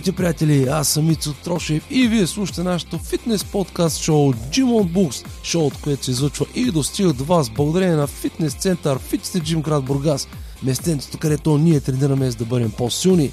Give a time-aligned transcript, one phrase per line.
[0.00, 0.68] Здравейте, приятели!
[0.68, 5.78] Аз съм Ицо Трошев и вие слушате нашото фитнес подкаст шоу Gym on Books, шоуто,
[5.82, 10.28] което се излъчва и достига до вас благодарение на фитнес център Fit Gym град Бургас,
[10.62, 13.30] местенцето, където ние тренираме за да бъдем по-силни.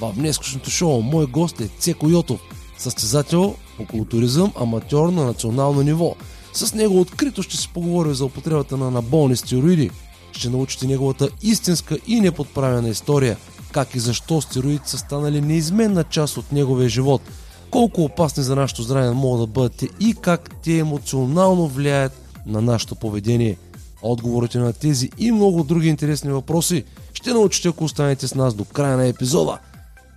[0.00, 2.40] В днескашното шоу мой гост е Цеко Йотов,
[2.78, 6.14] състезател по културизъм, аматьор на национално ниво.
[6.52, 9.90] С него открито ще се поговорим за употребата на анаболни стероиди.
[10.32, 13.36] Ще научите неговата истинска и неподправена история–
[13.72, 17.22] как и защо стероидите са станали неизменна част от неговия живот,
[17.70, 22.12] колко опасни за нашето здраве могат да бъдат и как те емоционално влияят
[22.46, 23.56] на нашето поведение.
[24.02, 28.64] Отговорите на тези и много други интересни въпроси ще научите, ако останете с нас до
[28.64, 29.58] края на епизода.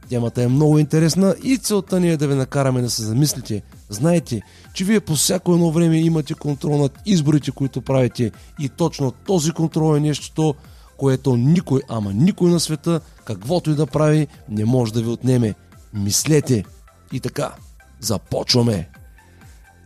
[0.10, 3.62] Темата е много интересна и целта ни е да ви накараме да се замислите.
[3.90, 4.42] Знайте,
[4.74, 9.52] че вие по всяко едно време имате контрол над изборите, които правите и точно този
[9.52, 10.56] контрол е нещото,
[11.02, 15.54] което никой, ама никой на света, каквото и да прави, не може да ви отнеме.
[15.94, 16.64] Мислете.
[17.12, 17.52] И така,
[18.00, 18.90] започваме.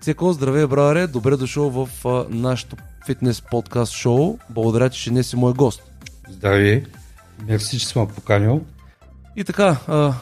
[0.01, 4.37] Цеко, здравей, браре, добре дошъл в а, нашото фитнес подкаст шоу.
[4.49, 5.83] Благодаря, че днес си мой гост.
[6.29, 6.83] Здравей,
[7.47, 8.61] мерси, че съм поканил.
[9.35, 10.13] И така, а,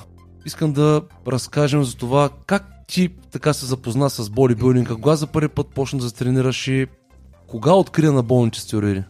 [0.46, 5.50] искам да разкажем за това как ти така се запозна с бодибилдинг, кога за първи
[5.50, 6.88] път почна да се тренираш и
[7.48, 9.04] кога открия на болните стероиди?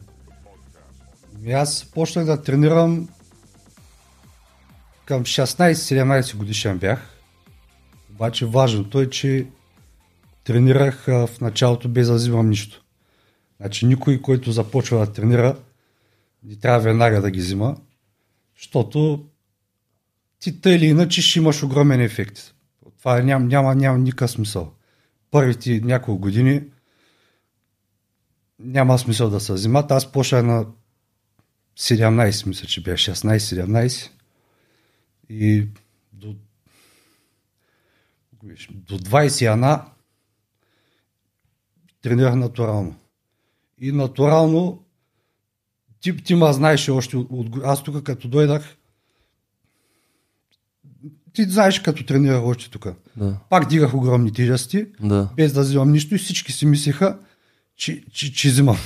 [1.51, 3.09] Аз почнах да тренирам
[5.05, 7.17] към 16-17 годишен бях.
[8.11, 9.47] Обаче важното е, че
[10.43, 12.83] тренирах в началото без да взимам нищо.
[13.59, 15.57] Значи никой, който започва да тренира,
[16.43, 17.77] не трябва веднага да ги взима,
[18.57, 19.25] защото
[20.39, 22.53] ти тъй или иначе ще имаш огромен ефект.
[22.99, 24.73] Това няма, няма, няма никакъв смисъл.
[25.31, 26.61] Първите няколко години
[28.59, 29.91] няма смисъл да се взимат.
[29.91, 30.65] Аз почнах на
[31.77, 34.09] 17, мисля, че бях 16-17
[35.29, 35.67] и
[36.13, 36.35] до,
[38.69, 39.85] до 20 ана
[42.01, 42.95] тренирах натурално.
[43.79, 44.83] И натурално
[46.01, 48.77] ти, ти ма знаеш още от, аз тук като дойдах
[51.33, 52.87] ти знаеш като тренирах още тук.
[53.17, 53.37] Да.
[53.49, 55.29] Пак дигах огромни тежести, Да.
[55.35, 57.19] без да взимам нищо и всички си мислеха,
[57.75, 58.77] че, че, че взимам.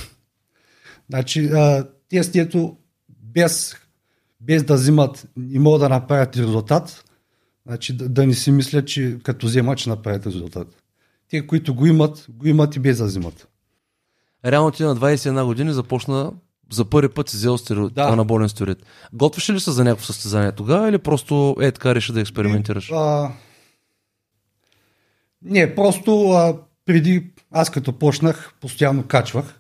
[1.10, 2.78] Значи, а, тестието
[3.10, 3.76] без,
[4.42, 7.04] без да взимат и могат да направят резултат,
[7.68, 10.68] значи да, да не си мислят, че като вземат, ще направят резултат.
[11.30, 13.48] Те, които го имат, го имат и без да взимат.
[14.46, 16.32] Реално ти на 21 години започна
[16.72, 18.04] за първи път си взел стероид, Да.
[18.04, 18.78] анаболен стероид.
[19.14, 22.92] Готвиш ли се за някакво състезание тогава или просто е така реши да експериментираш?
[22.92, 23.32] А,
[25.42, 29.60] не, просто а, преди аз като почнах, постоянно качвах.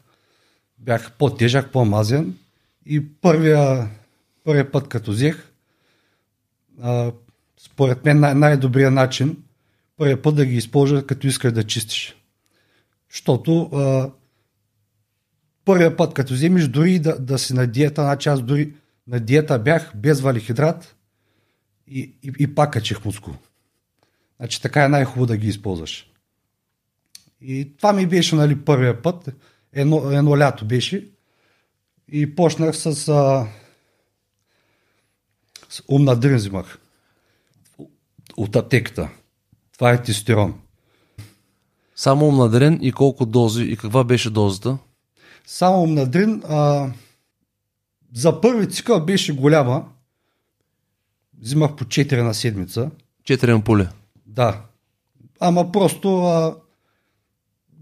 [0.77, 2.37] Бях по-тежък, по-мазен.
[2.85, 3.89] И първия,
[4.43, 5.51] първия път като взех,
[7.59, 9.43] според мен най- най-добрият начин,
[9.97, 12.15] първия път да ги използваш като искаш да чистиш.
[13.11, 14.11] Защото а,
[15.65, 18.73] първия път като вземеш, дори да, да си на диета, значи аз дори
[19.07, 20.95] на диета бях без валихидрат,
[21.87, 23.33] и, и, и пак качих мускул.
[24.37, 26.11] Значи така е най-хубаво да ги използваш.
[27.41, 29.29] И това ми беше нали, първия път.
[29.77, 31.07] Едно, едно лято беше.
[32.11, 33.47] И почнах с, а,
[35.69, 36.79] с умна дрин взимах.
[38.37, 39.09] От аптеката.
[39.73, 40.59] Това е тестирон.
[41.95, 44.77] Само умнадарен и колко дози и каква беше дозата?
[45.45, 46.91] Само умнадрин а,
[48.13, 49.85] за първи цикъл беше голяма.
[51.39, 52.91] Взимах по 4 на седмица.
[53.23, 53.87] 4 ампули.
[54.25, 54.61] Да.
[55.39, 56.55] Ама просто а,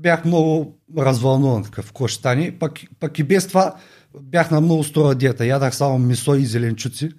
[0.06, 2.58] бях много развълнуван такъв, какво ще стане.
[3.00, 3.76] Пък, и без това
[4.22, 5.46] бях на много строга диета.
[5.46, 7.10] Ядах само месо и зеленчуци.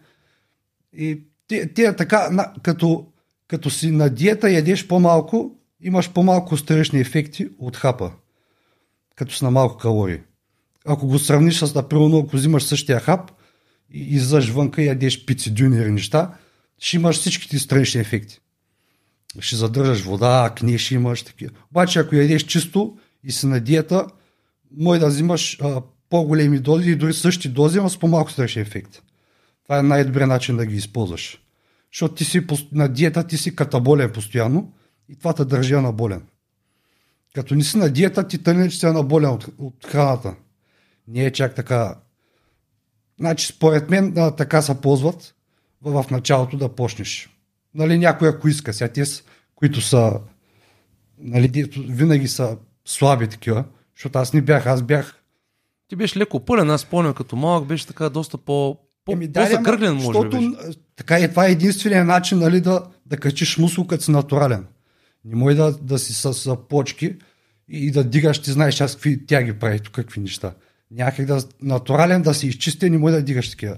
[0.92, 3.06] И те, те така, на, като,
[3.48, 8.12] като си на диета ядеш по-малко, имаш по-малко странични ефекти от хапа.
[9.16, 10.20] Като си на малко калории.
[10.86, 13.30] Ако го сравниш с, например, ако взимаш същия хап
[13.90, 16.34] и излъж вънка и ядеш пици, дюни и неща,
[16.78, 18.40] ще имаш всичките странични ефекти
[19.40, 21.52] ще задържаш вода, акне ще имаш такива.
[21.70, 24.06] Обаче ако ядеш чисто и си на диета,
[24.76, 29.02] може да взимаш а, по-големи дози и дори същи дози, но с по-малко страшен ефект.
[29.62, 31.40] Това е най-добрият начин да ги използваш.
[31.92, 34.72] Защото ти си на диета, ти си катаболен постоянно
[35.08, 36.22] и това те държи анаболен.
[37.34, 40.34] Като не си на диета, ти тъне, че си анаболен от, от храната.
[41.08, 41.98] Не е чак така.
[43.18, 45.34] Значи, според мен, а, така се ползват
[45.82, 47.35] в началото да почнеш.
[47.76, 49.04] Нали, някой ако иска, сега те,
[49.54, 50.20] които са,
[51.18, 53.64] нали, винаги са слаби такива,
[53.96, 55.22] защото аз не бях, аз бях
[55.88, 59.40] Ти беше леко пълен, аз спомням като малък, беше така доста по, по, Еми, да,
[59.44, 60.06] по-закръглен, може би.
[60.06, 60.70] защото, Беше.
[60.70, 64.66] а, така е, това е единствения начин нали, да, да качиш мускул, като си натурален.
[65.24, 67.16] Не може да, да си с, с почки
[67.68, 70.54] и да дигаш, ти знаеш аз какви тяги прави, тук какви неща.
[70.90, 73.76] Някак да натурален да си изчистен, не може да дигаш такива.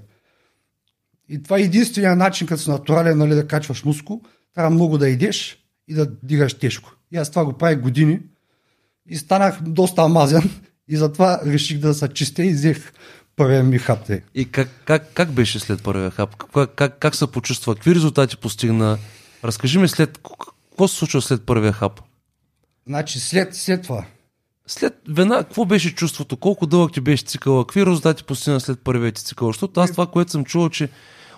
[1.29, 4.23] И това е единствения начин, като си натурален, нали, да качваш мускул,
[4.55, 5.59] трябва много да идеш
[5.89, 6.93] и да дигаш тежко.
[7.13, 8.21] И аз това го правих години
[9.07, 10.51] и станах доста амазен
[10.89, 12.93] и затова реших да се чистя и взех
[13.37, 14.05] първия ми хап.
[14.07, 14.23] Те.
[14.35, 16.37] И как, как, как беше след първия хап?
[16.37, 17.75] Как, как, как се почувства?
[17.75, 18.99] Какви резултати постигна?
[19.45, 20.19] Разкажи ми след,
[20.71, 22.01] какво се случва след първия хап?
[22.87, 24.05] Значи след, след това.
[24.67, 26.37] След веднага, какво беше чувството?
[26.37, 27.65] Колко дълъг ти беше цикъл?
[27.65, 29.49] Какви резултати постигна след първия ти цикъл?
[29.49, 30.89] Защото аз това, което съм чувал, че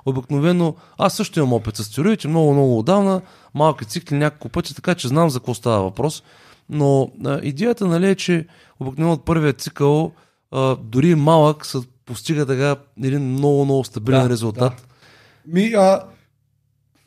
[0.06, 3.20] обикновено, аз също имам опит с стероидите, много, много отдавна,
[3.54, 6.22] малки цикли няколко пъти, така че знам за какво става въпрос.
[6.68, 8.46] Но а, идеята нали, е, че
[8.80, 10.12] обикновено от първия цикъл,
[10.50, 14.72] а, дори малък, се постига така един много, много стабилен Да, резултат.
[14.76, 15.52] да.
[15.52, 16.00] Ми, а,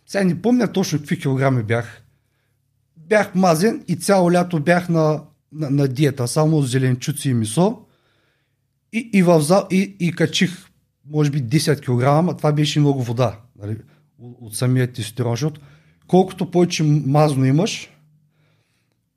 [0.08, 2.04] сега не помня точно какви килограми бях.
[2.98, 5.22] Бях мазен и цяло лято бях на,
[5.54, 7.78] на, на диета, само зеленчуци и месо.
[8.94, 10.68] И, и, в, зал- и, и качих,
[11.10, 13.78] може би, 10 кг, а това беше много вода нали,
[14.20, 15.62] от, самия тестостерон, защото
[16.08, 17.90] колкото повече мазно имаш,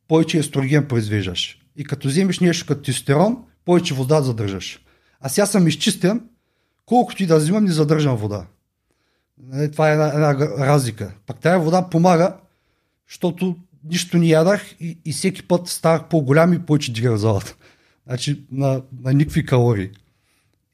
[0.08, 1.58] повече естроген произвеждаш.
[1.76, 4.80] И като вземеш нещо като тестостерон, повече вода задържаш.
[5.20, 6.22] А сега съм изчистен,
[6.86, 8.46] колкото и да взимам, не задържам вода.
[9.38, 10.34] Нали, Това е една, една
[10.66, 11.14] разлика.
[11.26, 12.36] Пак тая вода помага,
[13.08, 17.56] защото нищо не ядах и, и всеки път ставах по-голям и повече дигах залата.
[18.06, 19.90] Значи на, на никакви калории.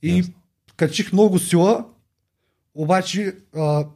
[0.03, 0.35] И Ясно.
[0.83, 1.85] Качих много сила,
[2.75, 3.87] обаче а,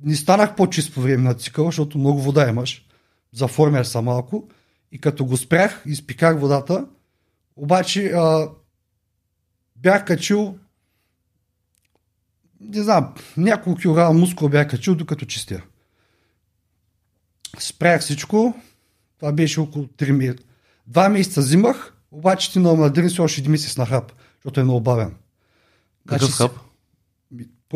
[0.00, 2.86] не станах по-чист по време на цикъла, защото много вода имаш.
[3.32, 4.48] Заформяш се малко.
[4.92, 6.86] И като го спрях, изпиках водата,
[7.56, 8.48] обаче а,
[9.76, 10.58] бях качил
[12.60, 15.62] не знам, няколко килограма мускул бях качил, докато чистя.
[17.58, 18.54] Спрях всичко,
[19.18, 20.44] това беше около 3 месеца.
[20.86, 24.64] Два месеца взимах, обаче ти на младрин си още един месец на хап, защото е
[24.64, 25.14] много бавен.
[26.08, 26.52] Какъв Значи, хап?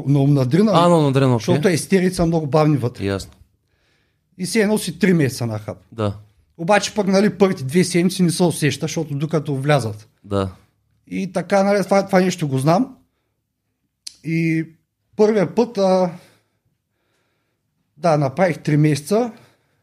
[0.07, 1.45] На умнадрина, А, но надрено, окей.
[1.55, 3.05] защото естерите са много бавни вътре.
[3.05, 3.33] Ясно.
[4.39, 5.79] И си едно си 3 месеца на хап.
[5.93, 6.17] Да,
[6.59, 10.09] Обаче пък нали, първите две седмици не се усеща, защото докато влязат.
[10.25, 10.51] да.
[11.09, 12.97] И така, нали, това, това нещо го знам.
[14.25, 14.67] И
[15.17, 16.13] първия път, а,
[17.97, 19.33] да, направих 3 месеца,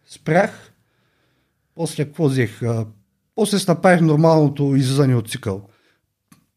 [0.07, 0.72] спрях,
[1.75, 2.63] после какво взех?
[2.63, 2.86] А,
[3.36, 5.62] после направих нормалното излизане от цикъл.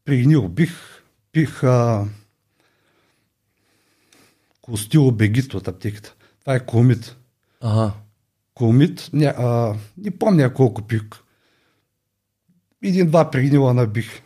[0.05, 0.96] Пригнил бих,
[1.37, 2.05] пих а,
[4.61, 6.15] костило бегит от аптеката.
[6.41, 7.17] Това е комит.
[7.61, 7.93] Ага.
[8.55, 11.03] Комит, не, а, не помня колко пих.
[12.83, 14.23] Един-два пригнила набих.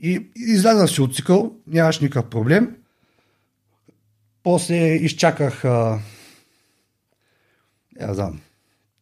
[0.00, 2.76] И излязах си от цикъл, нямаш никакъв проблем.
[4.42, 6.00] После изчаках, а,
[8.00, 8.40] не знам,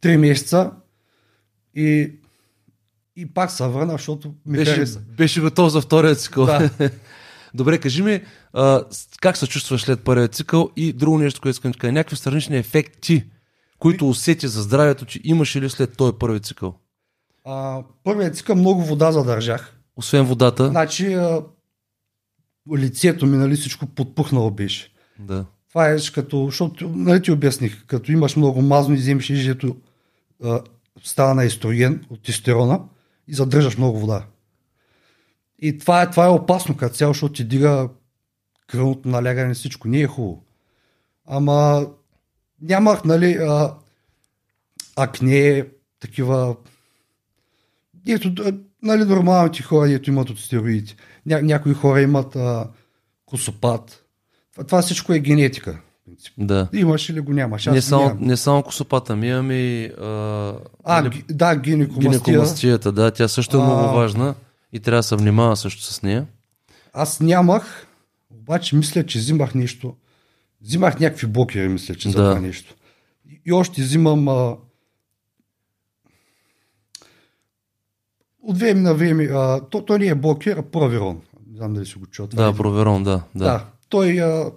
[0.01, 0.73] 3 месеца
[1.75, 2.13] и,
[3.17, 5.01] и пак се върна, защото ми Беше, хареса.
[5.17, 6.47] беше готов за втория цикъл.
[6.47, 6.71] Да.
[7.55, 8.23] Добре, кажи ми,
[8.53, 8.85] а,
[9.21, 11.93] как се чувстваш след първия цикъл и друго нещо, което искам да кажа.
[11.93, 13.25] Някакви странични ефекти,
[13.79, 16.75] които усети за здравето, че имаше ли след този първи цикъл?
[17.45, 19.77] А, първият цикъл много вода задържах.
[19.97, 20.69] Освен водата.
[20.69, 21.43] Значи а,
[22.77, 24.93] лицето ми, нали, всичко подпухнало беше.
[25.19, 25.45] Да.
[25.69, 29.77] Това е като, защото, нали ти обясних, като имаш много мазно и вземеш ежето
[30.45, 30.61] а,
[31.03, 32.81] става на естроген от тестерона
[33.31, 34.27] и задържаш много вода.
[35.59, 37.89] И това е, това е опасно като цяло, защото ти дига
[38.67, 39.89] кръвното налягане, всичко.
[39.89, 40.45] Не е хубаво.
[41.27, 41.87] Ама
[42.63, 43.75] нямах, нали, а,
[44.97, 45.67] акне,
[46.01, 46.57] такива
[48.07, 48.35] ето,
[48.83, 50.97] нали, нормалните хора, ето имат от стероиди.
[51.27, 52.71] Ня, някои хора имат а,
[53.27, 54.05] косопат.
[54.53, 55.81] Това, това всичко е генетика.
[56.21, 56.35] Принцип.
[56.39, 56.69] Да.
[56.73, 57.67] Имаш или го нямаш.
[57.67, 58.19] Аз Не само, нямам.
[58.21, 62.11] не само косопата, ми имаме и а, А, нали, ги- да, гинекомастия.
[62.11, 63.65] гинекомастията, да, тя също е А.
[63.65, 64.35] много важна
[64.73, 66.27] и трябва да се внимава също с нея.
[66.93, 67.87] Аз нямах,
[68.33, 69.95] обаче мисля, че взимах нещо.
[70.63, 72.29] Взимах някакви блокери, мисля, че за Да.
[72.29, 72.75] това нещо.
[73.47, 74.57] И, още взимам а,
[78.43, 81.21] от време на време, а, то, той не е блокер, а проверон.
[81.47, 83.11] Не знам дали си го това Да, проверон, да.
[83.11, 83.23] Да.
[83.35, 83.45] да.
[83.45, 83.65] да.
[83.89, 84.51] Той, а,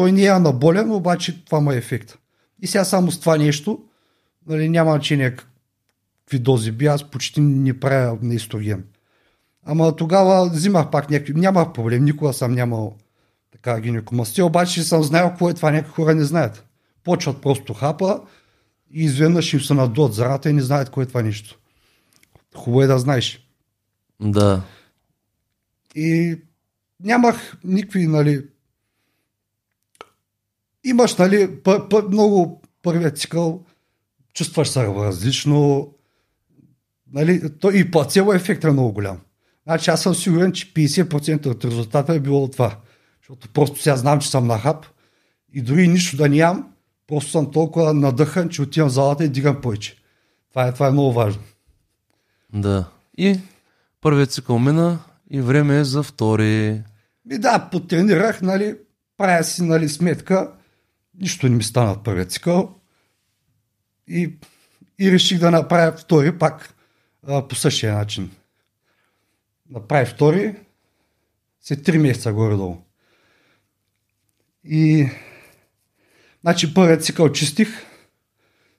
[0.00, 2.18] той не е анаболен, обаче това му е ефект.
[2.62, 3.84] И сега само с това нещо,
[4.46, 8.84] нали, няма значение какви дози би, аз почти не правя на естроген.
[9.64, 12.96] Ама тогава взимах пак някакви, нямах проблем, никога съм нямал
[13.52, 16.66] така гинекомастия, обаче съм знаел какво е това, някои хора не знаят.
[17.04, 18.20] Почват просто хапа
[18.90, 21.58] и изведнъж им се надуват зарата и не знаят кое е това нещо.
[22.56, 23.48] Хубаво е да знаеш.
[24.20, 24.62] Да.
[25.94, 26.38] И
[27.00, 28.42] нямах никакви, нали...
[30.84, 33.64] имаш, нали, пър, пър, много първият цикъл,
[34.34, 35.88] чувстваш се различно,
[37.12, 39.18] нали, то и плацебо ефект е много голям.
[39.66, 42.76] Значи аз съм сигурен, че 50% от резултата е било това.
[43.22, 44.86] Защото просто сега знам, че съм на хап
[45.52, 46.72] и дори нищо да нямам,
[47.06, 49.96] просто съм толкова надъхан, че отивам в залата и дигам повече.
[50.50, 51.42] Това е, това е много важно.
[52.52, 52.88] Да.
[53.18, 53.40] И
[54.00, 54.98] първият цикъл мина
[55.30, 56.82] и време е за втори.
[57.30, 58.76] И да, потренирах, нали,
[59.16, 60.50] правя си нали, сметка,
[61.20, 62.80] нищо не ми стана от първият цикъл
[64.08, 64.34] и,
[64.98, 66.74] и реших да направя втори пак
[67.26, 68.30] а, по същия начин.
[69.70, 70.56] Направи втори,
[71.60, 72.76] след 3 месеца горе-долу.
[74.64, 75.08] И
[76.40, 77.68] значи първият цикъл чистих,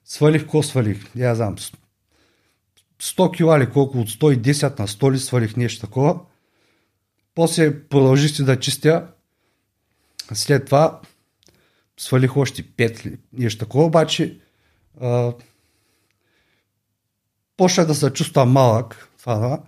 [0.04, 1.56] свалих, ко свалих, я знам,
[3.02, 6.20] 100 кила ли колко от 110 на 100 ли свалих нещо такова.
[7.34, 9.08] После продължих си да чистя.
[10.32, 11.00] След това
[12.02, 14.38] свалих още 5 ли, нещо такова, обаче
[15.00, 15.32] а,
[17.56, 19.62] почнах да се чувствам малък, това,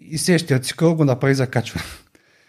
[0.00, 1.84] и следващия цикъл го направи за качване.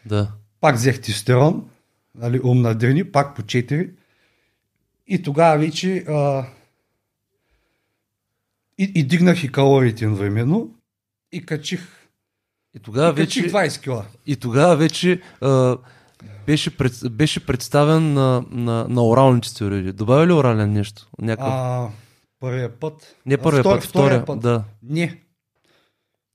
[0.06, 0.32] Да.
[0.60, 1.70] Пак взех тестостерон,
[2.16, 3.92] нали, ум на дрени, пак по 4.
[5.08, 6.46] И тогава вече а,
[8.78, 10.70] и, и дигнах и калориите едновременно
[11.32, 11.88] и качих,
[12.76, 14.06] И тогава и вече, 20 кила.
[14.26, 15.78] и тогава вече а,
[16.46, 19.92] беше, пред, беше представен на, на, на оралните стероиди.
[19.92, 21.10] Добавя ли орален нещо?
[21.22, 21.54] Някакъв...
[21.54, 21.90] А,
[22.40, 23.16] първия път.
[23.26, 24.40] Не първия а, втор- път, втория, втория път.
[24.40, 24.64] да.
[24.84, 25.20] Не.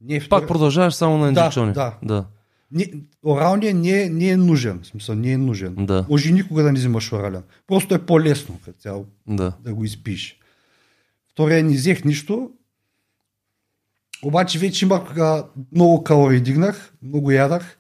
[0.01, 0.29] Не, втори...
[0.41, 1.73] Пак продължаваш само на Да, инжекциони.
[1.73, 1.95] да.
[2.03, 2.25] да.
[2.73, 2.93] не,
[3.27, 4.81] оралният не, е- не е нужен.
[4.83, 5.75] В смисъл, не е нужен.
[5.79, 6.07] Да.
[6.09, 7.43] Може никога да не взимаш орален.
[7.67, 9.53] Просто е по-лесно като цяло да.
[9.61, 10.39] да го изпиш.
[11.31, 12.51] Втория не взех нищо.
[14.23, 17.78] Обаче вече имах а, много калории дигнах, много ядах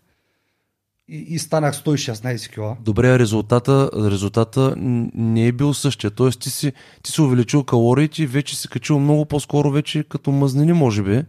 [1.08, 2.76] и, и станах 116 кила.
[2.80, 6.10] Добре, резултата, резултата не е бил същия.
[6.10, 6.72] Тоест ти си,
[7.02, 11.22] ти си увеличил калориите и вече си качил много по-скоро вече като мазнини, може би.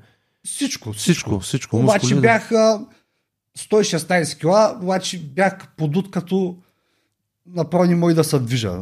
[0.46, 1.78] Всичко, Всичко, всичко.
[1.78, 2.22] Обаче мускули, да.
[2.22, 2.86] бях а,
[3.58, 6.58] 116 кила, обаче бях подут като
[7.46, 8.80] направо не мога да се движа.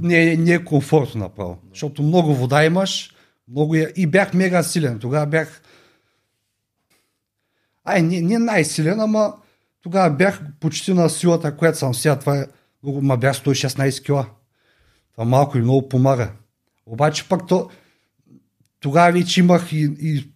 [0.00, 3.10] Не, е- не е комфортно направо, защото много вода имаш,
[3.48, 3.92] много я...
[3.96, 4.98] и бях мега силен.
[4.98, 5.62] Тогава бях
[7.84, 9.34] Ай, не, не най-силен, ама
[9.82, 12.18] тогава бях почти на силата, която съм сега.
[12.18, 12.46] Това е
[12.82, 14.26] ма бях 116 кила.
[15.12, 16.32] Това малко и много помага.
[16.86, 17.70] Обаче пък то,
[18.80, 20.30] тогава вече имах и, и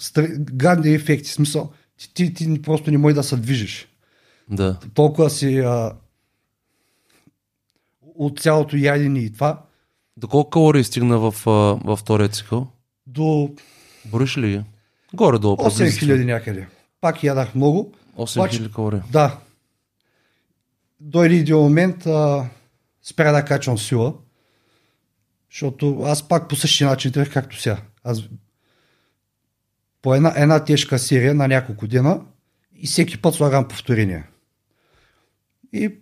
[0.00, 1.30] стр- гадни ефекти.
[1.30, 3.88] Смисъл, ти, ти, ти просто не можеш да се движиш.
[4.50, 4.78] Да.
[4.94, 5.92] Толкова си а,
[8.14, 9.62] от цялото ядене и това
[10.16, 11.34] До колко калории стигна в,
[11.84, 12.66] във втория цикъл?
[13.06, 13.54] до
[14.04, 14.64] Бориш ли ги?
[15.14, 15.56] Горе-долу.
[15.56, 16.68] 8000 някъде.
[17.00, 17.94] Пак ядах много.
[18.16, 19.00] 8000 калории.
[19.12, 19.38] Да.
[21.00, 22.48] Дойде един момент, а,
[23.02, 24.14] спря да качвам сила,
[25.50, 27.78] защото аз пак по същия начин тръх както сега.
[28.04, 28.22] Аз
[30.02, 32.20] по една, една тежка серия на няколко дена
[32.76, 34.24] и всеки път слагам повторение.
[35.72, 35.94] И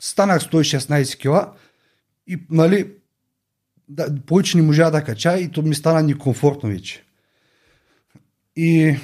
[0.00, 1.52] станах 116 кила
[2.26, 2.92] и нали,
[3.88, 7.04] да, повече не можа да кача и то ми стана некомфортно вече.
[8.56, 8.96] И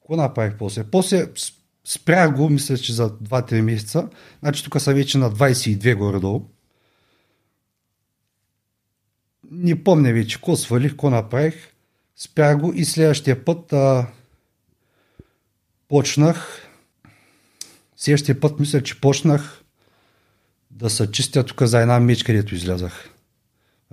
[0.00, 0.84] какво направих после?
[0.84, 1.26] После
[1.84, 4.08] спрях го, мисля, че за 2-3 месеца.
[4.40, 6.48] Значи тук са вече на 22 горе-долу.
[9.50, 11.72] Не помня вече какво свалих, какво направих.
[12.16, 14.06] Спрях го и следващия път а,
[15.88, 16.66] почнах.
[17.96, 19.62] Следващия път мисля, че почнах
[20.70, 23.10] да се чистя тук за една меч, където излязах.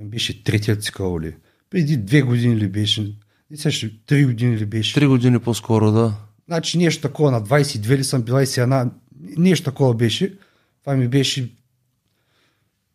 [0.01, 1.35] Беше третият цикъл ли.
[1.69, 3.15] Преди две години ли беше?
[3.51, 4.93] Не също, три години ли беше?
[4.93, 6.13] Три години по-скоро, да.
[6.47, 8.91] Значи нещо такова, на 22 ли съм, 21,
[9.37, 10.37] нещо такова беше.
[10.81, 11.55] Това ми беше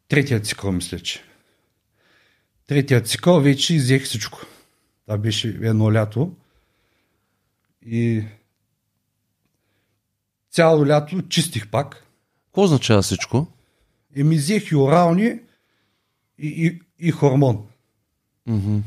[0.08, 1.22] третият цикъл, мисля, че.
[2.66, 4.40] Третият цикъл вече взех всичко.
[5.04, 6.36] Това беше едно лято.
[7.86, 8.24] И
[10.50, 12.06] цяло лято чистих пак.
[12.46, 13.46] Какво означава всичко?
[14.16, 15.38] И ми взех и орални,
[16.38, 17.66] и, и, и хормон.
[18.46, 18.78] Мгм.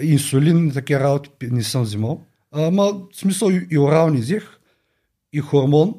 [0.00, 2.20] Инсулин, такива работи не съм взимал.
[2.52, 4.58] Ама, в смисъл и, и орални взех,
[5.32, 5.94] и хормон.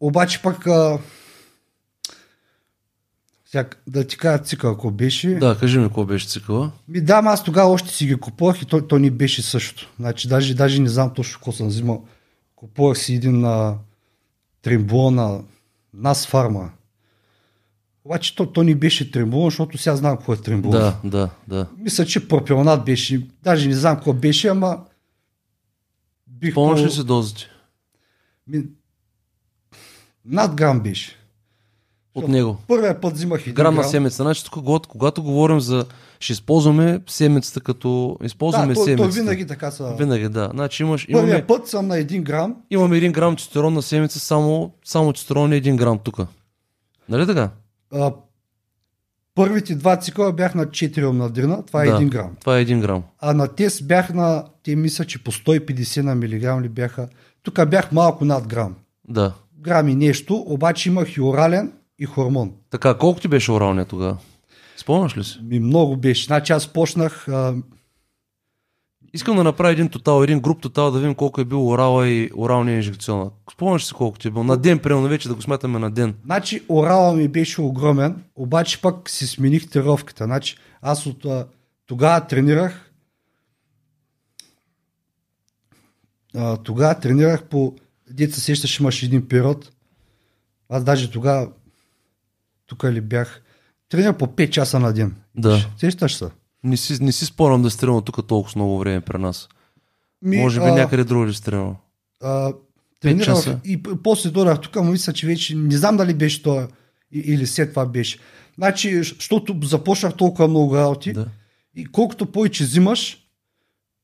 [0.00, 0.98] Обаче пък, а,
[3.46, 5.34] сега, да ти кажа цикъл, ако беше.
[5.34, 6.70] Да, кажи ми какво беше цикъла.
[6.88, 9.92] Ми да, ама аз тогава още си ги купувах и то, то ни беше също.
[10.00, 12.04] Значи, даже, даже не знам точно какво съм взимал.
[12.56, 13.76] Купувах си един на
[14.62, 15.40] тримбулон на
[15.94, 16.70] Нас Фарма.
[18.04, 20.80] Обаче то, то ни беше тримбулон, защото сега знам какво е тримбулон.
[20.80, 21.66] Да, да, да.
[21.78, 23.26] Мисля, че пропионат беше.
[23.42, 24.84] Даже не знам какво беше, ама...
[26.26, 27.42] Бих Помниш ли си дозите?
[28.46, 28.64] Ми...
[30.24, 31.16] Над грам беше.
[32.14, 32.56] от него.
[32.68, 34.22] Първия път взимах един Грам на седмица.
[34.22, 35.86] Значи, тук, когато, когато говорим за...
[36.20, 38.18] Ще използваме седмицата като...
[38.24, 39.94] Използваме Да, то, то винаги така са.
[39.98, 40.50] Винаги, да.
[40.54, 42.56] Значи имаш, имаме, Първия път съм на един грам.
[42.70, 46.20] имаме един грам тестостерон на седмица, само, само тестостерон е един грам тук.
[47.08, 47.50] Нали така?
[47.92, 48.12] А,
[49.34, 51.98] първите два цикъла бях на 4 омнадрина, това е да.
[51.98, 52.36] 1 грам.
[52.40, 53.02] Това е един грам.
[53.20, 57.08] А на тест бях на, те мисля, че по 150 на милиграм ли бяха.
[57.42, 58.74] Тук бях малко над грам.
[59.08, 59.34] Да.
[59.58, 62.52] Грам и нещо, обаче имах и орален и хормон.
[62.70, 64.16] Така, колко ти беше оралния тогава?
[64.76, 65.38] Спомняш ли си?
[65.42, 66.26] Ми много беше.
[66.26, 67.54] Значи аз почнах, а,
[69.14, 72.30] Искам да направя един тотал, един груп тотал, да видим колко е бил орала и
[72.36, 73.30] оралния инжекциона.
[73.52, 74.44] Спомняш си колко ти е бил?
[74.44, 76.14] На ден, примерно вече да го смятаме на ден.
[76.24, 80.24] значи орала ми беше огромен, обаче пък си смених тренировката.
[80.24, 81.26] Значи аз от
[81.86, 82.90] тогава тренирах
[86.64, 87.74] тогава тренирах по
[88.10, 89.72] деца сещаш имаше един период.
[90.68, 91.48] Аз даже тогава
[92.66, 93.42] тук ли бях
[93.88, 95.16] тренирах по 5 часа на ден.
[95.34, 95.70] Да.
[95.78, 96.28] Сещаш се?
[96.64, 99.48] Не си, не си спомням да стрелна тук толкова много време при нас.
[100.22, 101.76] Ми, Може би а, някъде друго ли стрелна.
[102.22, 102.52] а,
[103.02, 103.42] часа.
[103.42, 106.68] тренирах и после додах тук, но мисля, че вече не знам дали беше то
[107.12, 108.18] и- или след това беше.
[108.54, 111.26] Значи, защото започнах толкова много работи Да.
[111.74, 113.18] и колкото повече взимаш,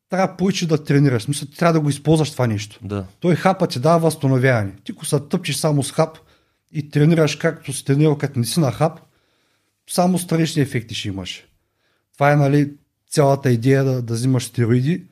[0.09, 1.29] трябва повече да тренираш.
[1.29, 2.79] Мисля, ти трябва да го използваш това нещо.
[2.83, 3.05] Да.
[3.21, 4.73] Той хапа ти дава възстановяване.
[4.85, 6.19] Ти ако се тъпчеш само с хап
[6.73, 9.01] и тренираш както си тренирал, като не си на хап,
[9.91, 11.45] само странични ефекти ще имаш.
[12.21, 12.73] Това е нали,
[13.11, 15.05] цялата идея да, да взимаш стероиди.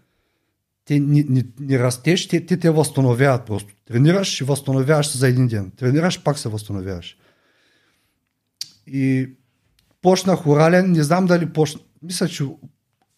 [0.85, 3.75] Те не, не, не растеш, те, те те възстановяват просто.
[3.87, 5.73] Тренираш и възстановяваш се за един ден.
[5.77, 7.17] Тренираш, пак се възстановяваш.
[8.87, 9.31] И
[10.03, 11.81] почнах орален, не знам дали почна.
[12.03, 12.45] Мисля, че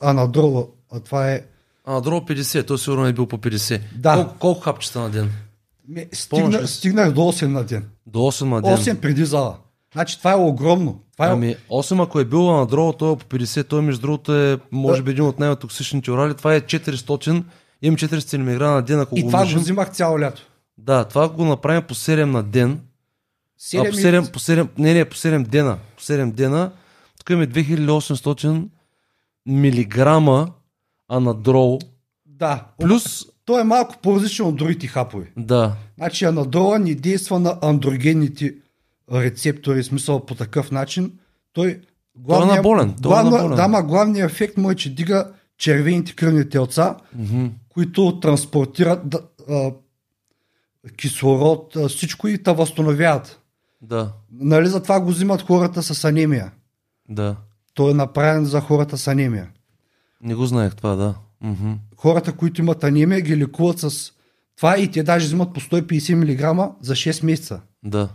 [0.00, 1.42] анадрола, а това е
[1.84, 3.80] А на друго 50, той сигурно е бил по 50.
[3.96, 4.14] Да.
[4.14, 5.30] Колко, колко хапчета на ден?
[6.12, 7.88] Спомняш стигна, стигнах до 8 на ден.
[8.06, 8.76] До 8 на ден.
[8.76, 9.58] 8 преди зала.
[9.92, 11.00] Значи това е огромно.
[11.26, 11.28] Е...
[11.28, 14.59] Ами 8 ако е било на дрова, той е по 50, той между другото е
[14.72, 16.35] може би един от най-токсичните орали.
[16.35, 17.44] Това е 400,
[17.83, 19.61] имам 400 мг на ден, ако и го това го умножим.
[19.61, 20.42] взимах цяло лято.
[20.78, 22.80] Да, това го направим по 7 на ден.
[23.74, 25.78] А, 7 по 7, по 7, не, не, по 7 дена.
[25.96, 26.70] По 7 дена.
[27.18, 28.68] Тук имаме 2800
[29.46, 30.48] милиграма
[31.09, 31.78] анадрол.
[32.26, 32.64] Да.
[32.80, 35.33] Плюс, Той е малко по-различен от другите хапове.
[35.37, 38.54] да, Значи анадрола не действа на андрогенните
[39.12, 41.12] рецептори, смисъл по такъв начин.
[41.52, 41.80] Той,
[42.16, 43.56] главният- наболен, той е главна- наболен.
[43.56, 49.18] Да, ма главният ефект му е, че дига червените кръвни телца, мгм, които транспортират да,
[49.50, 49.70] а,
[50.92, 53.40] кислород, а, всичко и те възстановяват.
[53.82, 56.52] да, Нали затова го взимат хората с анемия.
[57.08, 57.36] да.
[57.74, 59.48] Той е направен за хората с анемия.
[60.22, 61.14] Не го знаех това, да.
[61.40, 61.72] Мгм.
[61.96, 64.12] Хората, които имат анемия, ги лекуват с
[64.56, 67.60] това и те даже взимат по 150 мг за 6 месеца.
[67.82, 68.08] Да.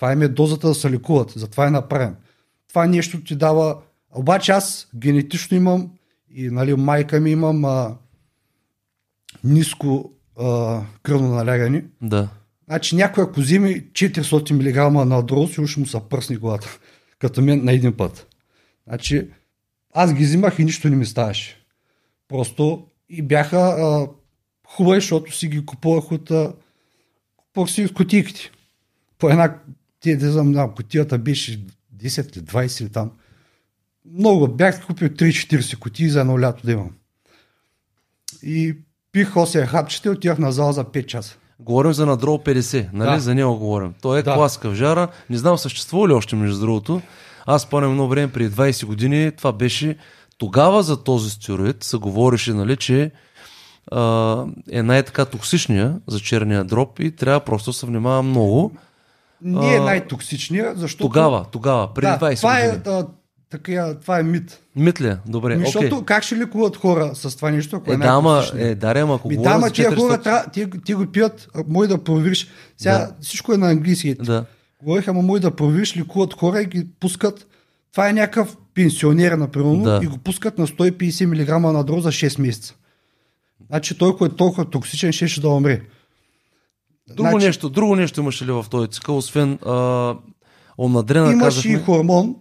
[0.00, 1.32] Това им е дозата да се лекуват.
[1.36, 2.16] Затова е направен.
[2.68, 3.78] Това нещо ти дава...
[4.14, 5.90] Обаче аз генетично имам
[6.30, 7.96] и нали, майка ми имам а,
[9.44, 11.84] ниско а, кръвно налягане.
[12.02, 12.28] Да.
[12.68, 16.78] Значи някой ако вземе 400 мг на дрол, сигурно ще му се пръсне главата.
[17.18, 18.26] Като мен на един път.
[18.88, 19.28] Значи
[19.94, 21.64] аз ги взимах и нищо не ми ставаше.
[22.28, 24.08] Просто и бяха а,
[24.66, 26.52] хубави, защото си ги купувах от, а,
[27.36, 28.50] купувах си от кутийките.
[29.18, 29.54] По една,
[30.00, 33.10] те, не знам, знам, кутията беше 10 или 20 или там.
[34.14, 36.90] Много, бях купил 3-40 кутии за едно лято да имам.
[38.42, 38.76] И
[39.12, 41.36] пих 8 хапчета и отивах на зала за 5 часа.
[41.60, 43.10] Говорим за надрол 50, нали?
[43.10, 43.20] Да.
[43.20, 43.94] За него говорим.
[44.02, 44.34] Той е Да.
[44.34, 45.08] класка в жара.
[45.30, 47.02] Не знам съществува ли още между другото.
[47.46, 49.96] Аз спомням едно време преди 20 години, това беше
[50.38, 53.10] тогава за този стероид се говореше, нали, че
[53.92, 58.72] а, е най-така токсичния за черния дроб и трябва просто да се внимава много.
[59.42, 61.04] Не е А, най-токсичния, защото...
[61.04, 63.06] Тогава, тогава, преди да, 20 това е, а,
[63.50, 64.60] така, това е мит.
[64.76, 65.08] Мит ли?
[65.08, 65.16] е?
[65.26, 65.72] Добре, Ми, окей.
[65.72, 69.14] Защото как ще лекуват хора с това нещо, ако е, Е, да, ама, е, ама
[69.14, 69.96] ако Ми, да, ама тия 400...
[69.96, 72.48] хора, ти, ти го пият, може да провериш.
[72.78, 73.14] Сега Да.
[73.20, 74.14] всичко е на английски.
[74.14, 74.44] Да.
[74.82, 77.46] Говорих, ама може да провериш, лекуват хора и ги пускат.
[77.92, 80.00] Това е някакъв пенсионер, например, Да.
[80.02, 82.74] и го пускат на 150 мг на дроза за 6 месеца.
[83.70, 85.80] Значи той, който е толкова токсичен, ще, ще да умре.
[87.10, 90.14] Друго, Значи- нещо, друго нещо имаше ли в този цикъл, освен а,
[90.78, 91.72] омнадрена, Имаш казахме?
[91.72, 92.36] и хормон,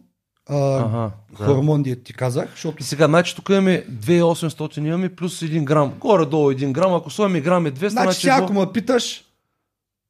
[0.49, 1.45] а, Ага, да.
[1.45, 5.93] хормон, дет ти казах, защото сега, значи тук имаме 2800 имаме плюс 1 грам.
[5.99, 6.93] Горе-долу 1 грам.
[6.93, 9.23] Ако слагаме грам е 200, Значи, значи, сега до- ако ме питаш,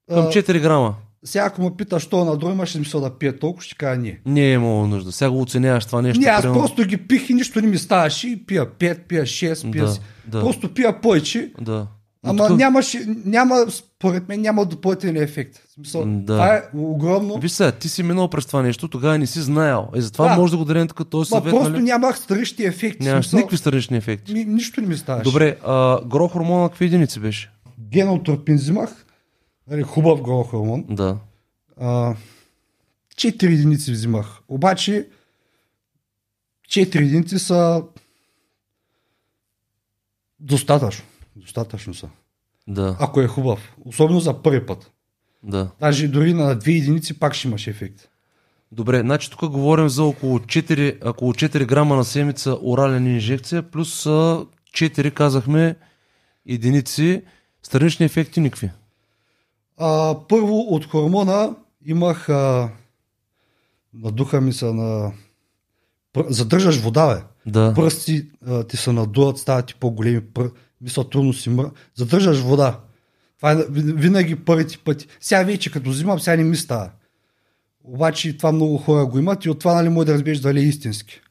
[0.10, 0.96] към а, 4 грама.
[1.24, 4.02] сега ако ме питаш, що на друг имаш ли смисъл да пие толкова, ще кажа
[4.02, 4.20] не.
[4.26, 5.12] Не е имало нужда.
[5.12, 6.22] Сега го оценяваш това нещо.
[6.22, 6.62] Не, аз примерно.
[6.62, 9.92] просто ги пих и нищо не ми ставаше и пия 5, пия 6, пия Да,
[9.92, 10.02] си.
[10.28, 10.40] да.
[10.40, 11.88] Просто пия повече, Да.
[12.24, 15.58] Ама тук- нямаше, няма, според мен няма допълнителен ефект.
[15.58, 16.34] В Смисъл, да.
[16.34, 17.38] Това е огромно.
[17.40, 19.88] Виж сега, ти си минал през това нещо, тогава не си знаел.
[19.96, 20.36] И затова Да.
[20.36, 21.52] може да го дадем тук този съвет.
[21.52, 21.84] просто нали?
[21.84, 23.04] нямах старищи ефекти.
[23.08, 24.34] Нямаш Смисъл, никакви странични ефекти.
[24.34, 25.24] ми, нищо не ми ставаше.
[25.24, 27.52] Добре, а, грох хормона какви единици беше?
[27.80, 29.06] Генотропин взимах.
[29.68, 30.86] Нали, хубав гол хормон.
[30.90, 31.18] Да.
[31.82, 32.16] А,
[33.16, 34.40] 4 единици взимах.
[34.48, 35.08] Обаче
[36.70, 37.84] 4 единици са
[40.40, 41.06] достатъчно.
[41.50, 42.10] Достатъчно са.
[42.68, 43.76] Да, Ако е хубав.
[43.86, 44.92] Особено за първи път.
[45.44, 45.70] да.
[45.80, 48.10] Даже дори на 2 единици пак ще имаш ефект.
[48.72, 54.06] Добре, значи тук говорим за около 4, около 4 грама на седмица орален инжекция, плюс
[54.06, 55.76] а, 4, казахме,
[56.46, 57.22] единици.
[57.64, 58.72] Странични ефекти никакви.
[59.78, 62.70] А, първо от хормона имах а,
[63.94, 65.12] надуха ми се на...
[66.28, 67.52] Задържаш вода, бе.
[67.52, 67.74] Да.
[67.74, 70.42] Пръсти а, ти се надуват, стават ти по-големи, пр...
[70.82, 71.70] мисля трудно си мър...
[71.96, 72.80] Задържаш вода.
[73.38, 75.08] Това е ви- винаги първите пъти.
[75.20, 76.92] Сега вече като взимам, сега не ми става.
[77.84, 80.64] Обаче това много хора го имат и от това нали може да разбереш дали е
[80.64, 81.22] истински.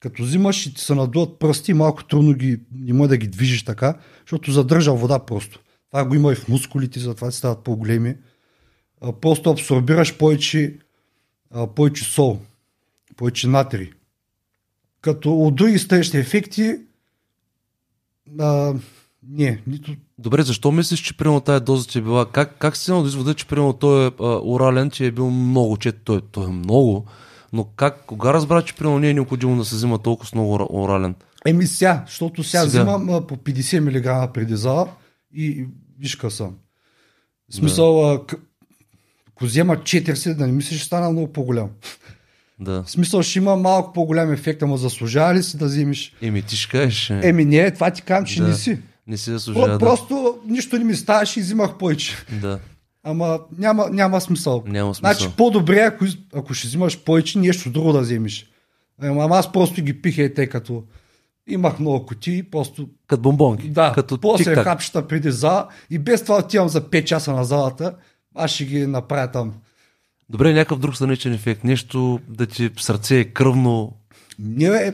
[0.00, 3.64] Като взимаш и ти се надуват пръсти, малко трудно ги, не може да ги движиш
[3.64, 5.60] така, защото задържа вода просто.
[5.90, 8.14] Това го има и в мускулите, затова ти стават по-големи.
[9.20, 10.78] Просто абсорбираш повече,
[11.74, 12.40] повече сол,
[13.16, 13.90] повече натрий.
[15.00, 16.76] Като от други странични ефекти,
[18.40, 18.74] а,
[19.28, 22.30] не, нито Добре, защо мислиш, че примерно тая доза ти е била?
[22.30, 25.76] Как, как си до извода, че примерно той е а, орален, че е бил много,
[25.76, 27.06] че той, той е много,
[27.52, 30.58] но как, кога разбра, че примерно не е необходимо да се взима толкова с много
[30.58, 31.14] ора- орален?
[31.46, 32.82] Еми сега, защото сега, Сега.
[32.82, 34.88] взимам а, по 50 мг преди зала
[35.34, 35.66] и, и
[35.98, 36.54] виж къв съм.
[37.50, 38.36] В смисъл, ако
[39.40, 41.70] взема 40, да не мислиш, ще стана много по-голям.
[42.60, 42.82] Да.
[42.82, 46.12] В смисъл, ще има малко по-голям ефект, ама заслужава ли си да вземеш?
[46.22, 47.10] Еми, ти ще кажеш.
[47.10, 48.48] е, Еми не, това ти казвам, че Да.
[48.48, 48.78] не си.
[49.06, 49.68] Не си Про, заслужава.
[49.68, 49.78] да.
[49.78, 52.16] просто нищо не ми ставаше и взимах повече.
[52.32, 52.58] Да.
[53.04, 54.62] Ама няма, няма смисъл.
[54.66, 55.12] Няма смисъл.
[55.12, 58.46] Значи по-добре, ако, ако ще взимаш повече, нещо друго да вземеш.
[59.00, 60.84] Ама аз просто ги пих е, тъй като
[61.46, 63.68] имах много кутии, просто Като бомбонки.
[63.68, 64.64] Да, като после тик-так.
[64.64, 67.94] хапчета преди за и без това отивам за 5 часа на залата,
[68.34, 69.52] аз ще ги направя там.
[70.32, 71.64] Добре, някакъв друг страничен ефект.
[71.64, 73.96] Нещо да ти сърце е кръвно.
[74.38, 74.92] Не е,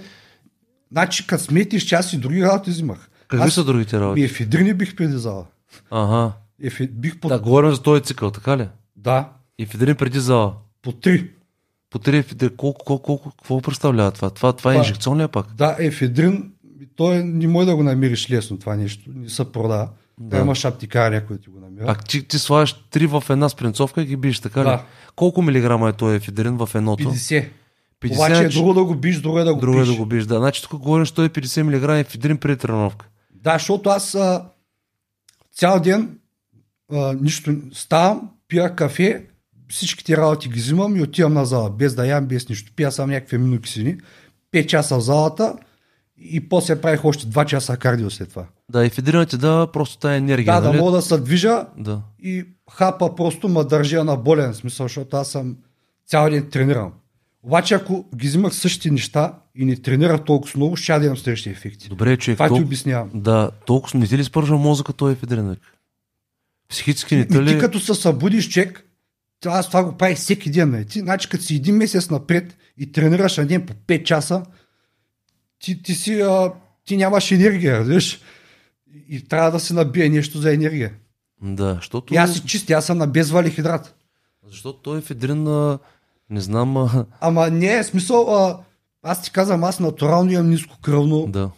[0.93, 3.11] значи като сметиш, аз и други работи взимах.
[3.29, 4.21] Какви аз са другите работи?
[4.21, 5.45] Ми ефедрини бих преди зала.
[5.91, 6.33] Ага.
[6.63, 7.41] Ефе, бих по, Да, да.
[7.41, 8.69] говорим за този цикъл, така ли?
[8.97, 10.55] да, И федрин преди зала.
[10.83, 11.29] по 3.
[11.91, 14.31] По три ефедрин, колко, колко, колко, какво представлява това?
[14.31, 15.55] Това, това е инжекционен ли е пак?
[15.55, 16.53] Да, ефедрин,
[16.97, 19.89] той не може да го намериш лесно това нещо, не се продава.
[20.21, 20.37] Да.
[20.37, 20.43] Да.
[20.43, 21.85] Имаш аптикария, които ти го намира.
[21.89, 24.65] А ти, ти слагаш три в една спринцовка и ги биеш, така ли?
[24.65, 24.85] Да.
[25.19, 27.05] Колко милиграма е този ефедрин в едното?
[27.05, 27.49] 50.
[28.01, 29.91] 50, Обаче е друго да го биш, друго е да го Друго е пиш.
[29.91, 30.39] да го биеш, да.
[30.39, 33.07] Значи тук говорим, че той е 50 мг ефедрин преди тренировка.
[33.35, 34.45] Да, защото аз а,
[35.57, 36.19] цял ден
[36.93, 39.25] а, нищо ставам, пия кафе,
[39.69, 42.73] всичките работи ги взимам и отивам на зала, без да ям, без нищо.
[42.77, 43.97] Пия само някакви аминокисини,
[44.53, 45.55] 5 часа в залата
[46.19, 48.47] и после правих още 2 часа кардио след това.
[48.71, 50.77] Да, ефедринът ти дава просто тая енергия, Да, нали?
[50.77, 52.01] да мога да се движа Да.
[52.23, 55.57] и хапа просто ме държа на болен смисъл, защото аз съм
[56.07, 56.93] цял ден тренирам.
[57.43, 61.51] Обаче ако ги взимах същите неща и не тренирах толкова много, ще да имам следващи
[61.51, 61.89] ефекти.
[61.89, 62.37] Добре, човек.
[62.37, 63.11] Това ти толкова- обяснявам.
[63.15, 65.49] Да, толкова не ти ли спържа мозъка този ефедрин?
[65.49, 65.57] бе?
[66.69, 67.47] Психически не те ли?
[67.49, 68.49] ти като се събудиш
[69.41, 70.71] това- аз това го правих всеки ден.
[70.71, 70.85] Не.
[70.85, 74.43] Ти, значи, като си един месец напред и тренираш на ден по 5 часа,
[75.59, 76.53] ти, ти, си, а,
[76.85, 77.85] ти нямаш енергия?
[78.95, 80.93] И, и трябва да се набие нещо за енергия.
[81.43, 82.15] Да, защото...
[82.15, 83.95] И аз си чисти, аз съм на без валихидрат.
[84.47, 85.79] Защото той ефедрин, а,
[86.31, 88.61] не знам, а, Ама не е смисъл, а,
[89.03, 91.27] аз ти казвам, аз натурално имам ниско кръвно.
[91.27, 91.51] да.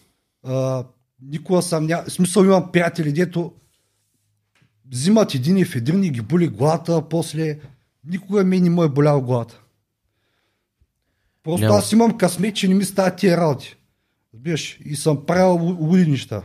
[0.45, 0.85] А,
[1.23, 2.05] никога съм, ня...
[2.09, 3.53] смисъл имам приятели, дето
[4.93, 7.59] взимат един ефедрин и ги боли главата, после
[8.05, 9.61] никога ми не му е болял главата.
[11.43, 11.79] Просто Няма.
[11.79, 13.77] аз имам късмет, че не ми стават тия работи.
[14.35, 14.79] Разбираш?
[14.85, 16.43] И съм правил лу- луди неща.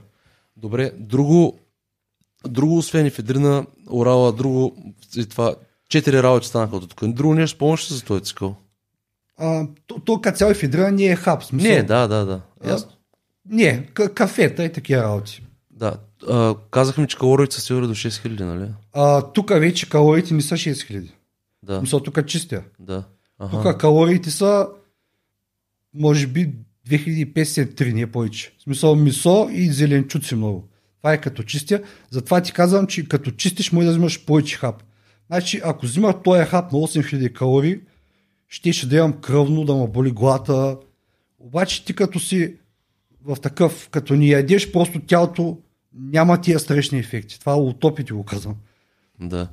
[0.57, 1.59] Добре, друго,
[2.47, 4.75] друго освен ефедрина, орала, друго,
[5.17, 5.55] и това,
[5.89, 7.07] четири работи станаха от тук.
[7.07, 8.55] Друго нещо, спомняш за този цикъл?
[9.37, 11.41] А, то, то като цял ефедрина не е хап.
[11.41, 12.41] в Смисъл, Не, да, да, да.
[12.65, 12.91] Ясно.
[13.49, 15.43] Не, к- кафета и такива работи.
[15.71, 15.97] Да.
[16.29, 18.69] А, казахме, че калориите са сигурни до 6000, нали?
[18.93, 21.11] А, тук вече калориите не са 6000.
[21.63, 22.63] Да, Мисля, тук чистя.
[22.79, 23.03] да.
[23.39, 23.61] Ага.
[23.63, 24.67] Тук калориите са,
[25.93, 26.53] може би,
[26.89, 28.53] 2503, не повече.
[28.59, 30.67] В смисъл месо и зеленчуци много.
[31.05, 31.81] Това е като чистя.
[32.09, 34.83] Затова ти казвам, че като чистиш, може да взимаш повече хап.
[35.27, 37.79] Значи, ако взимах този хап на 8000 калории,
[38.47, 40.77] ще ще да имам кръвно, да ме боли главата.
[41.39, 42.55] Обаче ти като си
[43.25, 45.57] в такъв, като ни ядеш, просто тялото
[45.93, 47.39] няма тия странични ефекти.
[47.39, 48.55] Това от опити го казвам.
[49.19, 49.47] Да.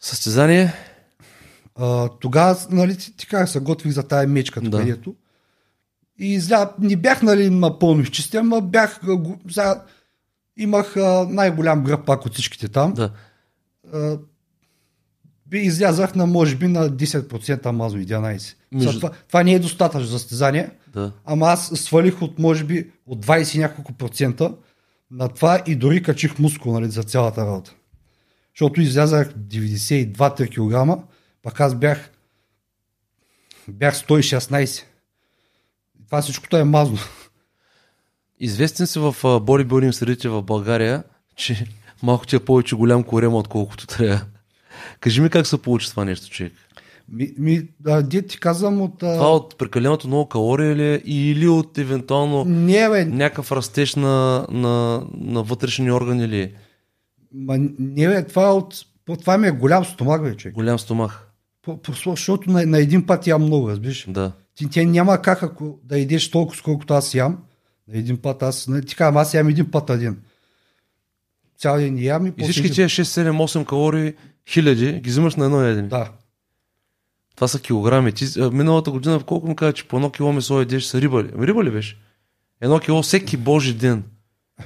[0.00, 0.72] Състезание?
[1.74, 4.84] А, тогава, нали, ти, ти как се готвих за тая мечка, Да.
[4.84, 4.96] да.
[6.18, 9.80] И изля, не бях нали, напълно изчистен, но бях, а, го- за,
[10.56, 10.96] имах
[11.28, 12.94] най-голям гръб пак от всичките там.
[12.94, 13.10] Да.
[13.92, 14.18] А,
[15.46, 18.54] би излязах на може би на 10%, ама аз 11%.
[18.74, 19.00] Между-.
[19.00, 21.12] Това, това не е достатъчно за състезание, Да.
[21.24, 24.54] ама аз свалих от може би от 20 и няколко процента
[25.10, 27.74] на това и дори качих мускул нали, за цялата работа.
[28.54, 30.48] Защото излязах 92
[30.98, 31.02] кг,
[31.42, 32.10] пък аз бях
[33.68, 34.82] бях 116.
[36.14, 36.98] Това всичкото е мазно.
[38.40, 41.02] Известен си в бодибилдинг средите в България,
[41.36, 41.66] че
[42.02, 44.20] малко ти е повече голям корема, отколкото трябва.
[45.00, 46.52] Кажи ми как се получи това нещо, човек?
[47.08, 49.02] Ми, ми а, де ти казвам от...
[49.02, 49.14] А...
[49.14, 54.46] Това от прекаленото много калории ли е или от евентуално Не, бе, някакъв растеж на,
[54.50, 56.52] на, на вътрешни органи ли е?
[57.34, 58.74] ма, не, бе, това, е от,
[59.20, 60.54] това ми е голям стомах, бе, човек.
[60.54, 61.28] Голям стомах.
[61.62, 64.06] По- по- Защото на, на един път ям много, разбираш.
[64.08, 64.32] Да.
[64.54, 67.38] Ти, ти няма как ако да идеш толкова, сколкото аз ям.
[67.88, 70.22] На един път аз, нали, ти казвам, аз ям един път ден.
[71.58, 74.14] Цял ден ям и, И всички един- тия 6, 7, 8 калории,
[74.48, 75.88] хиляди, ги взимаш на едно ядене.
[75.88, 76.12] Да.
[77.34, 78.12] Това са килограми.
[78.12, 81.30] Ти, миналата година колко ми каза, че по едно кило месо едеш са риба ли?
[81.34, 81.98] Ами Риба ли беше?
[82.60, 84.04] Едно кило всеки божи ден.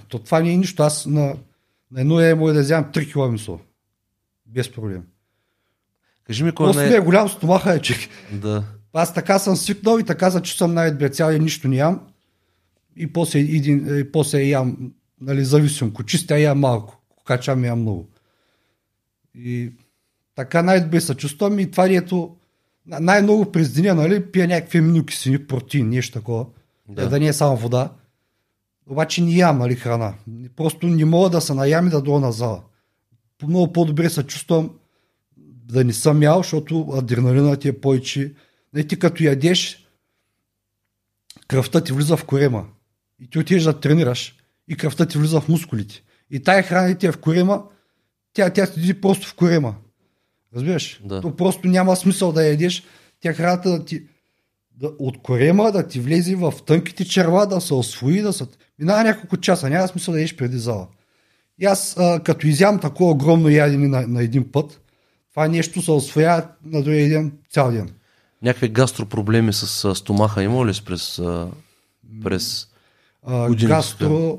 [0.09, 0.83] То това не е нищо.
[0.83, 1.35] Аз на,
[1.91, 3.61] на едно е мога да вземам 3 кг месо.
[4.47, 5.03] Без проблем.
[6.27, 6.97] Кажи ми кой е най...
[6.97, 8.01] е голям стомаха, е, човек.
[8.33, 8.65] Да.
[8.93, 11.11] Аз така съм свикнал и така се чувствам най-добре.
[11.11, 12.01] Цял ден нищо ям.
[12.97, 15.93] И после, един, и после ям, нали, зависим.
[15.93, 18.09] Ко чистя ям малко, ко качам ям много.
[19.35, 19.73] И
[20.35, 22.37] така най-добре се чувствам и това ето
[22.87, 26.47] на- най-много през деня, нали, пия някакви аминокисини, протеин, нещо такова.
[26.89, 27.03] Да.
[27.03, 27.09] Да.
[27.09, 27.93] да не е само вода.
[28.91, 30.15] Обаче не ям, нали, храна.
[30.57, 32.63] Просто не мога да се наям и да дойда на зала.
[33.43, 34.71] Много по-добре се чувствам
[35.65, 38.33] да не съм ял, защото адреналинът ти е повече.
[38.79, 39.87] Не, ти като ядеш,
[41.49, 42.67] кръвта ти влиза в корема.
[43.21, 44.37] И ти отиваш да тренираш.
[44.69, 46.03] И кръвта ти влиза в мускулите.
[46.31, 47.65] И тая храна ти е в корема,
[48.33, 49.75] тя, тя седи просто в корема.
[50.55, 51.01] Разбираш?
[51.05, 51.21] Да.
[51.21, 52.85] То просто няма смисъл да ядеш
[53.21, 54.03] тя храната да ти
[54.77, 58.47] да, от корема да ти влезе в тънките черва, да се освои, да се...
[58.79, 60.89] Минава няколко часа, няма смисъл да ядеш преди зала.
[61.59, 64.81] И аз, а, като изям такова огромно ядене на, на един път,
[65.31, 67.91] това нещо се освоява на другия ден цял ден.
[68.43, 71.23] Някакви гастропроблеми с стомаха има ли през,
[72.25, 72.69] през...
[73.27, 74.39] А, Години гастро...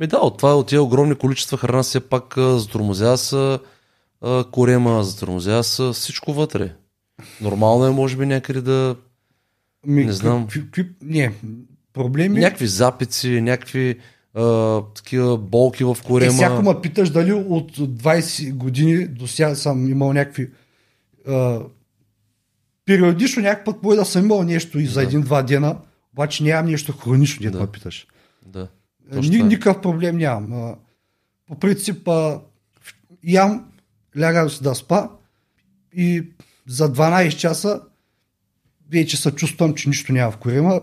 [0.00, 3.58] Ми да, от това, от тия огромни количества храна все пак затормозява се
[4.20, 6.72] а, корема, затормозява се всичко вътре.
[7.40, 8.96] Нормално е, може би, някъде да...
[9.86, 10.42] Ми, Не знам.
[10.42, 11.32] Какви, какви, не,
[11.92, 12.40] проблеми...
[12.40, 13.98] Някакви запици, някакви
[14.34, 16.32] а, такива болки в Е, корема.
[16.32, 20.50] всяко ме питаш дали от 20 години до сега съм имал някакви...
[21.28, 21.60] А,
[22.88, 25.02] периодично някакъв път може да съм имал нещо и за Да.
[25.02, 25.76] един-два дена,
[26.12, 27.62] обаче нямам нещо хронично, дето Да.
[27.64, 28.06] ме питаш.
[28.46, 28.68] Да.
[29.12, 29.42] Ни, е.
[29.42, 30.74] никакъв проблем нямам.
[31.46, 32.08] По принцип,
[33.24, 33.70] ям,
[34.20, 35.08] лягам си да спа
[35.92, 36.22] и
[36.66, 37.80] за 12 часа
[38.90, 40.80] вече се чувствам, че нищо няма в корема.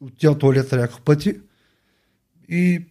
[0.00, 1.36] Отивам туалета няколко пъти
[2.48, 2.84] и,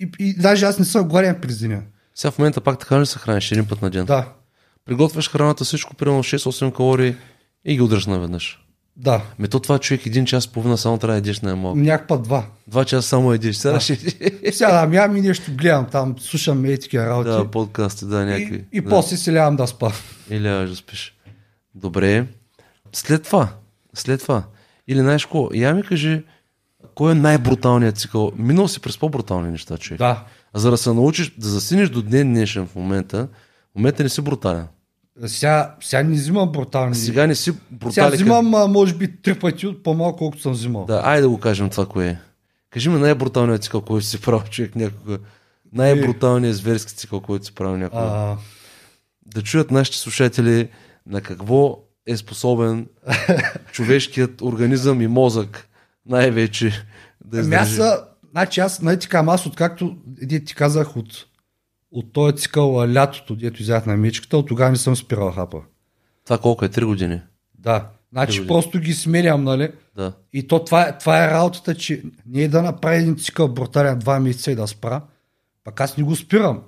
[0.00, 1.82] и, и даже аз не съм гладен през деня.
[2.14, 4.04] Сега в момента пак така ли се храниш един път на ден?
[4.04, 4.32] Да,
[4.84, 7.14] Приготвяш храната всичко, примерно 6-8 калории
[7.64, 8.60] и ги удръж наведнъж.
[8.96, 9.22] да.
[9.38, 11.78] Ме то това човек един час половина само трябва да едеш най-малко.
[11.78, 12.46] Някакъв път два.
[12.66, 13.56] Два часа само едеш.
[13.56, 13.80] Сега Да.
[13.80, 17.30] ще Сядам, ям и нещо гледам там, слушам етики работи.
[17.30, 18.64] Да, подкасти, да, някакви.
[18.72, 18.88] и, и да.
[18.90, 19.92] после си лягам да спа.
[20.30, 21.14] И лягаш да спиш.
[21.74, 22.26] Добре.
[22.92, 23.48] След това,
[23.94, 24.42] след това.
[24.88, 26.22] Или знаеш какво, я ми кажи,
[26.94, 28.32] кой е най-бруталният цикъл?
[28.36, 29.98] Минал си през по-брутални неща, човек.
[29.98, 30.24] Да.
[30.52, 33.28] А за да се научиш, да засинеш до ден днешен в момента,
[33.72, 34.66] в момента не си брутален.
[35.26, 36.94] Сега, сега не взимам брутални.
[36.94, 38.12] Сега не си Сега брутален.
[38.12, 40.84] взимам, а, може би, три пъти от по-малко, колкото съм взимал.
[40.84, 42.18] Да, айде да го кажем това кое е.
[42.70, 45.18] Кажи ми най-бруталният цикъл, който си правил човек някога.
[45.72, 48.02] Най-бруталният зверски цикъл, който си правил някога.
[48.02, 48.36] А,
[49.26, 50.68] Да чуят нашите слушатели
[51.06, 52.86] на какво е способен
[53.72, 55.68] човешкият организъм и мозък
[56.06, 56.84] най-вече
[57.24, 57.90] да ами аз, издържи.
[57.90, 59.96] а, значи аз, нали ти казвам, аз откакто,
[60.46, 61.26] ти казах, от,
[61.94, 65.62] от този цикъл а, лятото, дето изях на мечката, от тогава не съм спирал хапа.
[66.24, 66.68] Това колко е?
[66.68, 67.20] Три години?
[67.58, 67.90] Да.
[68.12, 69.72] Значи Три просто ги сменям, нали?
[69.96, 70.12] Да.
[70.32, 73.98] И то това, е- това е работата, че не е да направя един цикъл брутален
[73.98, 75.02] два месеца и да спра,
[75.64, 76.62] пък аз не го спирам.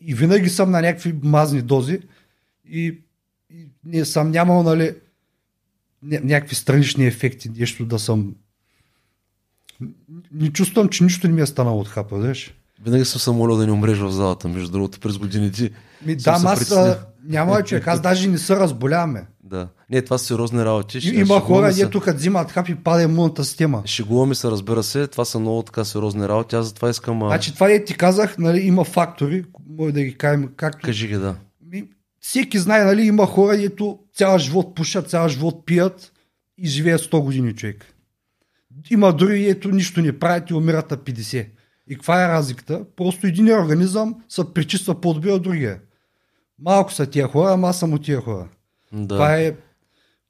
[0.00, 2.00] И винаги съм на някакви мазни дози
[2.64, 2.98] и,
[3.50, 4.94] и не съм нямал, нали,
[6.04, 8.34] ня- някакви странични ефекти, нещо да съм
[10.32, 12.54] не чувствам, че нищо не ми е станало от хапа, знаеш.
[12.84, 15.70] Винаги съм се молил да не умреш в залата, между другото, през годините.
[16.06, 16.74] Ми, да, аз
[17.24, 19.26] няма човек, аз даже не се разболяваме.
[19.44, 19.68] Да.
[19.90, 21.00] Не, това са сериозни работи.
[21.00, 23.82] Ще- има хора, дето като взимат хап и пада имунната система.
[23.86, 25.06] Шегуваме се, разбира се.
[25.06, 26.56] Това са много така сериозни работи.
[26.56, 27.22] Аз затова искам.
[27.22, 27.26] А...
[27.26, 31.14] Значи това е ти казах, нали, има фактори, може да ги кажем както Кажи ги,
[31.14, 31.34] да.
[31.70, 31.84] Ми,
[32.20, 36.12] всеки знае, нали, има хора, дето цял живот пушат, цял живот пият
[36.58, 37.86] и живеят 100 години човек.
[38.90, 41.46] Има други, ето нищо не правят и умират на 50.
[41.88, 42.84] И каква е разликата?
[42.96, 45.80] Просто един организъм се причиства по-добре от другия.
[46.58, 48.48] Малко са тия хора, ама аз съм от тия хора.
[48.92, 49.08] да.
[49.08, 49.54] Това е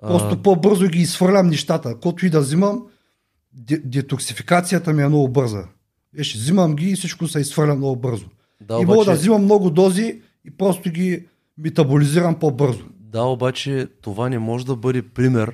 [0.00, 1.96] просто по-бързо ги изхвърлям нещата.
[1.96, 2.82] Който и да взимам,
[3.52, 5.64] де- детоксификацията ми е много бърза.
[6.12, 8.26] Виж, взимам ги и всичко се изхвърля много бързо.
[8.60, 11.26] Да, и мога обаче- да взимам много дози и просто ги
[11.58, 12.84] метаболизирам по-бързо.
[13.00, 15.52] Да, обаче това не може да бъде пример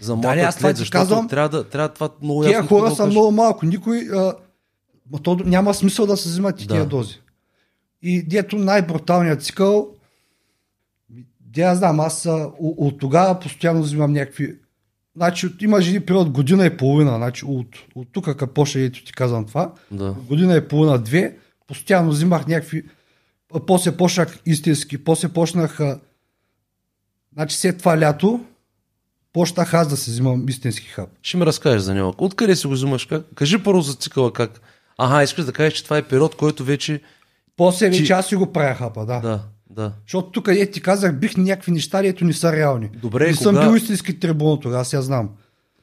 [0.00, 1.28] за Да, малък не, аз това защото казвам.
[1.28, 3.66] трябва да, трябва това много Тия хора да са много малко.
[3.66, 4.08] Никой.
[4.14, 4.34] А,
[5.22, 6.74] то няма смисъл да се взимат и Да.
[6.74, 7.20] тия дози.
[8.02, 9.88] И дето най-бруталният цикъл.
[11.40, 14.54] Де аз знам, аз от тогава постоянно взимам някакви.
[15.16, 17.16] Значи имаш един период година и половина.
[17.16, 20.10] Значи от, от тук, като почна, ето ти казвам това, Да.
[20.28, 22.84] година и половина, две, постоянно взимах някакви.
[23.66, 25.78] После почнах истински, после почнах.
[27.32, 28.40] Значи след това лято,
[29.32, 31.08] почнах аз да се взимам истински хап.
[31.22, 32.14] Ще ми разкажеш за него.
[32.18, 33.06] Откъде си го взимаш?
[33.06, 33.26] Как?
[33.34, 34.60] Кажи първо за цикъла как.
[34.98, 37.00] Ага, искаш да кажеш, че това е период, който вече...
[37.56, 39.20] После вече Ти- аз си го правя хапа, да.
[39.20, 39.92] Да, да.
[40.06, 42.90] Защото тук е ти казах, бих някакви неща, ето не са реални.
[43.02, 45.30] Добре, не и съм кога- бил истински трибун тогава, я знам.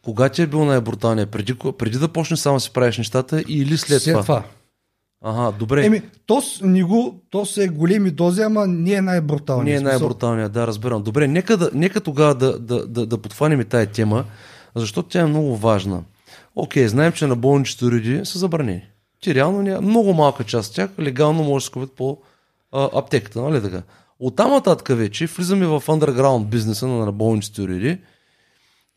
[0.03, 1.29] Кога ти е бил най-бруталният?
[1.29, 4.43] Преди, преди да почнеш само си правиш нещата или след, След това.
[5.23, 5.85] Ага, добре.
[5.85, 9.83] Еми, то, не го, то са е големи дози, ама не е най-бруталният.
[9.83, 11.03] Не е най-бруталният, да, разбирам.
[11.03, 14.25] Добре, нека, да, нека тогава да, да, да, да подхванем и тая тема,
[14.75, 16.03] защото тя е много важна.
[16.55, 18.83] Окей, знаем, че на болничните уреди са забранени.
[19.25, 22.17] Ти реално няма, много малка част от тях легално може да се купят по
[22.71, 23.81] а, аптеката, нали така?
[24.19, 27.97] От там нататък вече влизаме в underground бизнеса на, болничните уреди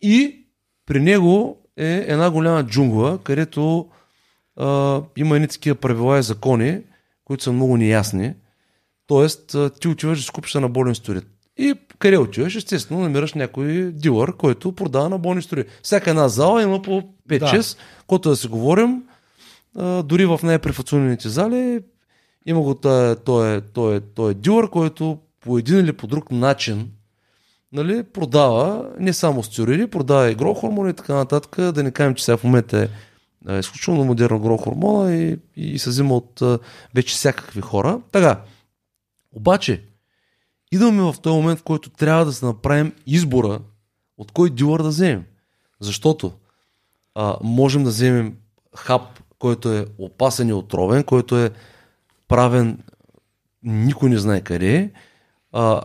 [0.00, 0.46] и
[0.86, 3.88] при него е една голяма джунгла, където
[4.56, 6.80] а, има едни такива правила и закони,
[7.24, 8.34] които са много неясни.
[9.06, 11.26] Тоест, ти отиваш да си купиш на болен сторит.
[11.56, 12.56] И къде отиваш?
[12.56, 15.64] Естествено, намираш някой дилър, който продава на болни стори.
[15.82, 19.02] Всяка една зала има по 5-6, който да си говорим.
[20.04, 21.80] Дори в най-префационените зали
[22.46, 26.06] има го той, той, е, той, е, той е дилър, който по един или по
[26.06, 26.90] друг начин
[27.72, 31.72] нали, продава не само стюриди, продава и грохормони и така нататък.
[31.72, 32.88] Да не кажем, че сега в момента
[33.48, 36.42] е изключително модерно грохормона и, и се взима от
[36.94, 38.00] вече всякакви хора.
[38.12, 38.40] Така,
[39.32, 39.82] обаче,
[40.72, 43.60] идваме в този момент, в който трябва да се направим избора
[44.18, 45.24] от кой дилър да вземем.
[45.80, 46.32] Защото
[47.14, 48.36] а, можем да вземем
[48.76, 49.02] хап,
[49.38, 51.50] който е опасен и отровен, който е
[52.28, 52.78] правен
[53.62, 54.90] никой не знае къде.
[55.52, 55.80] А,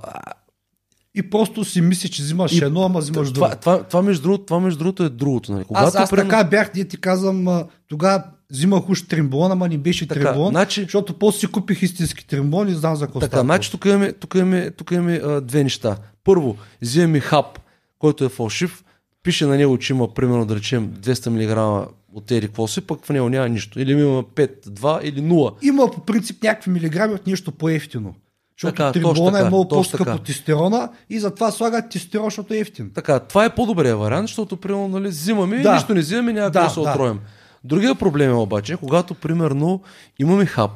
[1.15, 3.59] И просто си мисли, че взимаш И едно, ама взимаш това, друго.
[3.61, 5.51] това, това, между другото, това между другото е другото.
[5.51, 5.63] Нали?
[5.63, 9.77] Когато Аз, аз примерно- така бях, ние ти казвам, тогава взимах уж тримбон, ама не
[9.77, 13.41] беше Така, тримбон, значи- защото после си купих истински тримбон и знам за какво Така,
[13.41, 15.97] значи тук имаме, тук имаме, тук имаме а, две неща.
[16.23, 17.59] Първо, взимаме хап,
[17.99, 18.83] който е фалшив,
[19.23, 23.05] пише на него, че има примерно да речем 200 мг от еди какво си, пък
[23.05, 23.79] в него няма нищо.
[23.79, 25.65] Или има 5, 2 или 0.
[25.65, 28.15] Има по принцип някакви милиграми от нещо по-ефтино.
[28.57, 32.57] Защото Така, тримбона точно е много по-скъп от тестостерона и затова слагат тестостерон, защото е
[32.57, 32.91] ефтин.
[32.95, 35.63] Така, това е по-добрият вариант, защото примерно нали, взимаме, Да.
[35.63, 35.73] да.
[35.73, 36.89] нищо не взимаме, няма Да, да, да се да.
[36.89, 37.19] отроим.
[37.63, 39.81] Другия проблем е обаче, когато примерно
[40.19, 40.71] имаме хаб,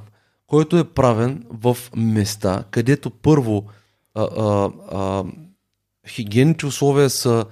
[0.47, 3.63] който е правен в места, където първо
[4.15, 5.23] а, а, а,
[6.07, 7.45] хигиените условия са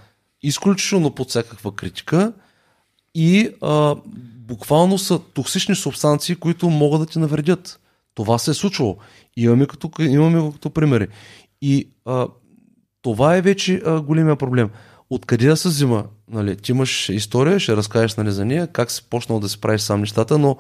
[0.44, 2.34] изключително под всякаква критика
[3.16, 3.96] и а,
[4.48, 7.80] буквално са токсични субстанции, които могат да ти навредят.
[8.14, 8.98] Това се е случвало.
[9.38, 11.08] Имаме като, имаме като примери.
[11.62, 12.28] И а,
[13.02, 14.70] това е вече а, големия проблем.
[15.10, 16.06] Откъде да се взима?
[16.32, 19.82] Нали, ти имаш история, ще разкажеш нали, за нея, как си почнал да си правиш
[19.82, 20.58] сам нещата, но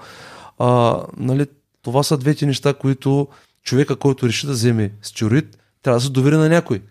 [0.60, 1.45] а, нали,
[1.82, 3.28] това са двете неща, които
[3.64, 6.82] човека, който реши да вземе стюрит, трябва да се довери на някой.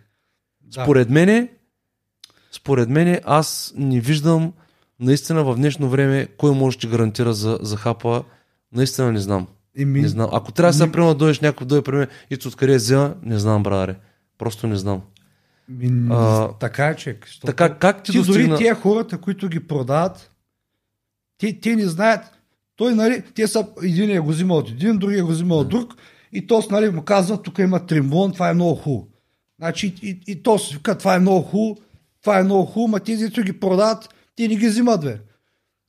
[0.60, 0.82] Да.
[0.82, 1.48] Според мене,
[2.52, 4.52] според мене, аз не виждам
[5.04, 8.24] наистина в днешно време кой може да ти гарантира за, за хапа.
[8.72, 9.46] Наистина не знам.
[9.78, 10.30] Еми, Не знам.
[10.32, 13.62] Ако трябва да се приема дойдеш някой дойде при мен и откъде взема, не знам,
[13.62, 13.96] брадаре.
[14.38, 15.02] Просто не знам.
[15.68, 18.56] ми, А, така е, защото Така, как ти, ти дори достигна...
[18.56, 20.30] тия хората, които ги продават,
[21.38, 22.20] те, те не знаят.
[22.76, 25.94] Той, нали, те са, един го взима от един, другия го взима от друг
[26.32, 29.08] и то, нали, му казва, тук има тримбон, това е много хубаво.
[29.58, 31.80] Значи, и, и, и то си вика, това е много хубаво,
[32.22, 35.18] това е много хубаво, ма тези, които ги продават, те не ги взимат, бе.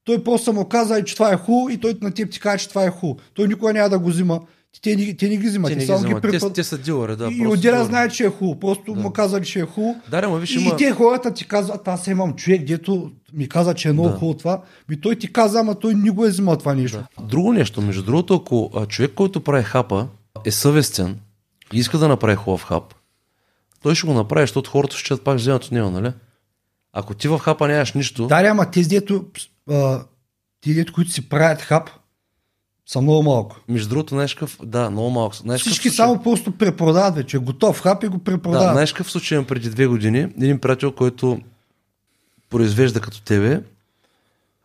[0.06, 2.70] Той просто му каза, че това е хубаво и той на теб ти каже, че
[2.70, 3.20] това е хубаво.
[3.34, 4.40] Той никога няма да го взима.
[4.82, 5.70] Те, не, те не ги взимат.
[5.70, 6.16] Те не ги само взимат.
[6.16, 6.54] ги Те, препод...
[6.54, 7.30] те са дилъри, да.
[7.32, 8.60] и отделя знае, че е хубаво.
[8.60, 9.02] Просто Да.
[9.02, 10.02] му казали, че е хубаво.
[10.12, 10.70] Да, ама виж, И, има...
[10.74, 14.16] и те хората ти казват, аз имам човек, дето ми каза, че е много Да.
[14.16, 14.62] хубаво това.
[14.90, 16.98] Ми той ти каза, ама той не го е взимал това нещо.
[16.98, 17.26] Да.
[17.26, 20.08] Друго нещо, между другото, ако а, човек, който прави хапа,
[20.46, 21.18] е съвестен
[21.74, 22.94] и иска да направи хубав хап,
[23.84, 26.12] той ще го направи, защото хората ще пак вземат от него, нали?
[26.98, 29.26] Ако ти в хапа нямаш нищо, Да, ама тези, дето,
[29.72, 30.00] а,
[30.62, 31.90] тези, дето, които си правят хап,
[32.86, 33.60] са много малко.
[33.70, 35.36] между другото, знаеш какъв, да, много малко.
[35.36, 37.38] Знаеш какъв Всички случай- само просто препродават вече.
[37.38, 38.74] Готов хап и го Да, препродават.
[38.74, 40.20] знаеш какъв случай преди две години?
[40.20, 41.40] Един приятел, който
[42.50, 43.62] произвежда като тебе,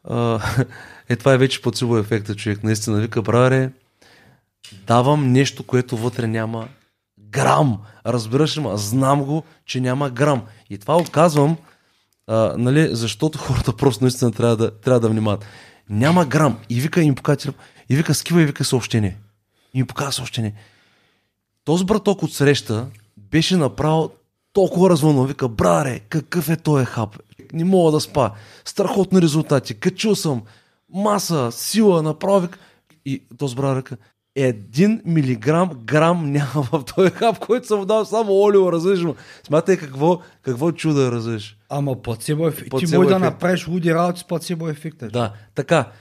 [0.05, 0.41] а,
[1.09, 2.65] е това е вече плацебо ефекта, човек.
[2.65, 3.71] Наистина вика, браре,
[4.87, 6.69] давам нещо, което вътре няма
[7.21, 7.79] грам.
[8.07, 8.77] Разбираш ли, ма?
[8.77, 10.43] знам го, че няма грам.
[10.71, 11.57] И това оказвам,
[12.31, 15.45] а, нали, защото хората просто наистина трябва да, трябва да внимават.
[15.91, 16.59] Няма грам.
[16.69, 17.55] И вика им телефон.
[17.89, 19.17] и вика скива и вика съобщение.
[19.75, 20.55] И ми показва съобщение.
[21.65, 24.11] Този браток от среща беше направил
[24.53, 25.29] толкова развълнуван.
[25.29, 27.19] Вика, браре, какъв е този хап?
[27.53, 28.31] Не мога да спа.
[28.65, 29.75] Страхотни резултати.
[29.75, 30.43] Качил съм.
[30.95, 32.49] Маса, сила, направо.
[33.05, 33.93] И този брат
[34.37, 39.15] един милиграм грам няма в този хап, който съм дал само олио, разбираш му.
[39.47, 41.57] Смятай какво, какво чудо разбираш.
[41.69, 42.71] Ама плацебо ефект.
[42.79, 45.09] Ти може да направиш луди работи с плацебо ефекта.
[45.09, 45.93] Да, така.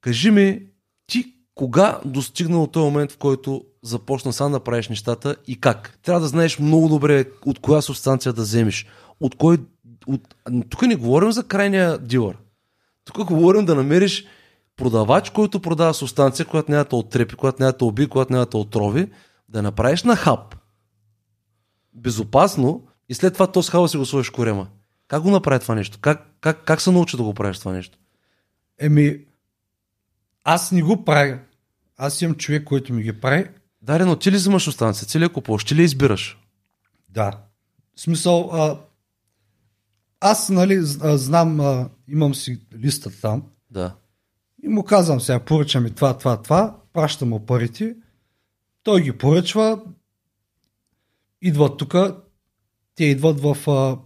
[0.00, 0.60] Кажи ми,
[1.06, 5.98] ти кога достигна от този момент, в който започна сам да правиш нещата и как?
[6.02, 8.86] Трябва да знаеш много добре от коя субстанция да вземеш.
[9.20, 9.58] От кой...
[10.06, 10.34] От...
[10.68, 12.36] Тук не говорим за крайния дилър.
[13.04, 14.24] Тук говорим да намериш
[14.82, 18.58] продавач, който продава субстанция, която няма да оттрепи, която няма да уби, която няма да
[18.58, 19.10] отрови,
[19.48, 20.56] да направиш на хап.
[21.94, 24.68] Безопасно и след това то с хаба си го сложиш корема.
[25.08, 25.98] Как го направи това нещо?
[26.00, 27.98] Как, как, как се научи да го правиш това нещо?
[28.78, 29.18] Еми,
[30.44, 31.38] аз не го правя.
[31.96, 33.48] Аз имам човек, който ми ги прави.
[33.82, 35.08] Даре, но ти ли взимаш останция?
[35.08, 35.64] Ти ли я купуваш?
[35.64, 36.38] Ти ли избираш?
[37.08, 37.32] Да.
[37.94, 38.78] В смисъл, а,
[40.20, 43.94] аз, нали, знам, а, имам си листа там Да.
[44.62, 47.96] И му казвам сега, поръча ми това, това, това, пращам му парите,
[48.82, 49.82] той ги поръчва,
[51.42, 51.94] идват тук,
[52.94, 53.70] те идват в...
[53.70, 53.98] А,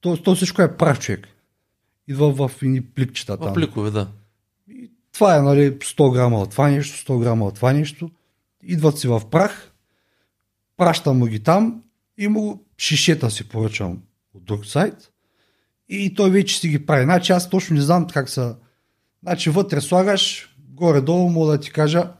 [0.00, 1.28] то, то всичко е прав човек.
[2.08, 3.50] Идва в ини пликчета там.
[3.50, 4.08] В пликове, да.
[5.12, 8.10] Това е нали, 100 грама от това нещо, 100 грама от това нещо.
[8.62, 9.72] Идват си в прах,
[10.76, 11.82] пращам му ги там
[12.18, 14.02] и му шишета си поръчам
[14.34, 15.10] от друг сайт
[15.88, 17.04] и той вече си ги прави.
[17.04, 18.56] Значи аз точно не знам как са.
[19.24, 22.12] Значи вътре слагаш, горе-долу мога да ти кажа,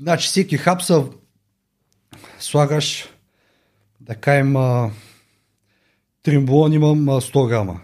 [0.00, 1.04] значи всеки хап са
[2.38, 3.08] слагаш,
[4.00, 4.54] да кажем,
[6.22, 7.80] тримбулон имам а, 100 грама.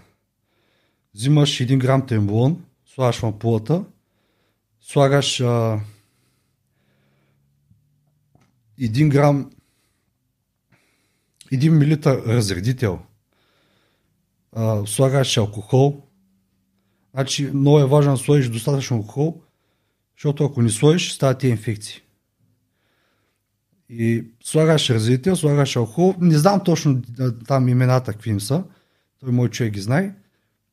[1.14, 3.84] Взимаш 1 грам трембулон, слагаш в ампулата,
[4.80, 5.80] слагаш а,
[8.80, 9.50] 1 грам
[11.52, 12.98] 1 милитър разредител,
[14.52, 16.09] а, слагаш алкохол.
[17.14, 19.42] Значи много е важно да сложиш достатъчно алкохол,
[20.16, 22.02] защото ако не сложиш, стават ти инфекции.
[23.88, 26.14] И слагаш разредител, слагаш алкохол.
[26.20, 27.02] Не знам точно
[27.46, 28.64] там имената какви са.
[29.20, 30.14] Той мой човек ги знае.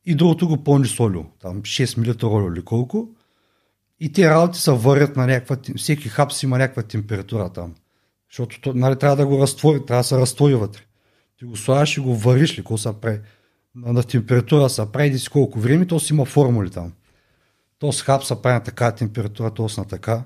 [0.05, 1.23] И другото го пълни с олио.
[1.39, 3.09] Там 6 мл олио или колко.
[3.99, 5.57] И те работи се варят на някаква...
[5.77, 7.75] Всеки хап си има някаква температура там.
[8.31, 10.81] Защото то, нали, трябва да го разтвори, трябва да се разтвори вътре.
[11.39, 13.19] Ти го слагаш и го вариш ли, какво се прави.
[13.85, 16.93] На, температура се прави си колко време, то си има формули там.
[17.79, 20.23] То с хап се прави на така температура, то с на така.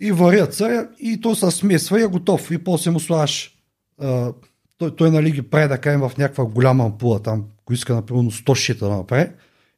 [0.00, 2.50] И варят се и то се смесва и е готов.
[2.50, 3.56] И после му слагаш
[4.00, 4.32] а,
[4.78, 8.22] той, той нали ги прави да кажем в някаква голяма ампула там, ако иска например
[8.22, 9.30] 100 шита да направи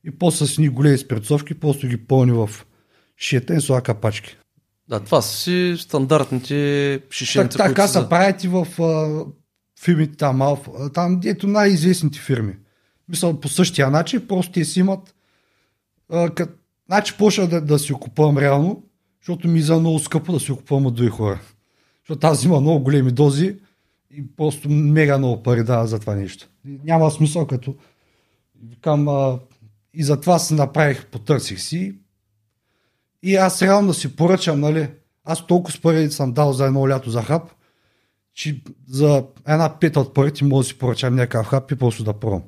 [0.05, 2.51] и после с ни големи спиртцовки, после ги пълни в
[3.17, 4.37] шита и слага капачки.
[4.89, 8.09] Да, това са си стандартните Так, шишенца, така които се са.
[8.09, 9.25] правят и в а,
[9.81, 12.57] фирмите там, Алфа, там ето най-известните фирми.
[13.09, 15.15] Мисля, по същия начин, просто те си имат
[16.13, 18.83] а, кът, значи почна да, да си купувам реално,
[19.21, 21.41] защото ми за много скъпо да си купувам от други хора.
[22.03, 23.57] Защото аз взима много големи дози
[24.11, 26.49] и просто мега много пари дава за това нещо.
[26.65, 27.75] Няма смисъл като
[28.69, 29.39] викам а,
[29.95, 31.95] и затова се направих, потърсих си
[33.23, 34.89] и аз реално да си поръчам, нали,
[35.25, 37.51] аз толкова с пари съм дал за едно лято за хап,
[38.37, 42.13] че за една пета от парите мога да си поръчам някакъв хап и просто да
[42.13, 42.43] пробвам.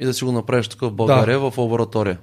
[0.00, 2.18] И да си го направиш тук в България, в лаборатория.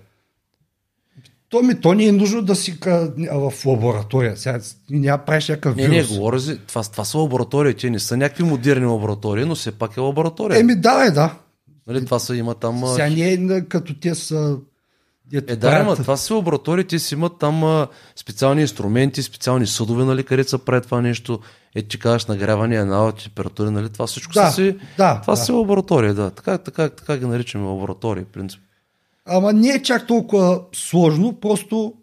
[1.50, 4.38] То ми, то не е нужно да си ка- в лаборатория.
[4.38, 4.60] Сега
[4.90, 6.18] няма да правиш някакъв Не, не, вирус.
[6.18, 6.58] говоря за...
[6.58, 10.60] Това, това са лаборатории, те не са някакви модерни лаборатории, но все пак е лаборатория.
[10.60, 11.40] Еми да, е, да.
[11.88, 12.84] Нали, това са има там...
[12.88, 14.58] Сега не е като те са...
[15.32, 19.68] Дето Е, да, ама това са лаборатории, те си имат там а, специални инструменти, специални
[19.68, 21.40] съдове, нали, където се прави това нещо.
[21.76, 24.76] Е, ти казваш нагряване, една температури, нали, това всичко Да, са си...
[24.98, 25.38] да, това да.
[25.38, 26.30] са лаборатории, да.
[26.32, 28.62] Така, така, така ги наричаме лаборатории, в принцип.
[29.26, 31.94] Ама не е чак толкова сложно, просто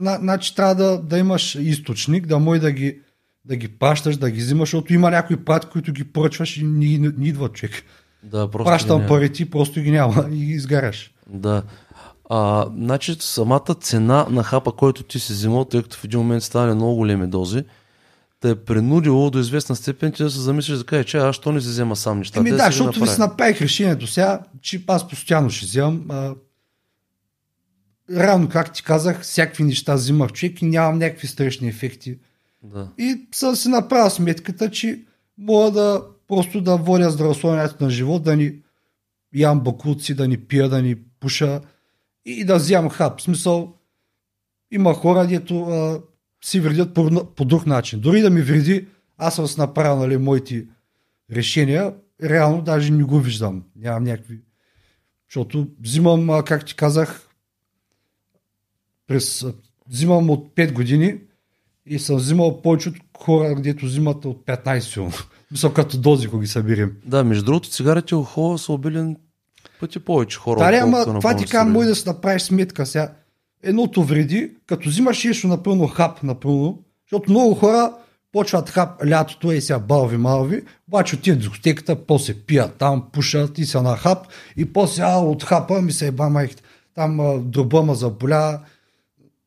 [0.00, 2.98] на, значи трябва да, да имаш източник, да може да ги,
[3.44, 6.98] да ги пращаш, да ги взимаш, защото има някои прати, които ги поръчваш и не,
[6.98, 7.82] не, не идва човек.
[8.22, 9.08] Да, просто Пращам ги няма.
[9.08, 11.14] пари ти, просто ги няма и ги изгаряш.
[11.28, 11.62] Да.
[12.34, 16.42] А, значи самата цена на хапа, който ти си взимал, тъй като в един момент
[16.42, 17.64] стане много големи дози,
[18.40, 21.52] те е принудило до известна степен ти да се замислиш да кажеш, че аз що
[21.52, 22.40] не си взема сам нещата.
[22.40, 26.04] Еми да, защото ви си направих решението сега, че аз постоянно ще вземам.
[26.08, 26.34] А,
[28.10, 32.18] реално, как ти казах, всякакви неща взимах човек и нямам някакви страшни ефекти.
[32.62, 32.88] Да.
[32.98, 35.00] И съм си направил сметката, че
[35.38, 38.52] мога да просто да водя здравословението на живот, да ни
[39.34, 41.60] ям бакулци, да ни пия, да ни пуша
[42.24, 43.18] и да вземам хап.
[43.18, 43.74] В смисъл,
[44.70, 46.02] има хора, дето а,
[46.44, 48.00] си вредят по, по друг начин.
[48.00, 48.86] Дори да ми вреди,
[49.18, 50.66] аз съм си направил нали, моите
[51.32, 53.64] решения, реално даже не го виждам.
[53.76, 54.40] Нямам някакви...
[55.28, 57.28] Защото взимам, а, как ти казах,
[59.06, 59.46] през,
[59.88, 61.18] взимам от 5 години
[61.86, 65.12] и съм взимал повече от хора, където взимат от 15 силно.
[65.50, 66.96] Мисля, като дози, ако ги съберем.
[67.04, 69.16] Да, между другото, цигарите и алкохола са обилен
[69.80, 70.72] пъти повече хора.
[70.72, 73.12] Да, ама това ти казвам, може да си направиш сметка сега.
[73.62, 77.92] Едното вреди, като взимаш нещо напълно хап, напълно, защото много хора
[78.32, 83.58] почват хап лятото и сега балви малви, обаче отиват в дискотеката, после пият там, пушат
[83.58, 86.62] и са на хап и после а, от хапа ми се еба майката.
[86.94, 88.60] Там а, дроба ма заболя,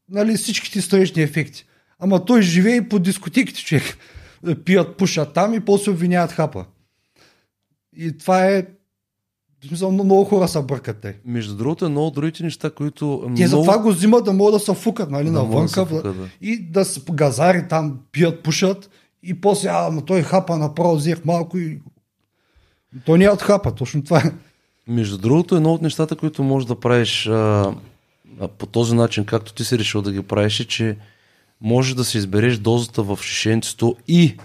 [0.10, 1.66] нали, всичките странични ефекти.
[2.00, 3.98] Ама той живее и по дискотеките, човек.
[4.66, 6.66] Пият, пушат там и после обвиняват хапа.
[7.98, 8.66] И това е
[9.66, 11.16] в смисъл, много- хора са бъркат те.
[11.26, 13.20] Между другото, едно от другите неща, които.
[13.24, 13.48] Те много...
[13.48, 15.86] затова го взимат да могат да се фукат, нали, Да да, да навънка.
[15.86, 16.30] фукат, да.
[16.42, 18.90] И да се газари там, пият, пушат.
[19.24, 21.80] И после, а, но той хапа направо, взех малко и...
[23.06, 24.32] То не е от хапа, точно това е.
[24.88, 27.74] Между другото, едно от нещата, които можеш да правиш а,
[28.42, 30.98] а, по този начин, както ти си решил да ги правиш, е, че
[31.62, 34.38] можеш да си избереш дозата в шишенцето и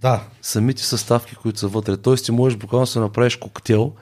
[0.00, 0.20] Да.
[0.42, 1.96] самите съставки, които са вътре.
[1.96, 3.92] Тоест, ти можеш буквално да се направиш коктейл,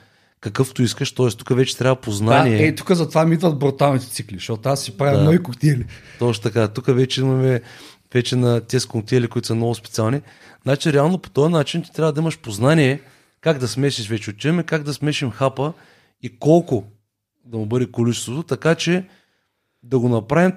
[0.41, 1.13] какъвто искаш.
[1.13, 2.67] Тоест, тук вече трябва да познание.
[2.67, 5.25] е, тук затова ми идват бруталните цикли, защото аз си правя Да.
[5.25, 5.87] мои коктейли.
[6.19, 6.69] Точно така.
[6.69, 7.61] Тук вече имаме
[8.15, 10.21] вече на тези коктейли, които са много специални.
[10.63, 13.01] Значи, реално по този начин ти трябва да имаш познание
[13.41, 15.73] как да смесиш вече учиме, как да смесим хапа
[16.23, 16.85] и колко
[17.45, 19.05] да му бъде количеството, така че
[19.83, 20.53] да го направим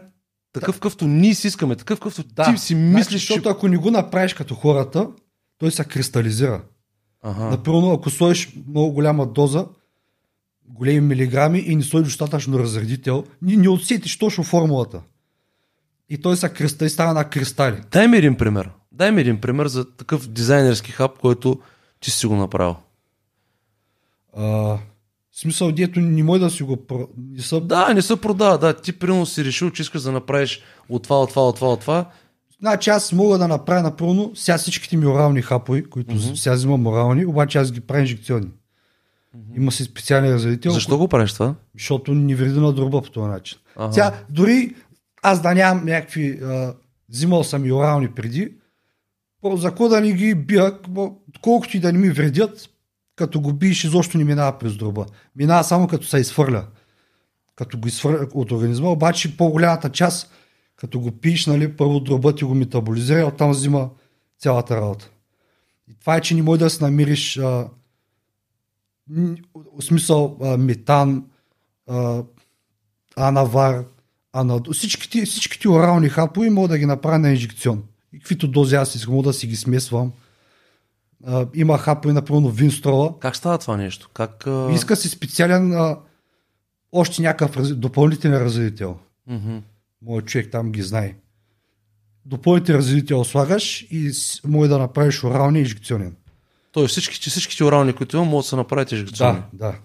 [0.53, 2.43] такъв, какъвто ние си искаме, такъв, какъвто Да.
[2.53, 3.33] ти си мислиш, значи, че...
[3.33, 5.07] защото ако не го направиш като хората,
[5.57, 6.61] той се кристализира.
[7.23, 7.43] Ага.
[7.43, 9.65] Например, ако сложиш много голяма доза,
[10.67, 15.01] големи милиграми и не сложиш достатъчно разредител, не, не усетиш точно формулата.
[16.09, 17.81] И той се криста и става на кристали.
[17.91, 18.69] Дай ми един пример.
[18.91, 21.59] Дай ми един пример за такъв дизайнерски хап, който
[21.99, 22.75] ти си го направил.
[24.37, 26.77] А, в смисъл, дето не може да си го...
[27.17, 27.61] Не са...
[27.61, 28.57] Да, не се продава.
[28.57, 31.67] Да, ти примерно си решил, че искаш да направиш от това, от това, от това,
[31.73, 32.09] от това.
[32.63, 36.35] Значи аз мога да направя напълно сега всичките ми орални хапови, които mm-hmm.
[36.35, 38.47] сега взимам орални, обаче аз ги правя инжекционни.
[38.47, 39.57] Mm-hmm.
[39.57, 41.55] Има си специален разредител, Защо го правиш това?
[41.73, 43.57] защото не вреди на дроба по този начин.
[43.75, 43.93] Ага.
[43.93, 44.75] Сега, дори
[45.21, 46.39] аз да нямам някакви...
[46.43, 46.73] А,
[47.09, 48.53] взимал съм и орални преди,
[49.41, 50.77] по- за какво да не ги бия,
[51.41, 52.69] колкото и да не ми вредят,
[53.15, 55.05] като го биеш, изобщо не минава през дроба.
[55.35, 56.65] Минава само като се изхвърля.
[57.55, 60.31] Като го изхвърля от организма, обаче по-голямата част,
[60.75, 63.89] като го пиеш, нали, първо дроба ти го метаболизира и оттам взима
[64.39, 65.09] цялата работа.
[65.91, 67.67] И това е, че не може да се намериш а,
[69.09, 71.25] в смисъл а, метан,
[71.87, 72.23] а,
[73.15, 73.85] анавар,
[74.33, 77.83] анадо, всичките, всичките орални хапови мога да ги направя на инжекцион.
[78.13, 80.11] И каквито дози аз искам, да си ги смесвам.
[81.25, 83.19] А, има хапови, например, винстрола.
[83.19, 84.09] Как става това нещо?
[84.13, 84.71] Как, а...
[84.73, 85.97] Иска си специален, а,
[86.91, 88.97] още някакъв раз, допълнителен разредител.
[89.27, 89.57] Мгм.
[90.05, 91.15] Моят човек там ги знае.
[92.25, 94.11] Допълнителен разредител слагаш и
[94.45, 96.15] може да направиш оралния и инжекционен.
[96.71, 99.41] Тоест всичките, всичките орални, които има, могат да се направят инжекционни.
[99.53, 99.75] Да, да.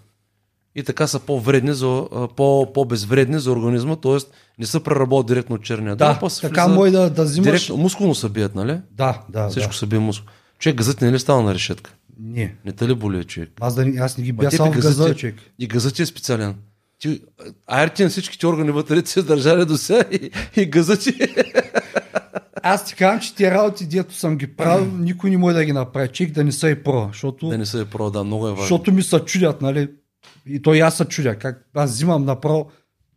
[0.75, 4.16] И така са по-вредни, за, по, по-безвредни за организма, т.е.
[4.59, 7.47] не се преработват директно от черния Да, дроб, а така може да, да взимаш...
[7.51, 8.81] Директно, мускулно се бият, нали?
[8.91, 9.77] Да, да, Всичко да.
[9.77, 10.31] се бие мускул.
[10.59, 11.95] Човек, газът не е ли става на решетка?
[12.21, 12.55] Не.
[12.64, 13.51] Не те ли боли, човек?
[13.61, 15.35] Аз, да, аз не ги те само газът е- човек.
[15.59, 16.55] И газът е специален.
[16.99, 17.21] Ти,
[17.67, 21.13] айрти на всичките органи вътре ти се държали до сега и, и газът ти
[22.63, 25.73] Аз ти казвам, че тия работи, дето съм ги правил, никой не може да ги
[25.73, 26.09] направи.
[26.09, 28.51] Чек да не са и про, защото, да не се е про, да, много е
[28.51, 28.63] важно.
[28.63, 29.91] защото ми се чудят, нали?
[30.47, 32.71] И той аз се чудя, как аз взимам направо,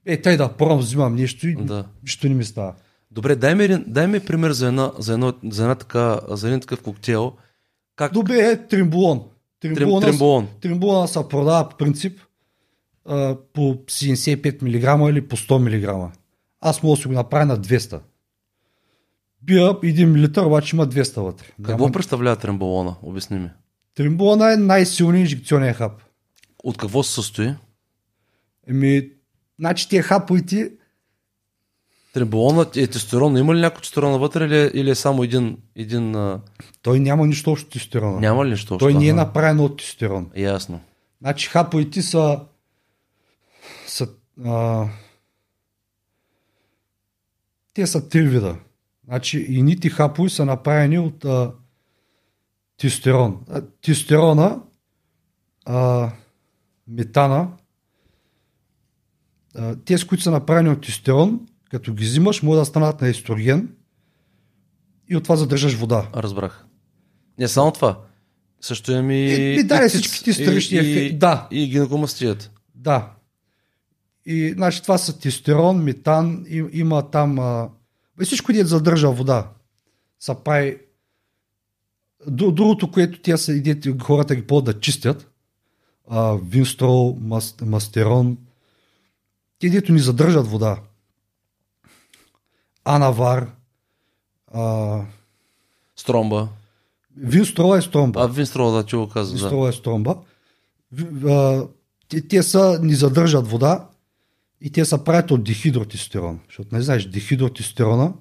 [0.05, 1.85] е, тъй да пробвам, взимам нещо и Да.
[2.03, 2.73] нищо не ми става.
[3.11, 6.59] Добре, дай ми, дай ми пример за, една, за, едно, за, една така, за един
[6.59, 7.33] такъв коктейл.
[7.95, 8.13] Как?
[8.13, 9.21] Добре е тримбулон.
[9.59, 10.47] Трим, Тримбулона, тримбулон.
[10.61, 12.19] тримбулона се продава по принцип
[13.05, 15.57] а, по 75 мг или по 100
[16.07, 16.11] мг.
[16.61, 17.99] Аз мога да си го направя на 200.
[19.43, 21.45] Бия 1 литър, обаче има 200 вътре.
[21.63, 22.95] Какво Няма- представлява тремболона?
[23.01, 23.49] Обясни ми.
[23.95, 25.91] Тримбулона е най-силният инжекционен хап.
[26.63, 27.53] От какво се състои?
[28.67, 29.09] Еми,
[29.59, 30.71] значи тия хаповете,
[32.13, 33.37] Тремболона е тестостерон.
[33.37, 35.57] Има ли някой тестостерон вътре или, е- или е само един...
[35.75, 36.15] един
[36.81, 38.19] той няма нищо общо тестостерона.
[38.19, 38.77] Няма ли нищо?
[38.77, 38.99] Той общо?
[38.99, 40.29] не е направен от тестостерон.
[40.35, 40.79] Ясно.
[41.21, 42.39] Значи хаповете са
[44.45, 44.87] а,
[47.73, 48.55] те са три вида.
[49.05, 51.51] Значи и нити хапови са направени от а,
[52.77, 53.39] тестостерон.
[53.49, 54.61] А, Тестостерона,
[55.65, 56.11] а,
[56.87, 57.47] метана,
[59.55, 63.75] а, тези, които са направени от тестостерон, като ги взимаш, могат да станат на естроген
[65.09, 66.09] и от това задържаш вода.
[66.15, 66.65] Разбрах.
[67.37, 67.99] Не само това.
[68.61, 69.33] Също имам и...
[69.33, 71.17] Е, ми, да, и всички циц, ти странични и- ефекти.
[71.17, 71.47] Да.
[71.51, 72.51] И гинекомастият.
[72.75, 73.11] Да.
[74.25, 77.69] И значи това са тестостерон, метан, и, има там а,
[78.17, 79.49] бе, всичко дет задържа вода.
[80.19, 80.77] Са прави
[82.27, 85.31] Дру- Другото, което тя са идете, хората ги ползват да чистят,
[86.09, 88.37] а, винстрол, мас, мастерон,
[89.59, 90.77] те дето ни задържат вода.
[92.85, 93.51] Анавар,
[94.47, 94.99] а,
[95.95, 96.47] Стромба.
[97.17, 98.21] винстрол е стромба.
[98.21, 99.33] А, Винстрол, да, че го каза.
[99.33, 99.39] Да.
[99.39, 100.15] Винстрол е стромба.
[100.91, 101.67] В- а,
[102.09, 103.87] те, те са, ни задържат вода
[104.61, 106.39] и те са правят от дихидротестерон.
[106.47, 108.13] Защото не знаеш, дихидротестерона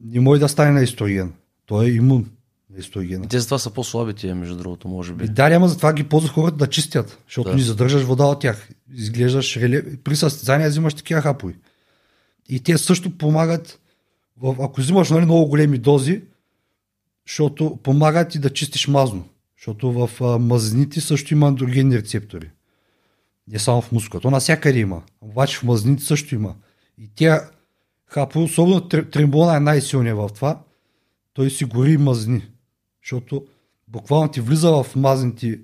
[0.00, 1.32] не може да стане на естроген.
[1.66, 2.30] Той е имун
[2.70, 3.24] на естрогена.
[3.24, 5.24] И те затова са по-слаби тия, между другото, може би.
[5.24, 7.56] И да, ама затова ги ползват хората да чистят, защото Да.
[7.56, 8.68] ни задържаш вода от тях.
[8.92, 9.96] Изглеждаш реле...
[9.96, 11.54] При състезания взимаш такива хапови.
[12.48, 13.80] И те също помагат,
[14.42, 16.22] ако взимаш нали, много големи дози,
[17.26, 19.28] защото помагат и да чистиш мазно.
[19.58, 22.50] Защото в мазнините също има андрогенни рецептори.
[23.52, 24.22] Не само в мускулата.
[24.22, 25.02] То навсякъде има.
[25.20, 26.54] Обаче в мазнините също има.
[26.98, 27.50] И тя
[28.06, 30.62] хапови, особено тр- трембона е най-силният в това,
[31.32, 32.42] той си гори мазни.
[33.02, 33.46] Защото
[33.88, 35.60] буквално ти влиза в мазните,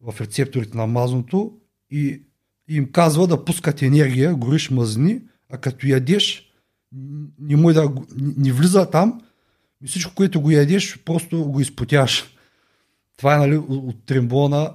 [0.00, 1.52] в рецепторите на мазното
[1.90, 2.22] и,
[2.68, 6.52] им казва да пускат енергия, гориш мазни, а като ядеш,
[7.40, 9.20] не, може да, не, влиза там
[9.82, 12.24] и всичко, което го ядеш, просто го изпотяваш.
[13.16, 14.72] Това е нали, от трембона.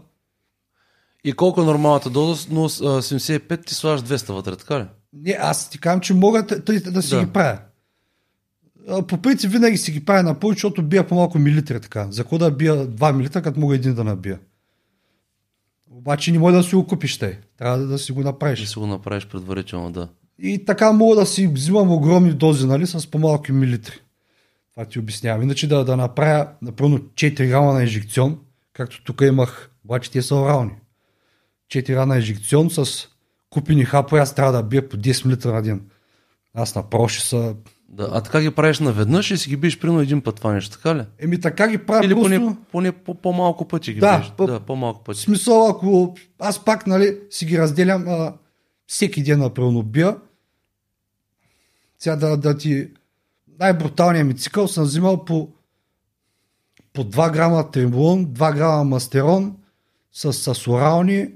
[1.24, 2.48] И колко е нормалната доза?
[2.52, 4.86] Но а, 75 ти слагаш 200 вътре, така ли?
[5.14, 7.26] Не, аз ти казвам, че мога тъй да си Да.
[7.26, 7.60] ги правя.
[9.08, 12.08] По принцип винаги си ги правя на повече, защото бия по-малко милилитри така.
[12.12, 14.40] За какво да бия 2 милилитра, като мога един да набия?
[15.92, 17.40] Обаче не може да си го купиш те.
[17.58, 18.60] Трябва да, да си го направиш.
[18.60, 20.08] Ще си го направиш предварително, да.
[20.40, 24.00] И така мога да си взимам огромни дози, нали, с по-малки милилитри.
[24.72, 25.44] Това ти обяснявам.
[25.44, 28.38] Иначе да, да направя, напълно 4 грама на инжекцион,
[28.74, 30.72] както тук имах, обаче те са орални.
[31.70, 33.08] 4 грама на инжекцион с
[33.50, 35.82] купени хапове, аз трябва да бия по 10 мл на ден.
[36.54, 37.56] Аз направо ще са...
[37.90, 38.10] да.
[38.12, 40.96] А така ги правиш наведнъж и си ги биеш примерно един път това нещо, така
[40.96, 41.04] ли?
[41.20, 42.30] Еми така ги правя Или просто...
[42.30, 44.32] поне, поне по, по-малко пъти ги Да, биеш.
[44.32, 45.20] по- Да, по-малко В пъти.
[45.20, 48.34] смисъл, ако аз пак нали, си ги разделям а,
[48.88, 50.18] всеки ден напълно бия,
[52.00, 52.88] сега да, да ти
[53.60, 55.50] най-бруталният ми цикъл съм взимал по,
[56.94, 59.56] по 2 грама трембулон, 2 грама мастерон
[60.12, 61.30] с, с орални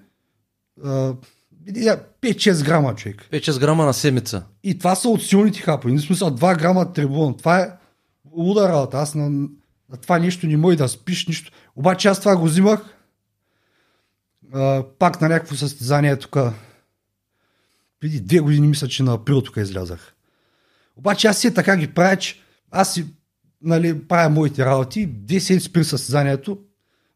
[0.81, 3.29] 5-6 грама човек.
[3.31, 4.43] 5-6 грама на седмица.
[4.63, 5.93] И това са от силните хапови.
[5.93, 7.37] Не смисъл 2 грама трибун.
[7.37, 7.69] Това е
[8.31, 8.97] луда работа.
[8.97, 11.51] Аз на, на това нещо не може да спиш нищо.
[11.75, 12.97] Обаче аз това го взимах
[14.53, 16.37] а, пак на някакво състезание тук.
[17.99, 20.15] Преди две години мисля, че на април тук излязах.
[20.95, 23.05] Обаче аз си така ги правя, че аз си
[23.61, 26.59] нали, правя моите работи, 10 седмици при състезанието,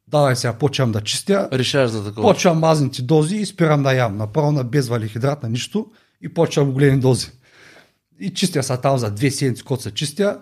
[0.07, 2.33] давай сега, почвам да чистя, Решаваш за такова.
[2.33, 4.17] Почвам мазните дози и спирам да ям.
[4.17, 5.91] Направо на без валихидрат на нищо
[6.21, 7.27] и почвам големи дози.
[8.19, 10.41] И чистя са там за две седмици, когато се чистя.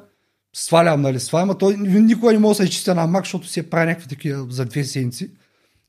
[0.55, 3.69] Свалям, нали, свалям, а той никога не може да се изчистя на мак, защото се
[3.69, 5.31] прави някакви такива за две седмици.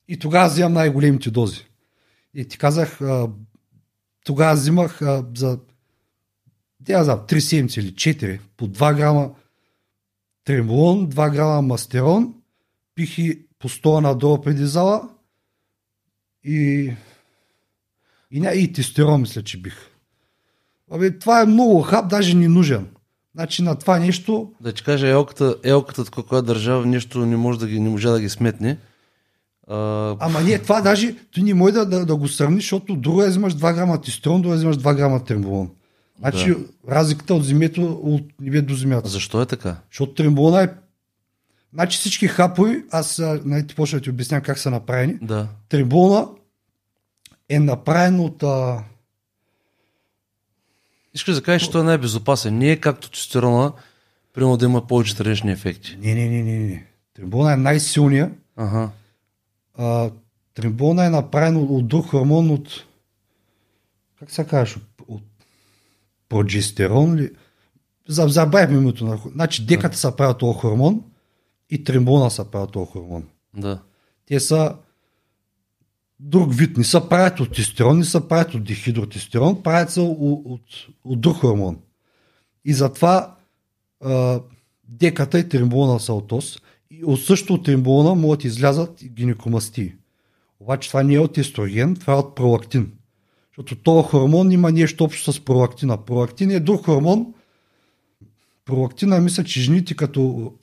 [0.07, 1.67] И тогава взимам най-големите дози.
[2.33, 2.99] И ти казах,
[4.25, 4.99] тогава взимах
[5.35, 5.59] за
[6.85, 9.31] тя за 3 седмици или 4 по 2 грама
[10.43, 12.33] тремолон, 2 грама мастерон,
[12.95, 15.09] пих и по 100 надолу преди зала
[16.43, 16.91] и
[18.31, 19.75] и, ня, и тестостерон мисля, че бих.
[20.91, 22.87] Абе, това е много хап, даже не нужен.
[23.35, 27.59] Значи на това нещо, Да ти кажа, елката, елката така, която държава, нещо не може
[27.59, 28.77] да ги, не може да ги сметне.
[29.67, 33.23] А, Ама не, това даже ти не може да, да, да го сравниш, защото друго
[33.23, 35.69] е взимаш 2 грама тестостерон, друго е взимаш 2 грама тремболон.
[36.19, 36.55] Значи
[36.89, 39.09] разликата от земето от небе до земята.
[39.09, 39.75] защо е така?
[39.91, 40.69] Защото тремболона е...
[41.73, 45.17] Значи всички хапови, аз нали, ти почна да ти обяснявам как са направени.
[45.21, 45.47] Да.
[45.69, 46.27] Тремболона
[47.49, 48.43] е направен от...
[48.43, 48.83] А...
[51.13, 52.57] Искаш да кажеш, че той е най-безопасен.
[52.57, 53.73] Не е както тестостерона,
[54.33, 55.97] примерно да има повече странични ефекти.
[55.99, 56.85] Не, не, не, не, не.
[57.13, 58.31] Тремболона е най-силния.
[58.55, 58.89] Ага.
[59.77, 60.11] А,
[60.53, 62.85] тремболона е направен от, от друг хормон от...
[64.19, 64.77] Как се казваш?
[65.07, 65.23] От,
[66.29, 67.31] прогестерон ли?
[68.07, 69.19] За- Забравихме името на...
[69.31, 71.03] Значи деката са правят този хормон
[71.69, 73.27] и тремболона са правят този хормон.
[73.57, 73.81] Да.
[74.25, 74.75] Те са
[76.19, 76.77] друг вид.
[76.77, 80.61] Не са правят от тестостерон, не са правят от дихидротестерон, правят се от, от,
[81.03, 81.79] от друг хормон.
[82.65, 83.35] И затова
[84.03, 84.41] а,
[84.83, 86.59] деката и тремболона са от ос.
[86.91, 89.93] И от същото тремболона могат да излязат гинекомастии.
[90.59, 92.91] Обаче това не е от естроген, това е от пролактин.
[93.57, 95.97] Защото този хормон има нещо общо с пролактина.
[95.97, 97.33] Пролактин е друг хормон.
[98.65, 100.53] Пролактина, мисля, че жените като,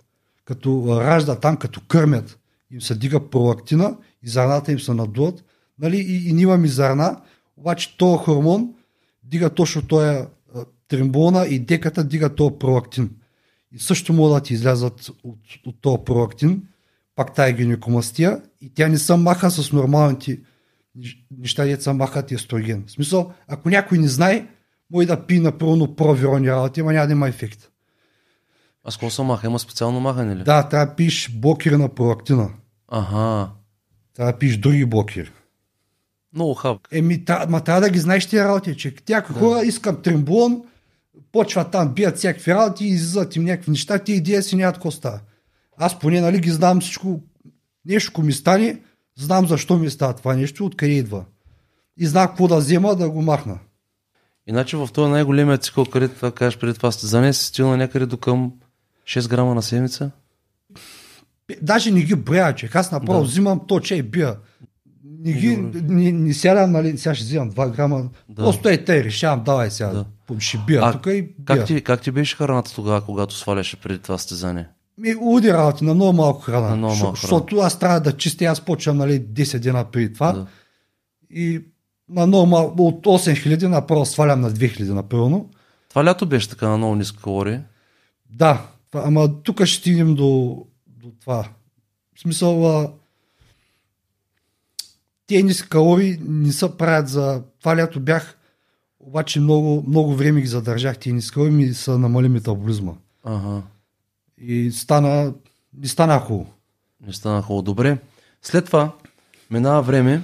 [0.44, 2.38] като раждат там, като кърмят,
[2.70, 5.44] им се дига пролактина и зърната им се надуват.
[5.78, 5.96] Нали?
[5.96, 7.20] И, и ние имаме зърна,
[7.56, 8.74] обаче този хормон
[9.24, 10.26] дига точно този а,
[10.88, 13.10] трембона и деката дига този пролактин.
[13.72, 16.62] И също могат да излязат от, от този пролактин,
[17.16, 20.40] пак тая гинекомастия и тя не се маха с нормалните
[20.98, 22.84] нещ- неща, деца махат естроген.
[22.86, 24.46] В смисъл, ако някой не знае,
[24.90, 27.70] може да пие напълно провирони работи, ама няма да има ефект.
[28.84, 29.46] А с какво се маха?
[29.46, 30.44] Има специално махане ли?
[30.44, 32.48] Да, трябва да пиеш блокери на пролактина.
[32.88, 33.50] Ага.
[34.14, 35.30] Трябва да пиеш други блокери.
[36.34, 36.78] Много хаб.
[36.92, 39.34] Еми, та, ма трябва да ги знаеш тия работи, че тя да.
[39.34, 40.62] хора искам трембулон,
[41.32, 45.20] почват там, бият всякакви работи, излизат им някакви неща, ти идея си нямат какво става.
[45.76, 47.20] Аз поне, нали, ги знам всичко,
[47.86, 48.80] нещо ми стане,
[49.18, 51.24] знам защо ми става това нещо, откъде идва.
[51.96, 53.58] И знам какво да взема, да го махна.
[54.46, 58.16] Иначе в този най-големия цикъл, където това кажеш преди това състезание, си стигнал някъде до
[58.16, 58.52] към
[59.04, 60.10] 6 грама на седмица.
[61.62, 63.24] Даже не ги броя, че аз направо Да.
[63.24, 64.36] взимам то, че бия.
[65.04, 68.08] Не, ги, не, не сядам, нали, сега ще взимам 2 грама.
[68.28, 68.42] Да.
[68.42, 70.40] Просто е те, решавам, давай сега, Да.
[70.40, 71.34] ще бия А тук и бия.
[71.44, 74.68] Как ти, как ти беше храната тогава, когато сваляше преди това състезание?
[74.98, 76.68] Ми, луди работи, на много малко храна.
[76.68, 77.16] На много малко.
[77.16, 80.32] Защото аз трябва да чистя, аз почвам нали, 10 дена преди това.
[80.32, 80.46] Да.
[81.30, 81.60] И
[82.08, 85.50] на много малко, от 8000 направо свалям на 2000 напълно.
[85.88, 87.58] Това лято беше така на много ниска калории.
[88.30, 91.48] Да, това- ама тук ще стигнем до, до това.
[92.16, 92.92] В смисъл, а,
[95.26, 97.42] те ниски калории не се правят за...
[97.60, 98.38] Това лято бях,
[99.00, 102.92] обаче много, много време ги задържах тези ниски калории, ми са намали метаболизма.
[103.24, 103.62] Ага.
[104.38, 105.34] И стана,
[105.78, 106.52] не стана хубаво.
[107.06, 107.62] Не стана хубаво.
[107.62, 107.98] Добре.
[108.42, 108.92] След това
[109.50, 110.22] минава време.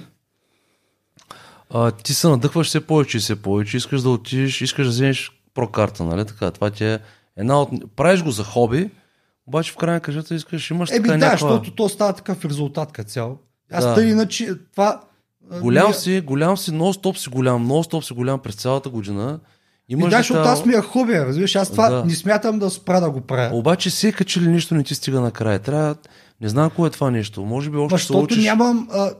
[1.69, 3.77] А, ти се надъхваш все повече и все повече.
[3.77, 6.51] Искаш да отидеш, искаш да вземеш прокарта, нали така?
[6.51, 6.99] Това ти е
[7.37, 7.95] една от...
[7.95, 8.89] Правиш го за хоби,
[9.47, 11.47] обаче в крайна кажата искаш, имаш Еми така да, някаква...
[11.49, 13.37] защото то става такъв резултат като цяло.
[13.71, 13.95] Аз Да.
[13.95, 15.01] тъй иначе това...
[15.61, 19.39] Голям ми- си, голям си, нон-стоп си голям, нон-стоп си голям през цялата година.
[19.89, 22.05] Имаш да, защото аз ми е хубаво, разбираш, аз това Да.
[22.05, 23.55] не смятам да спра да го правя.
[23.55, 25.59] Обаче всека че ли нищо не ти стига накрая.
[25.59, 25.95] Трябва...
[26.41, 27.41] Не знам кое е това нещо.
[27.41, 28.43] Може би още защото учиш.
[28.43, 29.11] нямам, а,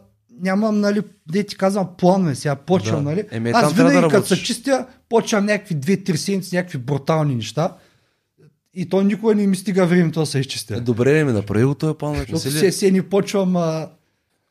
[0.41, 1.01] нямам, нали,
[1.31, 3.09] де ти казвам, планове сега, почвам, Да.
[3.09, 3.23] нали.
[3.31, 7.73] Еми, аз трябва да винаги като се чистя, почвам някакви 2-3 седмици, някакви брутални неща.
[8.73, 10.75] И то никога не ми стига времето да се изчистя.
[10.75, 12.15] Е, добре, ми направи го този план.
[12.15, 13.55] Защото се, се не почвам...
[13.55, 13.89] А...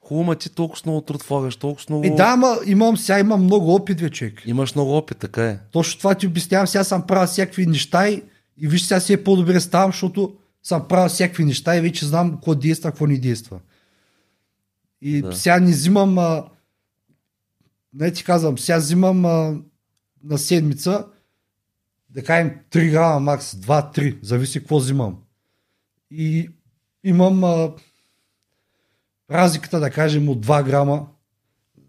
[0.00, 2.06] Хубаво, ма ти толкова много труд влагаш, толкова много...
[2.06, 4.14] Е, да, ама имам, сега имам много опит, вече.
[4.14, 4.42] човек.
[4.46, 5.58] Имаш много опит, така е.
[5.72, 8.22] Точно това ти обяснявам, сега съм правил всякакви неща и,
[8.58, 12.30] и виж сега си е по-добре ставам, защото съм правил всякакви неща и вече знам
[12.30, 13.60] какво действа, какво не действа.
[15.02, 15.32] И да.
[15.32, 16.44] сега не взимам, а,
[17.94, 19.54] не ти казвам, сега взимам а,
[20.24, 21.06] на седмица,
[22.10, 25.16] да кажем 3 грама макс, 2-3, зависи какво взимам.
[26.10, 26.48] И
[27.04, 27.72] имам а,
[29.30, 31.06] разликата, да кажем, от 2 грама,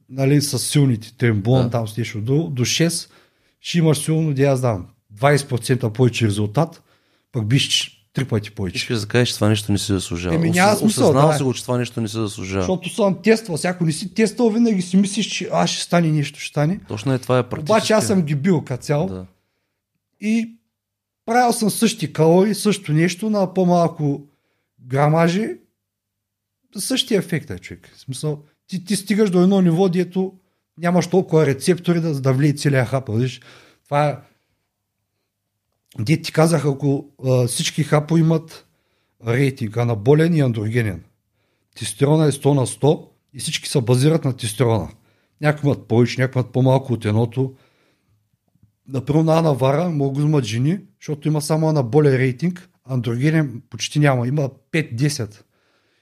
[0.10, 1.70] нали, с силните, трембон, Да.
[1.70, 3.10] там с нещо, до, до 6,
[3.62, 6.84] ще имаш силно, да я знам, 20% повече резултат,
[7.32, 8.76] пък биш три пъти повече.
[8.78, 10.36] Искаш да кажеш, че това нещо не си заслужава.
[10.36, 11.38] Еми, няма смисъл, Осъзнал да.
[11.38, 12.62] си го, че това нещо не си заслужава.
[12.62, 16.40] Защото съм тествал, всяко не си тествал, винаги си мислиш, че а, ще стане нещо,
[16.40, 16.80] ще стане.
[16.88, 17.72] Точно е това е практически.
[17.72, 19.26] Обаче аз съм ги бил като цяло Да.
[20.22, 20.56] И
[21.26, 24.28] правил съм същи калории, също нещо на по-малко
[24.88, 25.58] грамажи,
[26.78, 27.92] същия ефект е, човек.
[27.96, 30.34] В смисъл, ти, ти стигаш до едно ниво, дето
[30.78, 33.14] нямаш толкова рецептори да, да влие целия хапа.
[33.14, 33.42] Виж,
[33.84, 34.18] това е...
[36.00, 38.66] Де ти казах, ако а, всички хапо имат
[39.28, 41.04] рейтинг, анаболен и андрогенен.
[41.76, 44.90] Тестостерона е 100 на 100, И всички се базират на тестостерона.
[45.42, 47.56] Някои имат повече, някои имат по-малко от едното.
[48.88, 54.28] Например, на Анавара могат да взимат жени, защото има само анаболен рейтинг, андрогенен почти няма,
[54.28, 55.42] има 5-10.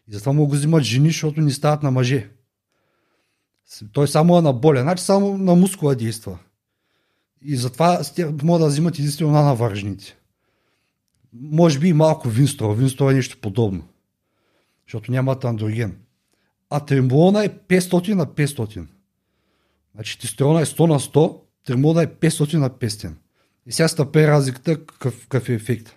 [0.07, 2.29] И затова могат да взимат жени, защото не стават на мъже.
[3.93, 6.39] Той само анаболен, значи само на мускула действа.
[7.41, 8.01] И затова
[8.43, 10.17] могат да взимат единствено на навържените.
[11.33, 12.73] Може би и малко винстро.
[12.73, 13.83] Винстро е нещо подобно.
[14.87, 15.97] Защото нямат андроген.
[16.69, 18.85] А тремболона е 500 на 500.
[19.95, 23.11] Значи тестостерона е 100 на 100, тремболона е 500 на 500.
[23.65, 25.95] И сега стъпе разликата какъв, какъв е ефект.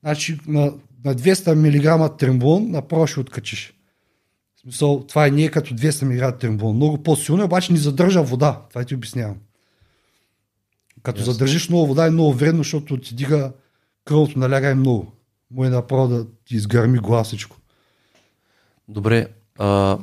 [0.00, 0.72] Значи на,
[1.04, 3.74] на 200 мг тремболон направо ще откачиш.
[4.56, 6.76] В смисъл, това е не е като 200 мг тремболон.
[6.76, 8.62] Много по-силно, обаче ни задържа вода.
[8.70, 9.36] Това ти обяснявам.
[11.02, 11.24] Като yes.
[11.24, 13.52] задържиш много вода е много вредно, защото ти дига
[14.04, 15.12] кръвното наляга е много.
[15.50, 17.56] Му е направо да ти изгърми гласичко.
[18.88, 19.26] Добре.
[19.58, 19.98] А,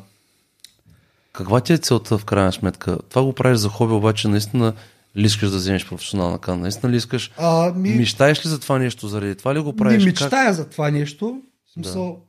[1.37, 2.97] каква ти е целта в крайна сметка?
[3.09, 4.73] Това го правиш за хоби, обаче наистина
[5.17, 6.57] ли искаш да вземеш професионална кана?
[6.57, 7.31] Наистина ли искаш?
[7.37, 7.89] А, ми...
[7.89, 9.07] Мечтаеш ли за това нещо?
[9.07, 10.03] Заради това ли го правиш?
[10.03, 10.53] Не мечтая как?
[10.53, 11.41] за това нещо.
[11.65, 12.19] В смисъл,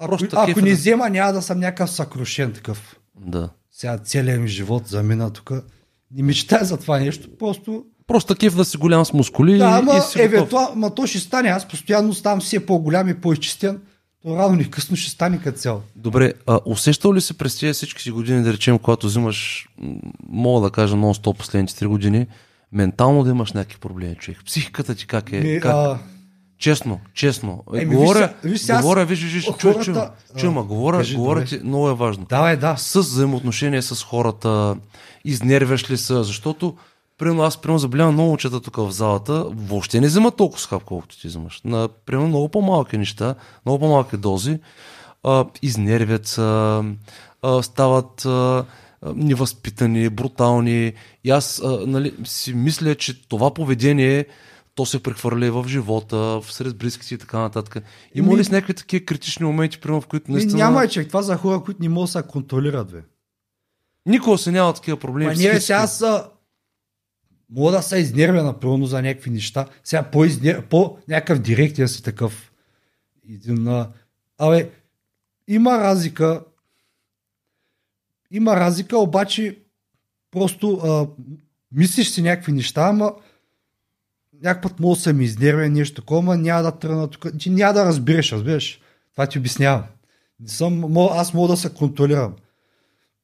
[0.00, 0.04] да.
[0.04, 2.96] Ако, ако не взема, няма да съм някакъв съкрушен такъв.
[3.20, 3.48] Да.
[3.72, 5.52] Сега целият ми живот замина тук.
[6.10, 7.28] Не мечтая за това нещо.
[7.38, 9.58] Просто Просто такив да си голям с мускули.
[9.58, 11.48] Да, ама, и си евентуално, ма то ще стане.
[11.48, 13.80] Аз постоянно ставам все по-голям и по-изчистен.
[14.22, 15.82] То рано или късно ще стане като цяло.
[15.96, 19.68] Добре, а усещал ли се през тези всички си години, да речем, когато взимаш,
[20.28, 22.26] мога да кажа нон-стоп последните 3 години,
[22.72, 24.44] ментално да имаш някакви проблеми, човек?
[24.46, 25.40] Психиката ти как е?
[25.40, 25.72] Ми, как?
[25.72, 25.98] А...
[26.58, 27.64] Честно, честно.
[27.74, 29.84] Е, говоря, виж, виж, говоря, виж, виж, хората...
[29.84, 30.02] чуй, чуй,
[30.36, 32.26] чуй, ма, говоря, кажи, говоря ти, много е важно.
[32.28, 32.76] Да, е, да.
[32.76, 34.76] С взаимоотношения с хората,
[35.24, 36.76] изнервяш ли са, защото
[37.20, 41.20] Примерно аз примерно забелявам много момчета тук в залата, въобще не вземат толкова скап, колкото
[41.20, 41.60] ти вземаш.
[41.64, 43.34] На примерно много по-малки неща,
[43.66, 44.58] много по-малки дози,
[45.22, 46.80] а, изнервят се,
[47.62, 48.64] стават а,
[49.14, 50.92] невъзпитани, брутални.
[51.24, 54.26] И аз а, нали, си мисля, че това поведение
[54.74, 57.84] то се прехвърля в живота, сред близките и така нататък.
[58.14, 60.58] Има ли с някакви такива критични моменти, примерно, в които наистина...
[60.58, 63.02] Няма, че това за хора, които не могат да се контролират, бе.
[64.06, 65.26] Никога се няма такива проблеми.
[65.26, 66.24] Ма ние сега са
[67.50, 69.66] мога да се изнервя напълно за някакви неща.
[69.84, 70.66] Сега по, изнер...
[70.66, 72.52] по някакъв директия си такъв.
[73.30, 73.92] Един, а...
[74.38, 74.70] Абе,
[75.48, 76.44] има разлика.
[78.30, 79.58] Има разлика, обаче
[80.30, 81.06] просто а,
[81.72, 83.12] мислиш си някакви неща, ама
[84.42, 87.26] някакъв път мога да се ми изнервя нещо такова, няма да тръгна тук.
[87.38, 88.80] Ти няма да разбереш, разбираш.
[89.12, 89.84] Това ти обяснявам.
[90.46, 92.36] Съм, аз мога да се контролирам.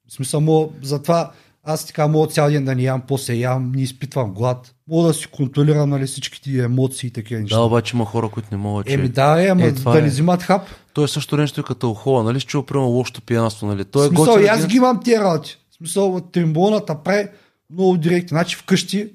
[0.08, 1.32] В смисъл, мога, затова
[1.68, 4.74] аз така мога цял ден да не ям, после ям, не изпитвам глад.
[4.88, 7.56] Мога да си контролирам нали, всичките емоции и такива неща.
[7.56, 8.86] Да, обаче има хора, които не могат.
[8.86, 8.94] Че...
[8.94, 10.02] Еми да, е, ама е, да е.
[10.02, 10.62] не взимат хап.
[10.92, 12.40] То е също нещо като хола, нали?
[12.40, 13.84] Чува прямо лошото пиянство, нали?
[13.84, 15.58] То е смисъл, готин, аз ги имам тия работи.
[15.70, 17.28] В смисъл, тримбоната прави
[17.70, 18.28] много директно.
[18.28, 19.12] Значи вкъщи,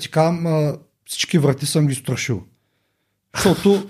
[0.00, 0.74] ти казвам,
[1.06, 2.42] всички врати съм ги страшил.
[3.36, 3.88] Защото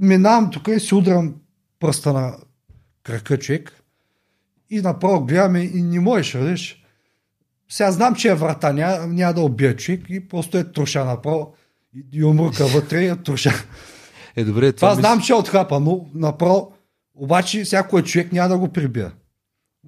[0.00, 1.34] минавам тук и си удрям
[1.80, 2.36] пръста на
[3.02, 3.83] крака човек
[4.70, 6.84] и направо гледаме и не можеш, видиш.
[7.68, 11.54] Сега знам, че е врата, няма, няма да убия човек и просто е труша направо.
[12.12, 13.52] И умрука вътре и е труша.
[14.36, 15.00] Е, добре, това, това мис...
[15.00, 16.72] знам, че е отхапа, но направо,
[17.14, 19.12] обаче всяко е човек няма да го прибия.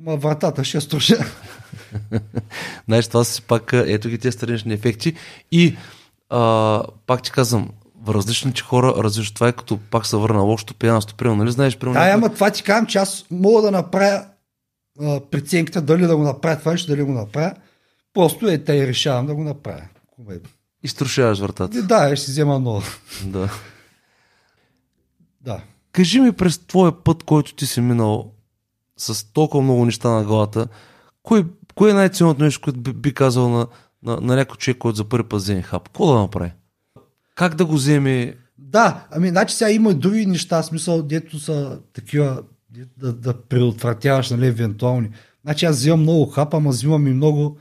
[0.01, 1.17] Ма вратата ще е струша.
[2.87, 5.15] Знаеш, това си пак, ето ги тези странични ефекти.
[5.53, 5.77] И
[6.31, 7.69] а, пак ти казвам,
[8.09, 9.35] различните хора различно.
[9.35, 11.17] Това е като пак се върна лошото пиянство.
[11.17, 11.79] Примерно, нали знаеш?
[11.79, 14.25] Примерно, да, ама това ти казвам, че аз мога да направя
[15.31, 17.55] преценката дали да го направя това нещо, дали го направя.
[18.15, 19.83] Просто е, те решавам да го направя.
[20.83, 21.83] И струшаваш вратата.
[21.83, 22.83] Да, ще си взема нова.
[23.25, 23.51] Да.
[25.41, 25.61] Да.
[25.93, 28.33] Кажи ми през твоя път, който ти си минал
[28.97, 30.69] с толкова много неща на главата,
[31.23, 31.45] кое,
[31.75, 33.67] кое е най-ценното нещо, което би, би казал на,
[34.03, 35.85] на, на някой човек, който за първи път вземе хап?
[35.85, 36.53] Какво да направи?
[37.35, 38.37] Как да го вземе?
[38.59, 42.43] Да, ами, значи сега има и други неща, смисъл, дето са такива
[42.97, 45.11] да, да предотвратяваш нали, евентуални.
[45.43, 47.59] Значи аз взимам много хапа, ама взимам и много,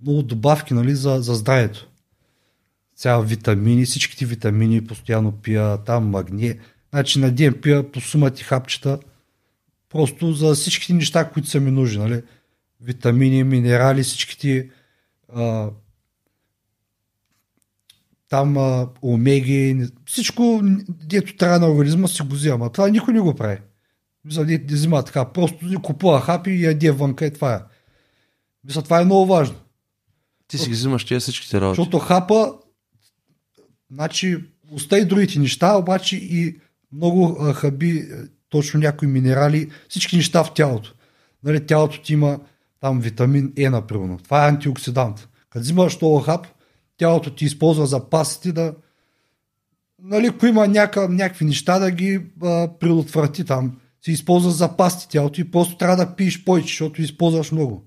[0.00, 1.88] много добавки нали, за, за здравето.
[2.96, 6.56] Цял витамини, всичките витамини постоянно пия, там магния.
[6.90, 8.98] Значи на ден пия по сумати хапчета,
[9.88, 11.98] просто за всичките неща, които са ми нужни.
[11.98, 12.22] Нали?
[12.80, 14.70] Витамини, минерали, всичките
[15.34, 15.70] а,
[18.28, 22.72] там а, омеги, всичко, дето трябва на организма си го взема.
[22.72, 23.58] Това никой не го прави.
[24.34, 27.60] Да, да взима така, просто купува хапи и яде вънка и това е.
[28.64, 29.56] Мисля, това е много важно.
[30.48, 31.76] Ти си ги взимаш тия всичките работи.
[31.76, 32.54] Защото хапа,
[33.90, 36.56] значи, остави другите неща, обаче и
[36.92, 38.08] много хаби
[38.48, 40.94] точно някои минерали, всички неща в тялото.
[41.44, 42.40] Нали, тялото ти има
[42.80, 44.18] там витамин Е, например.
[44.18, 45.28] Това е антиоксидант.
[45.50, 46.46] Като взимаш този хап,
[46.96, 48.74] тялото ти използва запасите да,
[50.02, 53.76] нали, ако има няка, някакви неща да ги а, предотврати там,
[54.06, 57.84] си използва запасите тялото и просто трябва да пиеш повече, защото използваш много.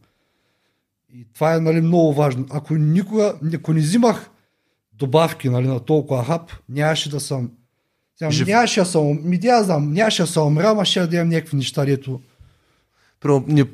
[1.14, 2.46] И това е нали, много важно.
[2.50, 4.30] Ако никога, ако не взимах
[4.94, 7.52] добавки нали, на толкова хап, нямаше да съм
[8.30, 11.30] Жив- нямаше да съм, ми да знам, нямаше да съм умрял, ама ще да имам
[11.30, 12.22] някакви неща, дето...
[13.20, 13.66] Примерно, не,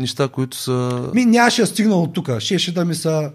[0.00, 1.10] неща, които са...
[1.14, 3.32] Ми нямаше да стигна от тук, щеше да ми са...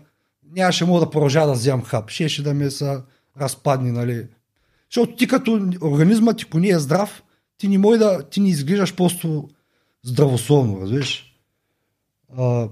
[0.56, 3.02] Нямаше мога да продължа да вземам хап, щеше да ми са
[3.42, 4.28] разпадни, нали.
[4.90, 7.24] Защото ти като организмът ти, ако не е здрав,
[7.64, 9.50] ти не може да, ти не изглеждаш просто
[10.04, 11.34] здравословно, разбираш.
[12.38, 12.70] А,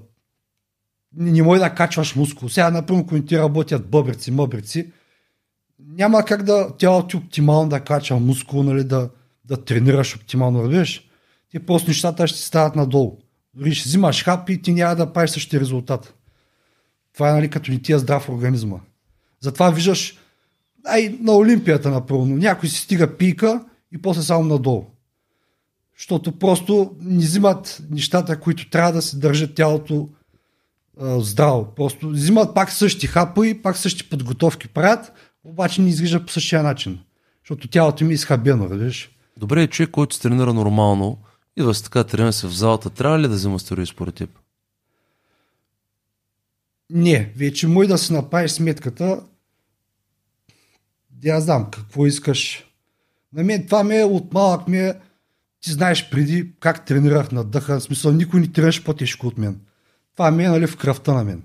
[1.15, 2.49] не, не може да качваш мускул.
[2.49, 4.91] Сега, например, ако ти работят бъбрици, мъбрици,
[5.79, 9.09] няма как да тялото ти оптимално да качва мускул, нали, да,
[9.45, 11.07] да тренираш оптимално, разбираш.
[11.49, 13.17] Ти просто нещата ще стават надолу.
[13.53, 16.13] Дори ще взимаш хап и ти няма да правиш същия резултат.
[17.13, 18.79] Това е нали, като не ти е здрав организма.
[19.39, 20.17] Затова виждаш
[20.85, 22.37] ай, на Олимпията, напълно.
[22.37, 24.85] Някой си стига пика и после само надолу.
[25.97, 30.09] Защото просто не взимат нещата, които трябва да се държат тялото
[30.99, 31.73] а, здраво.
[31.75, 35.13] Просто взимат пак същи хапи, пак същи подготовки правят,
[35.43, 36.99] обаче не изглежда по същия начин.
[37.43, 39.11] Защото тялото ми е изхабено, разбираш.
[39.37, 41.17] Добре, човек, който се тренира нормално,
[41.57, 44.29] идва се така, тренира се в залата, трябва ли да взема стероиди според теб?
[46.89, 49.23] Не, вече му и да си направиш сметката,
[51.09, 52.70] да знам какво искаш.
[53.33, 54.93] На мен това ми е от малък е,
[55.61, 59.59] ти знаеш преди как тренирах на дъха, в смисъл никой не тренираше по-тежко от мен.
[60.13, 61.43] Това ми е нали, в кръвта на мен.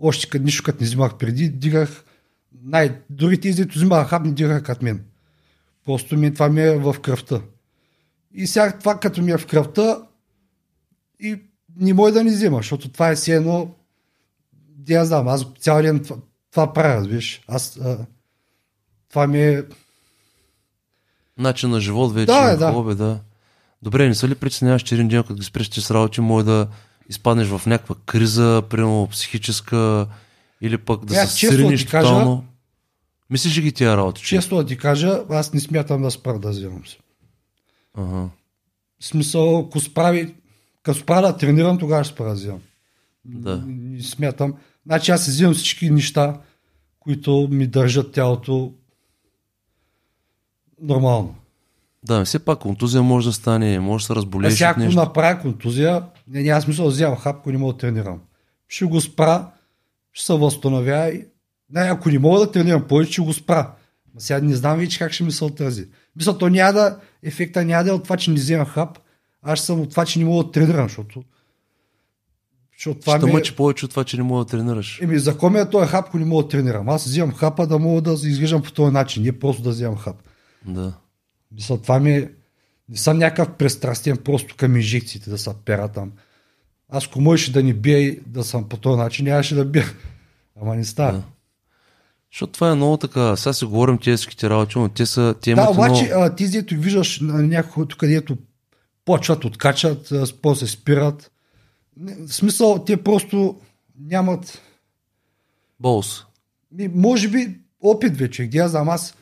[0.00, 2.04] Още като нищо като не взимах преди, дигах,
[2.62, 5.04] най- дори тези, които взимаха хап, не дигаха като мен.
[5.84, 7.40] Просто ми, това ми е в кръвта.
[8.34, 10.02] И сега това като ми е в кръвта
[11.20, 11.40] и
[11.76, 13.74] не може да ни взема, защото това е все едно
[14.88, 16.16] я знам, аз цял ден това,
[16.50, 17.42] това правя, разбираш.
[17.48, 18.06] Аз, а,
[19.08, 19.64] това ми е...
[21.40, 22.72] Начин на живот вече, Да, да, е, да.
[22.72, 23.20] хобби, да.
[23.82, 26.46] Добре, не се ли притесняваш, че един ден, като ги спреш ти с работи, може
[26.46, 26.66] да
[27.08, 30.06] изпаднеш в някаква криза, примерно психическа,
[30.60, 32.44] или пък да Е, се сриниш кажа- тотално?
[33.30, 34.22] Мислиш ли ги тия работи?
[34.22, 34.28] че?
[34.28, 36.96] Често да ти кажа, аз не смятам да спра да вземам се.
[37.94, 38.28] Ага.
[39.00, 40.34] В смисъл, ако справи,
[40.82, 42.56] като спра да тренирам, тогава ще спра да.
[43.24, 43.62] Да.
[43.66, 44.54] Не, смятам.
[44.86, 46.40] Значи аз взимам всички неща,
[47.00, 48.72] които ми държат тялото
[50.82, 51.34] нормално.
[52.04, 54.80] Да, но все пак контузия може да стане, може да се А разболееш от ако
[54.80, 58.20] направя контузия, не, няма смисъл да вземам хап, ако не мога да тренирам.
[58.68, 59.46] Ще го спра,
[60.12, 61.24] ще се възстановя и
[61.70, 63.70] не, ако не мога да тренирам повече, ще го спра.
[64.14, 65.88] Ма сега не знам вече как ще ми се отрази.
[66.16, 68.98] Мисля, то няма да, ефекта няма да е от това, че не вземам хап,
[69.42, 71.22] аз съм от това, че не мога да тренирам, защото,
[72.78, 73.34] защото това Ще ми е...
[73.34, 75.00] мъчи повече от това, че не мога да тренираш.
[75.02, 76.88] Еми, за кой ми е този хап, ако не мога да тренирам?
[76.88, 80.16] Аз взимам хапа да мога да изглеждам по този начин, не просто да вземам хап.
[80.66, 80.92] Да.
[81.52, 82.30] Мисля, това ми е...
[82.88, 86.12] Не съм някакъв пристрастен просто към инжекциите да се пера там.
[86.88, 89.86] Аз ако можеше да ни бия и да съм по този начин, нямаше да бия.
[90.60, 91.12] Ама не става.
[91.12, 91.22] Да.
[92.32, 93.36] Защото това е много така.
[93.36, 95.34] Сега си говорим тежките работи, но те са.
[95.42, 96.20] Те да обаче едно...
[96.20, 97.20] а, ти, дето виждаш
[97.88, 98.36] тук където
[99.04, 101.30] почват, откачат, после се спират.
[101.96, 103.60] В смисъл, те просто
[104.00, 104.60] нямат
[105.80, 106.24] Болс.
[106.94, 109.14] Може би опит вече, где аз знам, аз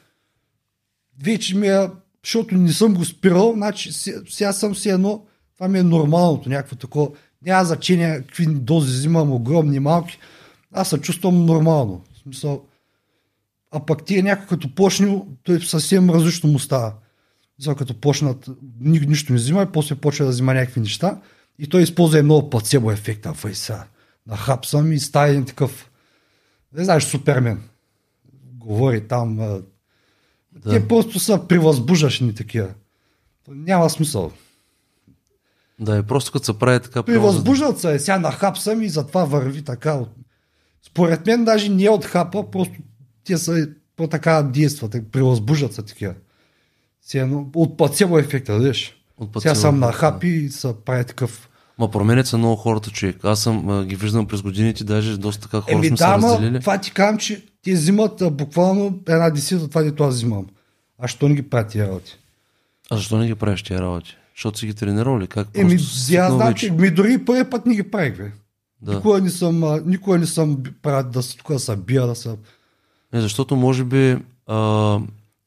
[1.23, 1.89] вече ми е,
[2.25, 6.49] защото не съм го спирал, значи се- сега съм си едно, това ми е нормалното,
[6.49, 7.09] някакво такова,
[7.43, 10.19] няма значение какви дози взимам, огромни, малки,
[10.73, 12.05] аз се чувствам нормално.
[12.15, 12.65] В смисъл,
[13.71, 16.93] а пък тия някой като почне, той съвсем различно му става.
[17.61, 18.49] За като почнат,
[18.81, 21.21] ни, нищо не взима и после почва да взима някакви неща
[21.59, 23.85] и той използва и много плацебо ефекта в сега.
[24.27, 25.91] На хапсам и става един такъв
[26.73, 27.63] не знаеш, Супермен.
[28.53, 29.39] Говори там.
[30.65, 30.71] Да.
[30.71, 32.69] Те просто са превъзбуждащни такива.
[33.49, 34.33] Няма смисъл.
[35.81, 37.03] Да, и просто като се прави така.
[37.03, 37.99] Превъзбуждат се.
[37.99, 40.01] Сега на хап съм и затова върви така.
[40.87, 42.75] Според мен даже не е от хапа, просто
[43.25, 44.97] те са по-така действат.
[45.13, 46.15] Превъзбуждат се такива.
[47.03, 49.03] Сега, от плацебо ефекта, видиш.
[49.19, 51.49] От Сега плацебо съм на хапи и се прави такъв.
[51.79, 53.17] Ма променят се много хората, човек.
[53.23, 56.11] Аз съм а, ги виждам през годините, даже доста така хора Еми сме се да,
[56.11, 56.61] ама разделили.
[56.61, 60.47] това ти казвам, че те взимат а, буквално една десета от това, дето аз взимам.
[60.99, 62.19] А що не ги правят тия работи?
[62.91, 64.17] А защо не ги правиш тия работи?
[64.37, 65.27] Защото си ги тренирал ли?
[65.27, 68.33] Как Еми, аз знам, че ми дори и първи път не ги правих, бе.
[68.83, 68.95] Да.
[68.95, 72.15] Никога не съм, а, никога не съм правил да, се- тук да се бия, да
[72.15, 72.29] се...
[73.13, 74.99] Не, защото може би а,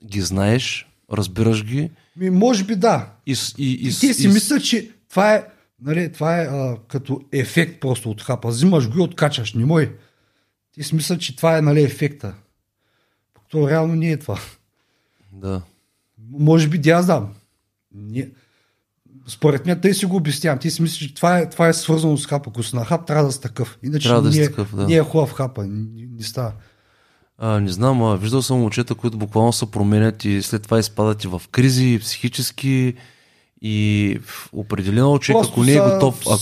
[0.05, 3.07] ги знаеш, разбираш ги Ми, може би да.
[3.25, 5.43] и, и, и, И те си и мислят, че това е,
[5.81, 8.47] нали, това е а, като ефект просто от хапа.
[8.47, 9.95] Взимаш го и откачаш, не мой.
[10.75, 12.33] Те си мислят, че това е нали, ефекта.
[13.49, 14.39] То реално не е това.
[15.33, 15.61] Да.
[16.29, 17.33] Може би, да, аз знам.
[17.95, 18.29] Не.
[19.27, 20.59] Според мен, тъй си го обяснявам.
[20.59, 22.49] Ти си мислиш, че това е, това е свързано с хапа.
[22.49, 23.79] Ако си на хап, трябва да си такъв.
[23.83, 24.87] Иначе Трябва да не, е, такъв, да.
[24.87, 25.67] не е хубав хапа.
[25.67, 26.51] Не, не става.
[27.37, 31.23] А, не знам, а, виждал съм момчета, които буквално се променят и след това изпадат
[31.23, 32.93] и в кризи, и психически
[33.61, 34.19] и
[34.53, 36.37] определено човек, Просто ако не е готов, а,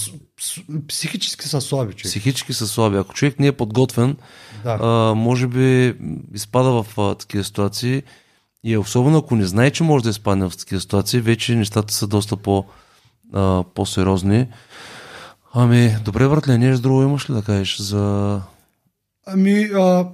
[0.88, 2.06] психически са слаби, човек.
[2.12, 4.18] психически са слаби, ако човек не е подготвен,
[4.64, 4.78] Да.
[4.82, 5.96] а, може би
[6.34, 8.04] изпада в а, такива ситуации
[8.64, 12.08] и особено ако не знае, че може да изпадне в такива ситуации, вече нещата са
[12.08, 12.66] доста по,
[13.34, 14.48] а, по-сериозни.
[15.54, 18.42] Ами, добре, братле, нещо друго имаш ли да кажеш за...
[19.26, 20.08] Ами, а,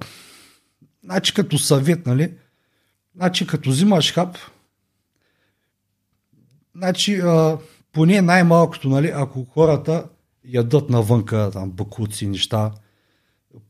[1.04, 2.32] значи като съвет, нали?
[3.16, 4.36] Значи като взимаш хап,
[6.76, 7.58] значи а,
[7.92, 10.04] поне най-малкото, нали, ако хората
[10.46, 12.72] ядат навънка, там, бакуци, неща,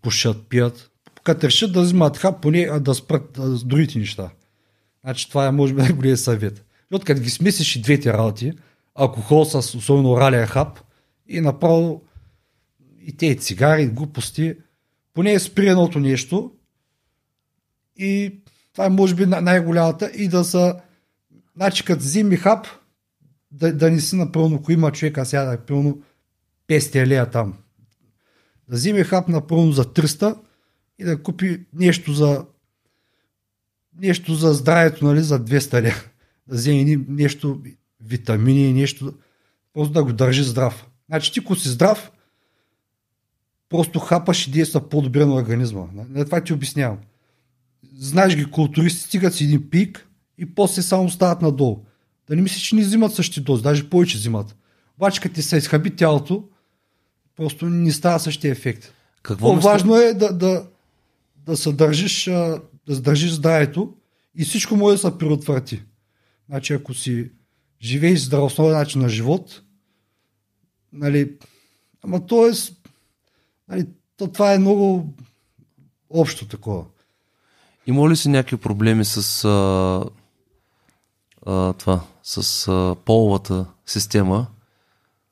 [0.03, 0.91] пушат, пият,
[1.25, 4.31] като решат да взимат хап, поне да спрат с другите неща.
[5.05, 6.65] Значи това е, може би, най-големият съвет.
[6.81, 8.53] Защото като ги смесиш и двете работи,
[8.95, 10.81] алкохол с особено орален хап
[11.29, 12.03] и направо
[13.01, 14.55] и те и цигари, и глупости,
[15.15, 16.53] поне е спри нещо
[17.97, 18.41] и
[18.73, 20.75] това е може би най- най-голямата и да са
[21.57, 22.67] значи като взими хап
[23.51, 26.03] да, да не си напълно, ако има човек, а сега да е пълно
[26.69, 27.55] 500 лея там.
[28.69, 30.39] Да вземе хап напълно за 300
[30.99, 32.47] и да купи нещо за
[34.01, 35.97] нещо за здравето, нали, за 200 лея.
[36.47, 37.61] Да вземе нещо,
[38.01, 39.15] витамини, нещо,
[39.73, 40.87] просто да го държи здрав.
[41.09, 42.13] Значи ти, ако си здрав,
[43.69, 45.87] просто хапаш и действа по-добре на организма.
[45.93, 46.99] На това ти обяснявам.
[47.99, 50.09] Знаеш ги, културисти стигат си един пик
[50.39, 51.85] и после само стават надолу.
[52.29, 54.57] Да не мислиш, че не взимат същите дози, даже повече взимат.
[54.97, 56.49] Обаче като ти се изхаби тялото,
[57.37, 58.93] просто не става същия ефект.
[59.23, 60.67] Какво По-важно е да, да,
[61.37, 63.95] да се държиш, а, да се държиш здравето
[64.35, 65.83] и всичко може да се предотврати.
[66.49, 67.31] Значи ако си
[67.83, 69.63] живееш здравословен начин на живот,
[70.93, 71.33] нали,
[72.03, 72.73] ама то е, с-
[73.69, 75.15] нали, то, това е много
[76.11, 76.85] общо такова.
[77.87, 80.05] Има ли си някакви проблеми с а,
[81.47, 84.47] а, това, с а, половата система?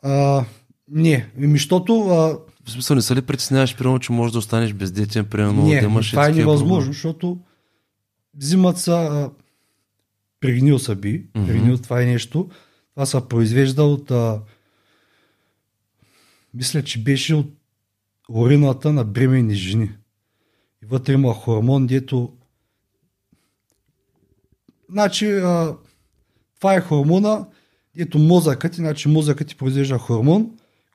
[0.03, 0.45] А,
[0.89, 4.73] не, ами, защото а, В смисъл, не се ли притесняваш, примерно, че можеш да останеш
[4.73, 7.39] бездетен, примерно, не, да имаш и това е невъзможно, защото
[8.35, 9.31] взимат са а,
[10.41, 11.47] пригнил са би, Мгм.
[11.47, 12.49] пригнил това е нещо,
[12.95, 14.41] това се произвежда от а,
[16.55, 17.53] мисля, че беше от
[18.29, 19.91] урината на бременни жени.
[20.83, 22.33] И вътре има хормон, дето
[24.91, 25.77] значи а,
[26.57, 27.47] това е хормона,
[27.97, 30.51] дето мозъкът ти, значи мозъкът ти произвежда хормон,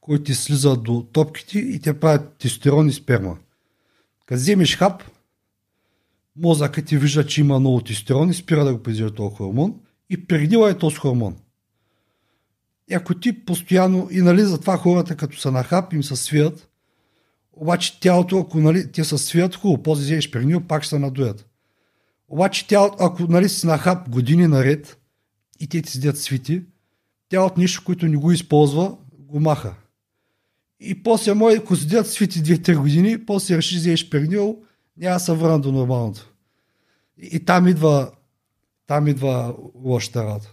[0.09, 3.37] който ти слиза до топките и те правят тестостерон и сперма.
[4.25, 5.03] Като вземеш хап,
[6.35, 9.79] мозъкът ти вижда, че има много тестостерон и спира да го произвежда този хормон
[10.09, 11.35] и пригнила е този хормон.
[12.91, 16.69] И ако ти постоянно, и нали затова хората като са на хап им се свият,
[17.53, 21.49] обаче тялото, ако нали, те се свият, хубаво, после вземеш пригнил, пак ще се надуят.
[22.27, 24.97] Обаче тялото, ако нали, си на хап години наред
[25.59, 26.61] и те ти седят свити,
[27.29, 29.75] тялото нещо, което не го използва, го маха.
[30.79, 34.57] И после може, ако седят свити 2-3 години, после решиш да вземеш пригнил,
[34.97, 36.33] няма да се върна до нормалното.
[37.17, 38.11] И, и там идва,
[38.87, 40.51] там идва лошата работа.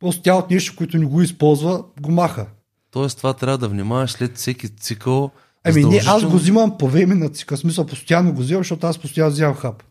[0.00, 2.46] Просто тялото нещо, което не го използва, го маха.
[2.90, 5.30] Тоест, това трябва да внимаваш след всеки цикъл.
[5.64, 7.58] Ами не, аз го взимам по време на цикъл.
[7.58, 9.82] Смисъл, постоянно го взимам, защото аз постоянно взимам хап.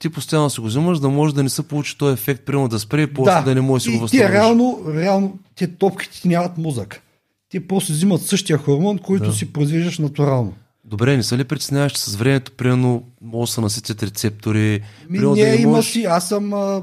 [0.00, 2.78] Ти постоянно си го взимаш, да може да не се получи този ефект, примерно да
[2.78, 4.32] спре и после да, не може да си го възстановиш.
[4.32, 7.02] реално, реално, те топките ти нямат мозък.
[7.50, 9.32] Те просто взимат същия хормон, който Да.
[9.32, 10.52] си произвеждаш натурално.
[10.84, 15.18] Добре, не се ли притесняваш, че с времето, примерно, може да се наситят рецептори, Ми,
[15.18, 15.92] не, да има можеш...
[15.92, 16.82] си, аз съм, а,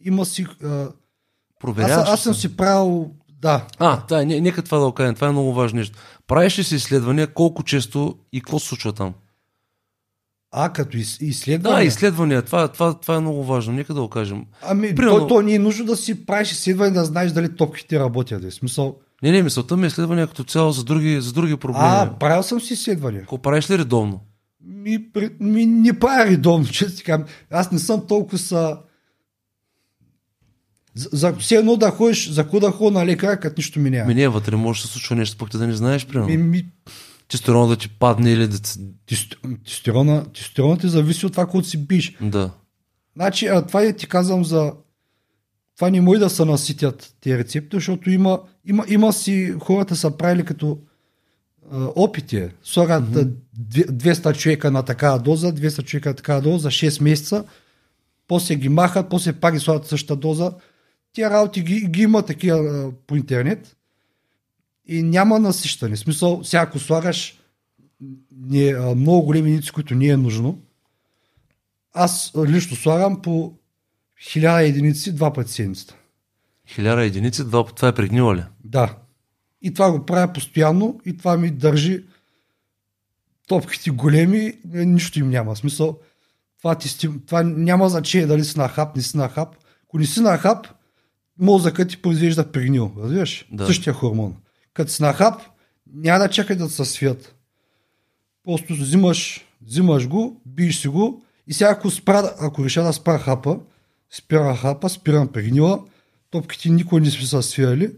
[0.00, 0.88] има си, а, аз,
[1.60, 2.40] Проверяваш аз съм се.
[2.40, 5.14] си правил, да, А, да, не, нека това да го кажем.
[5.14, 5.98] Това е много важно нещо.
[6.26, 9.14] Правиш ли си изследвания, колко често и какво се случва там?
[10.52, 11.76] а като из, изследване.
[11.76, 12.42] Да, изследвания.
[12.42, 13.72] Това, това, това е много важно.
[13.72, 14.44] Нека да го кажем.
[14.62, 18.00] Ами, Примерно- то, то не е нужно да си правиш изследване, да знаеш дали топките
[18.00, 18.44] работят.
[18.44, 21.86] В смисъл, Не, не, мисълта ми е изследвания като цяло за други, за други проблеми.
[21.88, 23.20] а, правил съм си изследвания.
[23.20, 24.20] Какво правиш ли редовно?
[24.64, 25.06] Ми,
[25.40, 27.24] ми не правя редовно, че ти кажа.
[27.50, 28.78] Аз не съм толкова са...
[30.94, 33.90] За, за все едно да ходиш, за какво да ходя на лекар, като нищо ми
[33.90, 34.06] няма.
[34.06, 36.28] Ми не, вътре може да се случва нещо, пък ти да не знаеш, примерно.
[36.28, 36.66] Ми, ми,
[37.28, 38.58] Тестостерона да ти падне или да...
[39.06, 42.16] тестостерона, тестостерона ти зависи от това, което си биш.
[42.20, 42.50] Да.
[43.16, 44.72] Значи, а, това я ти казвам за,
[45.76, 50.16] това не може да се наситят тези рецепти, защото има, има, има си, хората са
[50.16, 50.78] правили като
[51.72, 52.48] а, опити.
[52.62, 53.90] Слагат mm-hmm.
[53.90, 57.44] 200 човека на такава доза, 200 човека на такава доза за 6 месеца,
[58.28, 60.52] после ги махат, после пак ги слагат същата доза.
[61.12, 63.76] Тия работи ги, ги има такива а, по интернет
[64.86, 65.96] и няма насищане.
[65.96, 67.38] В смисъл, всяко слагаш
[68.40, 70.58] не, а, много големи единици, които не е нужно.
[71.94, 73.54] Аз лично слагам по
[74.24, 75.96] 1000 единици два пъти седмицата.
[76.68, 77.74] Хиляда единици, два пъти.
[77.74, 78.44] Това е пригнила ли?
[78.64, 78.96] Да.
[79.62, 82.04] И това го правя постоянно и това ми държи
[83.48, 85.56] топките големи, е, нищо им няма.
[85.56, 85.98] Смисъл,
[86.58, 89.56] това, ти, стим- това няма значение дали си на хап, не си на хап.
[89.84, 90.66] Ако не си на хап,
[91.38, 92.92] мозъкът ти произвежда пригнил.
[92.98, 93.48] Разбираш?
[93.52, 93.66] Да.
[93.66, 94.36] Същия хормон.
[94.74, 95.42] Като си на хап,
[95.94, 97.34] няма да чакай да се свият.
[98.44, 103.18] Просто взимаш, взимаш го, биеш си го и сега ако, спра, ако реша да спра
[103.18, 103.58] хапа,
[104.10, 105.84] спира хапа, спирам пригнила,
[106.30, 107.90] топките никой не са се свияли,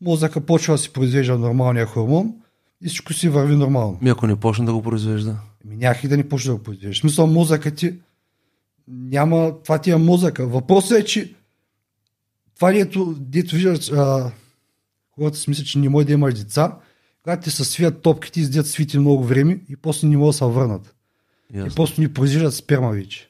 [0.00, 2.34] мозъка почва да си произвежда нормалния хормон
[2.82, 3.98] и всичко си върви нормално.
[4.02, 5.36] Ми ако не почне да го произвежда.
[5.64, 6.96] Ами нямах и да не почне да го произвеждаш.
[6.96, 7.94] В смисъл мозъка ти
[8.88, 10.46] няма, това ти е мозъка.
[10.46, 11.34] Въпросът е, че
[12.54, 14.32] това дето, дето виждаш, а,
[15.10, 16.76] когато си мисля, че не може да имаш деца,
[17.22, 20.44] когато ти се свият топките, издят свити много време и после не могат да се
[20.44, 20.94] върнат.
[21.54, 21.74] И Ясно.
[21.74, 23.28] просто ни произвеждат сперма вече.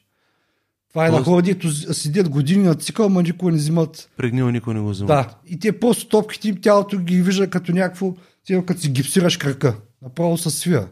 [0.95, 4.11] Това е на Тоест- хора, дето седят години на цикъл, ама никога не взимат.
[4.17, 5.07] Пригнила никой не го взима.
[5.07, 5.29] Да.
[5.47, 8.15] И те просто топките им тялото ги вижда като някакво,
[8.67, 9.75] като си гипсираш крака.
[10.03, 10.87] Направо се свия.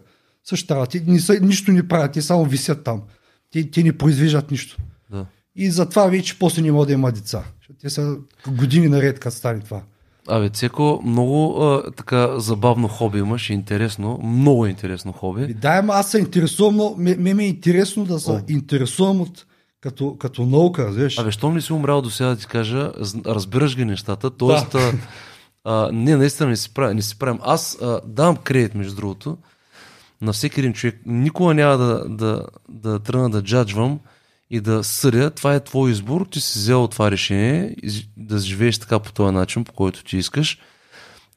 [0.45, 0.91] Същата работа.
[0.91, 3.03] Те не са, нищо не правят, те само висят там.
[3.53, 4.77] Те, те не произвеждат нищо.
[5.11, 5.27] да.
[5.57, 7.43] И затова вече после не могат да има деца.
[7.81, 8.17] Те са
[8.49, 9.81] години наред, като стане това.
[10.29, 15.55] Абе, Цеко, много а, така забавно хоби имаш, интересно, много интересно хоби.
[15.55, 18.41] да, ама аз се интересувам, но ме, ме, ме е интересно да се О.
[18.49, 19.47] интересувам от,
[19.83, 21.19] като, като наука, разбираш.
[21.19, 22.93] Абе, щом не си умрял до сега да ти кажа,
[23.27, 24.79] разбираш ги нещата, т.е.
[24.79, 24.93] Да.
[25.65, 27.41] А, не, наистина не си, правим, не си правим.
[27.43, 29.39] Аз а, давам кредит, между другото,
[30.21, 31.01] на всеки един човек.
[31.07, 34.01] Никога няма да, да, да тръгна да джаджвам
[34.51, 35.31] и да съдя.
[35.31, 36.27] Това е твой избор.
[36.31, 37.77] Ти си взел това решение
[38.17, 40.59] да живееш така по този начин, по който ти искаш.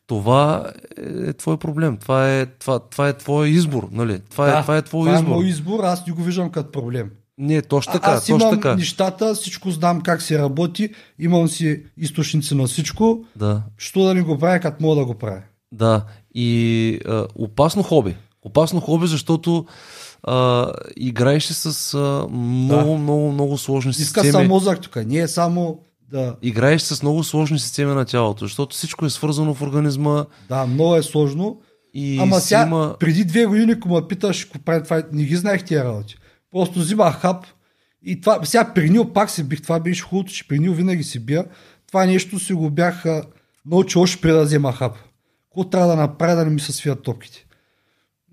[0.08, 1.98] Това е твой проблем.
[1.98, 3.88] Това е, това, това е твой избор.
[3.92, 4.22] Нали?
[4.32, 5.32] Това, да, е, това е твой това избор.
[5.32, 7.12] е мой избор, аз не го виждам като проблем.
[7.38, 8.12] Не, точно така.
[8.12, 8.76] аз точно имам така.
[8.76, 10.90] нещата, всичко знам как се работи,
[11.20, 13.62] имам си източници на всичко, Да.
[13.78, 15.42] що да не го правя, като мога да го правя.
[15.72, 16.06] Да,
[16.36, 18.16] и а, опасно хоби.
[18.42, 19.66] Опасно хоби, защото
[20.24, 20.68] а,
[20.98, 22.98] играеш си с а, много, Да.
[22.98, 24.32] много, много сложни Иска системи.
[24.32, 25.80] само мозък тук, не е само
[26.12, 26.36] да...
[26.42, 30.96] Играеш с много сложни системи на тялото, защото всичко е свързано в организма Да, много
[30.96, 31.58] е сложно.
[31.94, 32.96] и Ама сега, има...
[33.00, 36.16] преди две години, ако ме питаш, ако правя това, не ги знаех тия работи.
[36.56, 37.46] Просто взимах хап
[38.04, 41.04] и това, сега при Нил пак си бих, това беше хубавото, че при Нил винаги
[41.04, 41.46] си бия.
[41.88, 43.04] Това нещо си го бях
[43.66, 44.98] научил още преди да взема хап.
[45.44, 47.46] Какво трябва да направя да не ми се свият топките?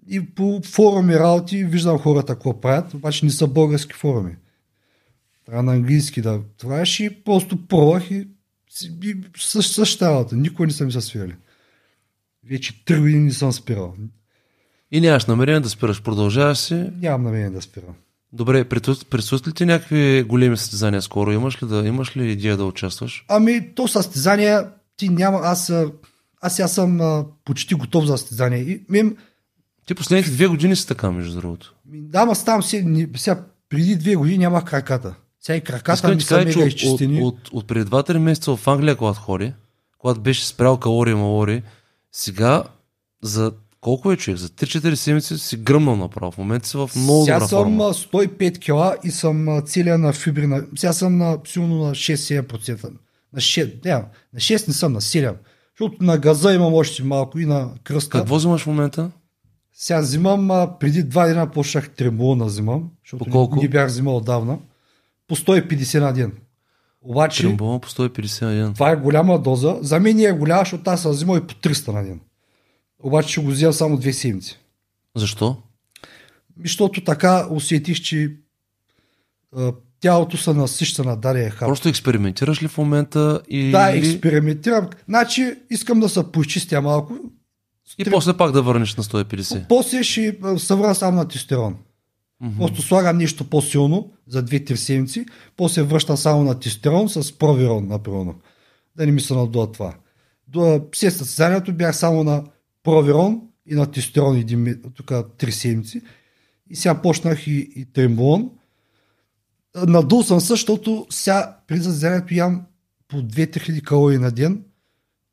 [0.08, 4.36] И по форуми работи виждам хората какво правят, обаче не са български форуми.
[5.46, 8.28] Трябва на английски да правиш и просто пробвах и,
[9.02, 10.36] и същ, същата работа.
[10.36, 11.34] Никой не са ми се свирали.
[12.50, 13.94] Вече три години не съм спирал.
[14.90, 16.90] И нямаш намерение да спираш, продължаваш си.
[17.00, 17.94] Нямам намерение да спирам.
[18.32, 21.32] Добре, предстоят ли ти някакви големи състезания скоро?
[21.32, 23.24] Имаш ли, да, имаш ли идея да участваш?
[23.28, 24.58] Ами, то състезание
[24.96, 25.72] ти няма, аз,
[26.40, 28.58] аз сега съм а, почти готов за състезание.
[28.58, 29.16] И, ми,
[29.86, 31.74] Ти последните две години си така, между другото.
[31.84, 35.14] да, ма ставам си, сега преди две години нямах краката.
[35.40, 37.22] Сега и краката Искам ми са мега от, от, изчистени.
[37.22, 39.52] от, от преди 2-3 месеца в Англия, когато ходи,
[39.98, 41.62] когато беше спрял калории и малори,
[42.12, 42.64] сега
[43.22, 43.52] за
[43.82, 44.38] колко е човек?
[44.38, 46.32] За 3-4 седмици си гръмнал направо.
[46.32, 47.84] В момента си в много сега съм форма.
[47.84, 50.46] а, 105 кила и съм целия на фибри.
[50.46, 52.84] На, сега съм на, силно на 6-7%.
[53.32, 54.04] На 6, не, на
[54.36, 55.34] 6 не съм, на 7.
[55.78, 58.18] Защото на газа имам още малко и на кръста.
[58.18, 59.10] Какво взимаш в момента?
[59.74, 63.56] Сега взимам, а, преди два дена почнах трембона взимам, защото По колко?
[63.56, 64.58] не, не бях взимал отдавна.
[65.28, 66.32] По 150 на ден.
[67.02, 68.74] Обаче, Трембола по 150 на ден.
[68.74, 69.78] това е голяма доза.
[69.80, 72.20] За мен е голяма, защото аз съм взимал и по 300 на ден.
[73.02, 74.58] Обаче ще го взема само две седмици.
[75.16, 75.56] Защо?
[76.58, 78.36] И Защото така усетих, че
[79.56, 81.68] а, тялото се насища на дадения хап.
[81.68, 83.70] Просто експериментираш ли в момента или...
[83.70, 84.88] Да, експериментирам.
[85.08, 87.18] Значи искам да се почистя малко.
[87.98, 89.68] И после пак да върнеш на 150.
[89.68, 91.76] После ще а, се върна само на тестостерон.
[92.40, 92.58] Мгм.
[92.58, 95.26] Просто слагам нещо по-силно за 2-3 седмици,
[95.56, 98.34] после връщам само на тестостерон с провирон, например.
[98.96, 99.94] Да не ми се надува това.
[100.48, 102.44] До след състезанието бях само на
[102.82, 104.44] провирон и на тестостерон
[104.94, 106.02] тук 3 седмици.
[106.70, 108.50] И сега почнах и, и трембон.
[109.86, 112.66] Надул съм се, защото сега при състезанието ям
[113.08, 114.64] по 2-3 хиляди калории на ден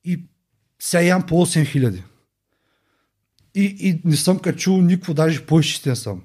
[0.03, 0.23] и
[0.80, 2.03] сега ям по 8 хиляди.
[3.55, 6.21] И, и не съм качул никакво, даже по-изчистен съм.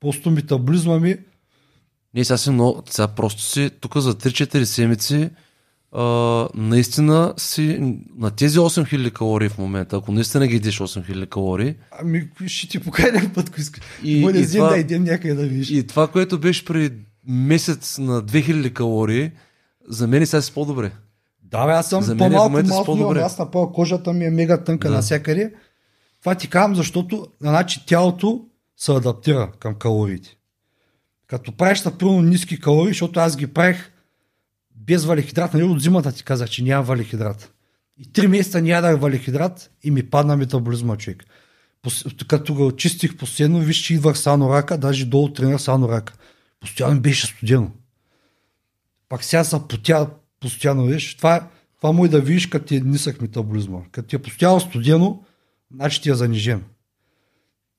[0.00, 1.18] Просто метаболизма ми
[2.14, 5.30] Не, сега си много, сега просто си тук за 3-4 седмици
[5.96, 11.74] а, наистина си на тези 8000 калории в момента, ако наистина ги едиш 8000 калории,
[12.00, 13.82] Ами, ще ти някакъв път, ако искаш.
[14.04, 15.70] И- Моля, и това- да идем някъде да видиш.
[15.70, 16.90] и това, което беше при
[17.28, 19.30] месец на 2000 калории,
[19.88, 20.90] за мен сега си по-добре.
[21.42, 23.20] Да, бе, аз съм За по-малко малко, по-добре.
[23.20, 24.94] аз направо кожата ми е мега тънка Да.
[24.94, 25.52] навсякъде.
[26.20, 28.44] Това ти казвам, защото значи, тялото
[28.76, 30.36] се адаптира към калориите.
[31.26, 33.92] Като правиш на пълно ниски калории, защото аз ги правих
[34.76, 37.52] без валихидрат, нали от зимата ти казах, че нямам валихидрат.
[37.98, 41.24] И три месеца не ядах валихидрат и ми падна метаболизма човек.
[41.84, 46.14] Пос- Като го чистих постоянно, виж, че идвах сано рака, даже долу тренирах сано рака.
[46.60, 47.70] Постоянно беше студено.
[49.08, 51.16] Пак сега се потя постоянно, виж.
[51.16, 53.78] Това, това му е да видиш, като ти е нисък метаболизма.
[53.92, 55.24] Като ти е постоянно студено,
[55.74, 56.64] значи ти е занижен.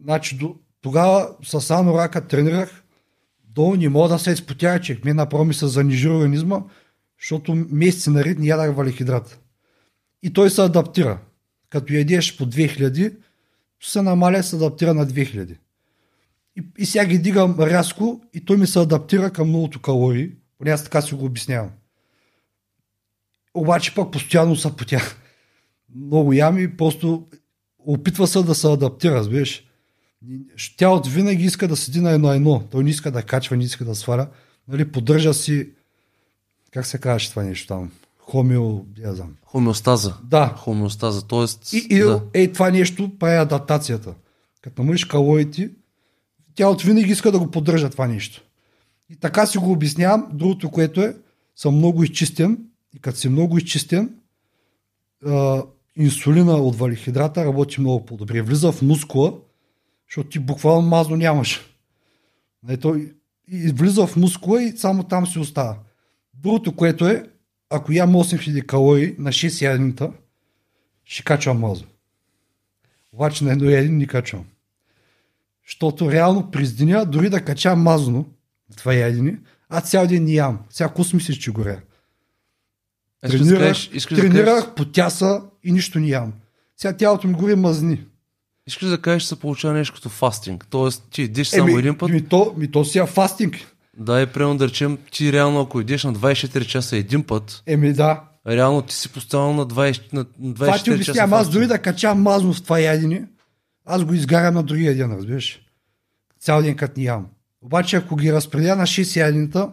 [0.03, 2.83] Значи до, тогава с рака тренирах,
[3.43, 6.61] долу не мога да се изпотяга, че ми направо ми се занижи организма,
[7.21, 9.43] защото месеци наред не ядах валихидрат.
[10.23, 11.19] И той се адаптира.
[11.69, 13.15] Като ядеш по 2000,
[13.83, 15.57] се намаля, се адаптира на 2000.
[16.55, 20.31] И, и сега ги дигам рязко и той ми се адаптира към многото калории.
[20.57, 21.69] Поне аз така си го обяснявам.
[23.53, 25.01] Обаче пък постоянно се потя.
[25.95, 27.27] Много ями, просто
[27.79, 29.63] опитва се да се адаптира, разбираш.
[30.77, 32.63] Тялото винаги иска да седи на едно едно.
[32.71, 34.27] Той не иска да качва, не иска да сваля.
[34.67, 35.69] Нали, поддържа си,
[36.77, 37.91] как се казваш това нещо там?
[38.19, 39.35] Хомио, я знам.
[39.45, 40.17] Хомеостаза.
[40.23, 41.75] Да, Хомеостаза, т.е.
[41.77, 42.23] и, и да.
[42.33, 44.13] е, това нещо прави адаптацията.
[44.61, 45.69] Като намалиш калориите,
[46.55, 48.43] тялото винаги иска да го поддържа това нещо.
[49.09, 50.27] И така си го обяснявам.
[50.33, 51.15] Другото, което е,
[51.55, 52.57] съм много изчистен
[52.95, 54.15] и като си много изчистен,
[55.25, 55.63] а,
[55.95, 58.41] инсулина от валихидрата работи много по-добре.
[58.41, 59.33] Влиза в мускула,
[60.09, 61.61] защото ти буквално мазно нямаш.
[62.63, 63.13] Не, той,
[63.51, 65.77] и влиза в мускула и само там си остава.
[66.41, 67.29] Другото, което е,
[67.69, 70.11] ако ям 8000 калории на 6 яденета,
[71.05, 71.87] ще качвам мазно.
[73.13, 74.45] Обаче на едно ядене не качвам.
[75.67, 78.25] Защото реално през деня, дори да качам мазно,
[78.77, 79.39] това ядене,
[79.69, 80.59] аз цял ден не ям.
[80.69, 81.81] Сега кус мислиш, че горя.
[83.25, 83.77] Да Тренирах,
[84.09, 86.33] тренирах потяса и нищо не ям.
[86.77, 88.05] Сега тялото ми гори мазни.
[88.67, 90.67] Искаш да кажеш, че се получава нещо като фастинг.
[90.69, 93.76] Тоест, ти едиш само един път, Ми то, ми то сега фастинг.
[93.99, 97.93] Да, и примерно да речем, ти реално ако идеш на 24 часа един път, Еми
[97.93, 98.21] да.
[98.47, 101.33] реално ти си поставал на 20, на 24 Това ти часа обяснявам.
[101.33, 103.27] Аз дори да качам мазно в това ядене,
[103.85, 105.61] аз го изгарям на другия ден, разбираш.
[106.39, 107.27] Цял ден като ни ям.
[107.61, 109.69] Обаче ако ги разпределя на 6 яденета,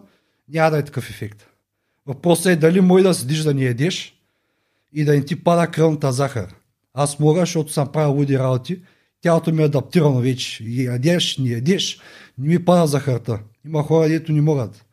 [0.49, 1.47] няма да е такъв ефект.
[2.05, 4.15] Въпросът е дали може да седиш да не ядеш
[4.93, 6.55] и да не ти пада кръвната захар.
[6.93, 8.81] Аз мога, защото съм правил луди работи.
[9.21, 10.63] Тялото ми е адаптирано вече.
[10.63, 11.99] И ядеш, не ядеш,
[12.37, 13.39] не ми пада захарта.
[13.65, 14.85] Има хора, дето не могат.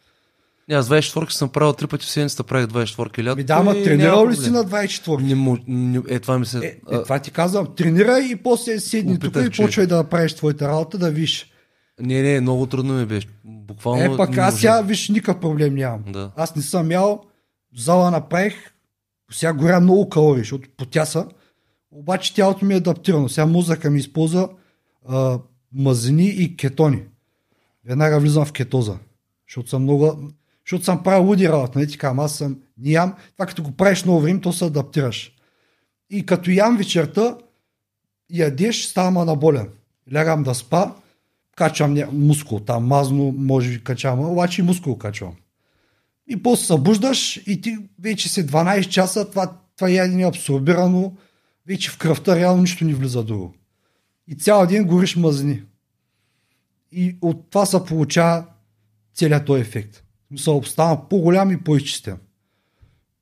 [0.69, 3.37] Не, аз 24 съм правил три пъти в седмицата, правих 24 лято.
[3.37, 5.23] Ми да, тренирал ли си на 24?
[5.23, 6.59] Не, му- не, е, това ми се...
[6.59, 7.69] Е, е, това ти казвам.
[7.77, 11.47] Тренирай и после седни тук и че- почвай да правиш твоята работа, да виж.
[12.01, 13.29] Не, не, много трудно ми беше.
[13.45, 14.15] Буквално.
[14.15, 16.03] Е, пък аз сега, виж, никакъв проблем нямам.
[16.09, 16.31] Да.
[16.37, 17.25] Аз не съм ял,
[17.77, 18.55] зала направих,
[19.33, 21.27] сега горя много калории, защото потяса,
[21.91, 23.29] обаче тялото ми е адаптирано.
[23.29, 24.49] Сега мозъка ми използва
[25.09, 25.39] а,
[25.75, 27.03] мазнини и кетони.
[27.87, 28.99] Веднага влизам в кетоза,
[29.49, 30.31] защото съм много...
[30.67, 33.73] Защото съм правил луди работа, нали ти казвам, аз съм, не ям, това като го
[33.73, 35.33] правиш много време, то се адаптираш.
[36.11, 37.37] И като ям вечерта,
[38.31, 39.69] ядеш, ставам анаболен.
[40.15, 40.95] Лягам да спа,
[41.57, 45.35] качвам ня- мускул, там мазно може би качам, обаче и мускул качвам.
[46.29, 51.13] И после се събуждаш и ти вече си 12 часа, това, това ядене е абсорбирано,
[51.67, 53.55] вече в кръвта реално нищо не влиза друго.
[54.29, 55.63] И цял ден гориш мазни.
[56.93, 58.45] И от това се получава
[59.15, 59.97] целият този ефект.
[59.97, 62.19] В Смисъл, стана по-голям и по-изчистен.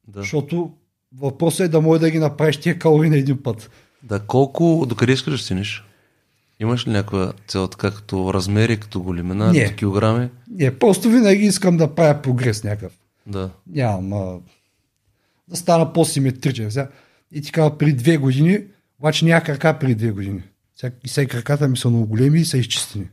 [0.09, 0.21] Да.
[0.21, 0.73] Защото
[1.17, 3.71] въпросът е да може да ги направиш тия калории на един път.
[4.03, 5.85] да, колко, докъде искаш да стигнеш?
[6.61, 9.65] Имаш ли някаква цел, така като размери, като големина, Не.
[9.65, 10.29] като килограми?
[10.51, 12.93] Не, просто винаги искам да правя прогрес някакъв.
[13.27, 13.51] Да.
[13.67, 14.13] Нямам.
[14.13, 14.39] А,
[15.49, 16.71] да стана по-симетричен.
[16.71, 16.89] Сега,
[17.33, 18.61] и ти казва, при две години,
[18.99, 20.43] обаче няма крака при две години.
[20.77, 23.09] Сега, и сега краката ми са много големи и са изчистени.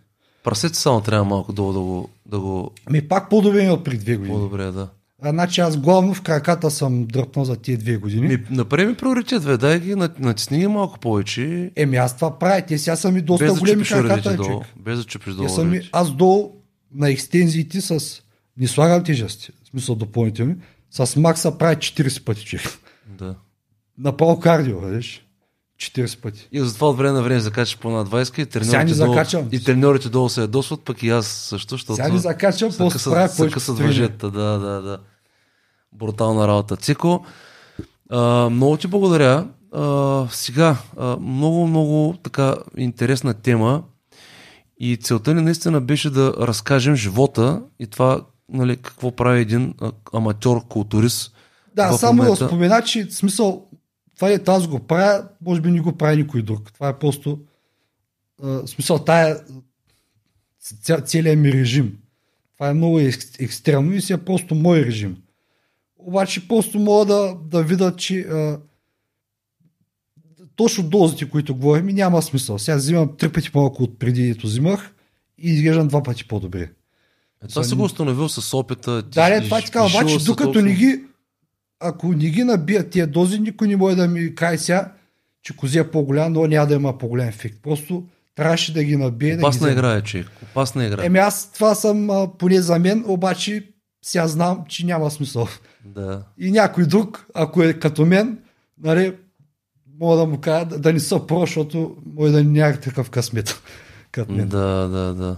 [0.47, 4.15] Прасето само трябва малко долу да го, да го Ами пак по-добре от при две
[4.15, 4.35] години.
[4.35, 4.89] по-добре, да.
[5.21, 8.27] А, значи аз главно в краката съм дръпнал за тия две години.
[8.27, 11.71] Ми, направи ми приоритет, бе, дай ги, на- натисни ги малко повече.
[11.75, 12.61] Еми аз това правя.
[12.61, 14.35] Те сега са ми доста без да големи краката.
[14.35, 14.47] долу.
[14.47, 14.67] човек.
[14.79, 15.49] Без да чупиш долу.
[15.49, 16.51] са ми, аз долу
[16.93, 18.21] на екстензиите с...
[18.57, 20.55] Не слагам тежести, в смисъл допълнителни.
[20.91, 22.79] С Макса прави 40 пъти, човек.
[23.19, 23.35] Да.
[23.97, 25.26] Направо кардио, видиш?
[25.77, 26.47] 40 пъти.
[26.51, 29.47] И затова от време на време закачаш по една 20 и треньорите, долу, закачам.
[29.51, 33.79] и треньорите долу се ядосват, пък и аз също, защото Сега ни закачам, после късат,
[33.79, 34.31] въжета.
[34.31, 34.97] Да, да, да.
[35.93, 36.75] Брутална работа.
[36.75, 37.25] Цико,
[38.09, 39.47] а, много ти благодаря.
[39.73, 43.83] А, сега, а, много, много така интересна тема
[44.79, 49.73] и целта ни наистина беше да разкажем живота и това, нали, какво прави един
[50.13, 51.33] аматьор културист.
[51.75, 52.43] Да, само момента.
[52.43, 53.66] да спомена, че смисъл,
[54.17, 56.73] това е аз го правя, може би не го прави никой друг.
[56.73, 57.39] Това е просто,
[58.43, 59.43] а, смисъл, тая
[60.81, 61.97] ця, целият ми режим.
[62.53, 65.17] Това е много екс, екстремно и си е просто мой режим.
[65.97, 68.59] Обаче просто мога да, да видя, че а,
[70.55, 72.59] точно дозите, които говорим, няма смисъл.
[72.59, 74.93] Сега взимам три пъти по-малко от преди, ето взимах
[75.37, 76.69] и изглеждам два пъти по-добре.
[77.43, 79.03] Е, това си го установил с опита.
[79.03, 81.03] ти Да, не, това ти казвам, обаче докато не ги,
[81.79, 84.91] ако не ги набият тия дози, никой не може да ми каже сега,
[85.43, 87.57] че кози е по-голям, но няма да има по-голям ефект.
[87.63, 88.03] Просто
[88.35, 89.31] трябваше да ги набие.
[89.31, 89.71] да ги Опасна вземе.
[89.71, 90.27] игра е, човек.
[90.43, 91.05] Опасна игра.
[91.05, 93.67] Еми аз това съм а, поне за мен, обаче
[94.01, 95.47] сега знам, че няма смисъл.
[95.85, 96.23] Да.
[96.37, 98.39] И някой друг, ако е като мен,
[98.83, 99.15] нали,
[99.99, 103.61] мога да му кажа да, да не са про, защото може да няма такъв късмет.
[104.11, 104.47] Като мен.
[104.47, 105.35] Да, да, да.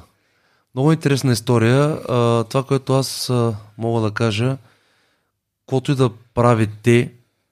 [0.76, 2.00] Много интересна история.
[2.10, 4.58] А, това, което аз а, мога да кажа,
[5.70, 7.12] каквото и да правите,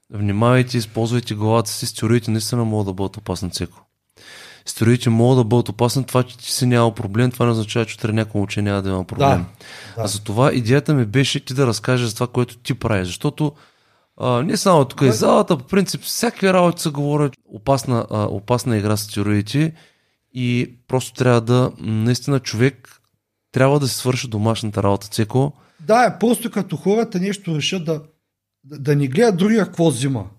[0.09, 3.81] внимавайте, използвайте главата си, стероидите наистина могат да бъдат опасни цеко.
[4.65, 7.95] Стероидите могат да бъдат опасни, това, че ти си няма проблем, това не означава, че
[7.95, 9.29] утре някой момче няма да има проблем.
[9.29, 9.45] Да, да.
[10.03, 13.51] А затова идеята ми беше ти да разкажеш за това, което ти правиш, защото
[14.17, 18.77] а, не само тук и залата, по принцип, всякакви работи се говорят опасна, а, опасна
[18.77, 19.73] игра с стероидите
[20.33, 23.01] и просто трябва да, наистина човек
[23.51, 25.53] трябва да си свърши домашната работа, Цеко.
[25.79, 28.03] Да, е просто като хората нещо решат да,
[28.63, 30.29] да, да не гледат другия какво взима.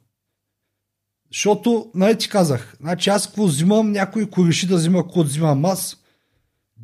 [1.32, 5.64] Защото, нали ти казах, значи аз какво взимам, някой ако реши да взима какво взимам
[5.64, 5.96] аз,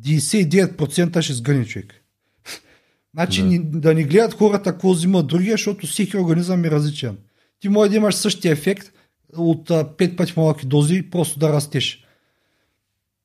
[0.01, 1.93] 99% ще сгъне човек.
[3.13, 3.47] значи Да.
[3.47, 3.51] да.
[3.51, 7.17] Ни, да не гледат хората какво взима другия, защото всеки организъм е различен.
[7.59, 8.91] Ти може да имаш същия ефект
[9.37, 12.04] от а, 5 пъти малки дози, просто да растеш.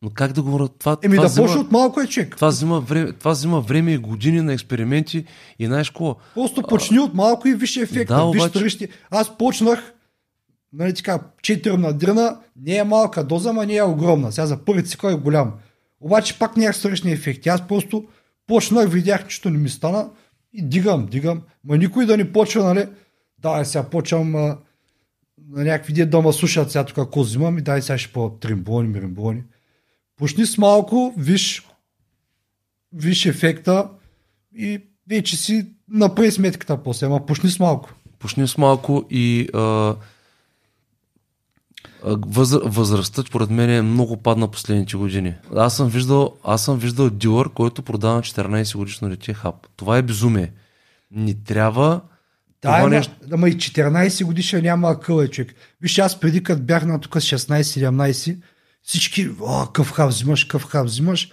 [0.02, 0.68] Но как да говоря?
[0.68, 2.36] Това, Еми това, да взима, почне от малко е човек.
[2.36, 5.24] това, взима време, това взима време и години на експерименти
[5.58, 6.16] и знаеш какво?
[6.34, 8.14] Просто почни от малко и виж ефекта.
[8.14, 8.88] Да, виж обаче-.
[9.10, 9.92] Аз почнах,
[10.72, 14.32] нали така, 4 на дрена, не е малка доза, ма не е огромна.
[14.32, 15.52] Сега за първи цикъл е голям.
[16.00, 17.48] Обаче пак нямах срещни ефекти.
[17.48, 18.04] Аз просто
[18.46, 20.10] почнах, видях, че то не ми стана
[20.52, 21.42] и дигам, дигам.
[21.64, 22.86] Ма никой да не почва, нали,
[23.38, 24.58] да, сега почвам а,
[25.48, 28.88] на някакви да ме слушат сега тук какво взимам и дай сега ще по тримбони,
[28.88, 29.42] миримбони.
[30.20, 31.66] Почни с малко, виж,
[32.92, 33.88] виж ефекта
[34.56, 37.94] и вече си направи сметката после, ама почни с малко.
[38.18, 39.94] Почни с малко и а,
[42.04, 45.34] възр, възрастта, според мен, е много падна последните години.
[45.56, 49.66] Аз съм виждал, аз съм виждал дилър, който продава на 14 годишно дете хап.
[49.76, 50.52] Това е безумие.
[51.10, 52.00] Ни трябва
[52.62, 53.14] Да, ама, нещо.
[53.32, 55.54] ама и 14 годишен няма акъл е човек.
[55.80, 58.36] Виж, аз преди като бях на тук с 16-17,
[58.82, 61.32] всички, о, къв хап взимаш, къв хап взимаш,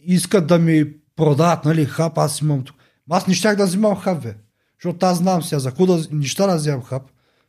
[0.00, 2.76] искат да ми продават, нали, хап, аз имам тук.
[3.10, 4.34] Аз не щях да взимам хап, бе.
[4.82, 7.02] Защото аз знам сега, за какво да, не ща да вземам хап,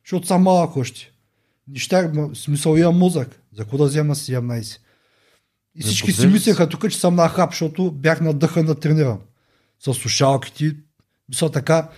[0.06, 1.12] защото съм малък още.
[1.68, 4.78] Не щях, смисъл имам мозък, за какво да взема на 17.
[5.76, 9.20] И Не всички си мислеха тук, че съм на хап, защото бях надъхан да тренирам.
[9.80, 10.76] С слушалките,
[11.30, 11.90] мисля така,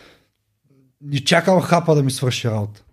[1.01, 2.84] не чакам хапа да ми свърши работа.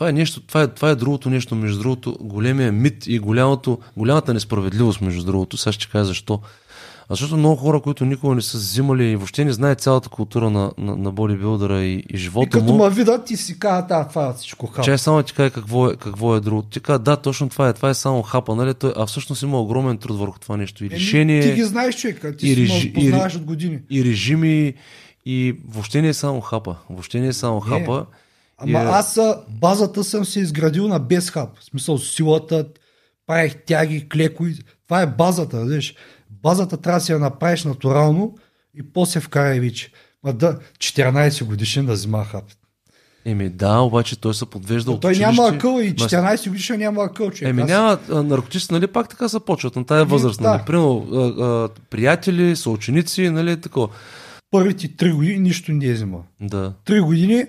[0.00, 3.78] Това е, нещо, това, е, това е другото нещо, между другото, големия мит и голямото,
[3.96, 5.56] голямата несправедливост, между другото.
[5.56, 6.40] Сега ще кажа защо.
[7.02, 10.50] А Защото много хора, които никога не са взимали и въобще не знаят цялата култура
[10.50, 12.78] на, на, на бодибилдъра и, и И живота като му.
[12.78, 14.84] ме видят и си казват, да, това е всичко хап.
[14.84, 16.62] Чай само ти кажа какво е, какво е друго.
[16.62, 17.72] Ти каза, да, точно това е.
[17.72, 18.74] Това е само хапа, нали?
[18.74, 20.84] Той, а всъщност има огромен труд върху това нещо.
[20.84, 23.78] И решение, Ти ги знаеш, човек, ти и си режи- познаваш от години.
[23.90, 24.74] и режими,
[25.26, 26.76] и въобще не е само хапа.
[26.90, 27.78] Въобще не е само Не.
[27.78, 28.06] хапа.
[28.60, 29.18] Ама е- аз
[29.50, 31.58] базата съм се изградил на без хап.
[31.58, 32.66] В смисъл силата,
[33.26, 34.54] правих тяги, клекои.
[34.86, 35.94] Това е базата, виж.
[36.42, 38.34] Базата трябва да си я направиш натурално
[38.74, 39.90] и после вкарай вече.
[40.24, 42.44] Ма да, 14 годишен да взима хап.
[43.24, 45.30] Еми да, обаче той се подвежда Но от той училище.
[45.32, 47.50] няма акъл и Ма 14 годишен няма акъл, човек.
[47.50, 50.50] Еми Аз- няма наркотици, нали пак така се почват на тая Еми, възраст, да.
[50.50, 50.62] нали?
[50.66, 53.88] Примерно, а, а, приятели, съученици, нали такова.
[54.50, 56.18] Първите 3 години нищо не е взима.
[56.40, 56.72] Да.
[56.84, 57.44] 3 години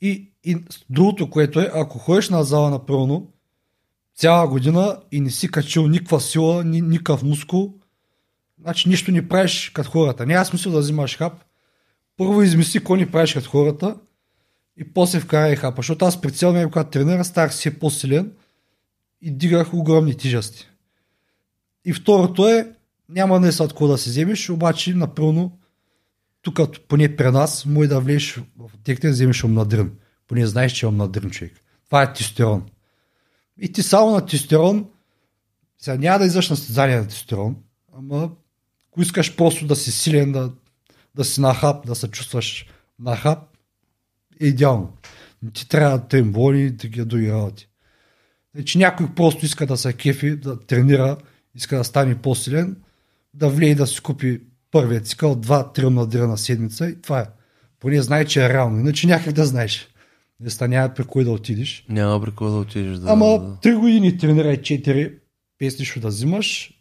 [0.00, 3.32] и, и другото, което е, ако ходиш на зала напълно,
[4.16, 7.74] цяла година и не си качил никаква сила, ни, никакъв мускул,
[8.60, 10.26] значи нищо не правиш като хората.
[10.26, 11.44] Няма смисъл да взимаш хап.
[12.16, 13.96] Първо измисли какво не правиш като хората
[14.76, 18.32] И после вкара и хапа, защото аз при цял време, когато тренира, ставах си по-силен
[19.22, 20.68] и дигах огромни тежести.
[21.84, 22.72] И второто е,
[23.08, 25.58] няма не са какво да се вземеш, обаче напълно,
[26.42, 29.90] тук поне при нас, може да влезеш в техните да вземеш омнадрин.
[30.28, 31.52] Поне знаеш, че е омнадрин човек.
[31.86, 32.66] Това е тестостерон.
[33.60, 34.86] И ти само на тестостерон,
[35.78, 37.56] сега няма да излъж на състезание на тестостерон,
[37.92, 38.30] ама
[38.88, 40.52] ако искаш просто да си силен, да,
[41.14, 42.66] да си нахап, да се чувстваш
[42.98, 43.38] нахап,
[44.40, 44.92] е идеално.
[45.42, 47.68] Не ти трябва да тремболи и такива други работи.
[48.54, 51.16] Значи някой просто иска да се кефи, да тренира,
[51.54, 52.76] иска да стане по-силен,
[53.34, 54.40] да влее да си купи
[54.70, 57.26] първият цикъл, два-три надира на седмица и това е.
[57.80, 58.80] Поне знае, че е реално.
[58.80, 59.88] Иначе някак да знаеш.
[60.40, 61.84] Не няма при кой да отидеш.
[61.88, 62.96] Няма при кой да отидеш.
[62.96, 63.56] Да, Ама да.
[63.62, 65.14] три години тренирай четири
[65.58, 66.72] без нищо да взимаш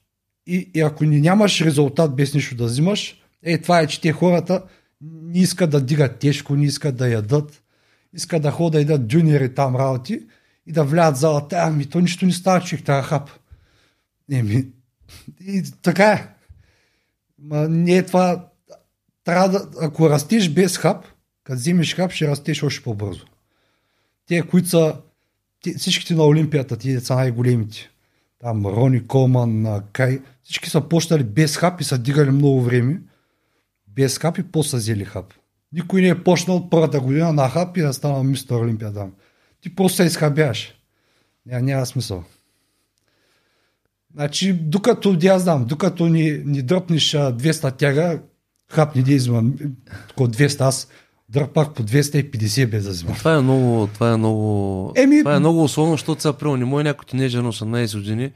[0.47, 4.11] и, и ако не нямаш резултат без нищо да взимаш, е това е, че те
[4.11, 4.63] хората
[5.01, 7.63] не искат да дигат тежко, не искат да ядат,
[8.13, 10.21] искат да ходят да ядат дюнери там работи
[10.67, 11.57] и да влядат в залата.
[11.59, 13.29] Ами то нищо не става, човек, тази хап.
[14.31, 14.67] Еми,
[15.41, 16.27] и така е.
[17.41, 18.45] Ма не е това.
[19.23, 21.05] Трябва да, ако растеш без хап,
[21.43, 23.25] като вземеш хап, ще растеш още по-бързо.
[24.27, 24.95] Те, които са
[25.63, 27.89] те, всичките на Олимпията, ти деца най-големите,
[28.39, 33.01] там Рони Колман, Кай, всички са почнали без хап и са дигали много време.
[33.87, 35.33] Без хап и после са взели хап.
[35.73, 39.13] Никой не е почнал от първата година на хап и да стана мистер Олимпия там.
[39.61, 40.73] Ти просто се изхабяваш.
[41.45, 42.23] Няма, няма смисъл.
[44.15, 48.19] Значи, докато, я знам, докато ни, ни дръпнеш а, 200 тяга,
[48.71, 49.53] хап не извън,
[50.11, 50.87] около 200, аз
[51.29, 53.15] дърпах по 250 без да взимам.
[53.15, 56.65] Това е много, това е много, Еми- това е много условно, защото сега примерно не
[56.65, 58.31] може някой тинейджър на 18 години.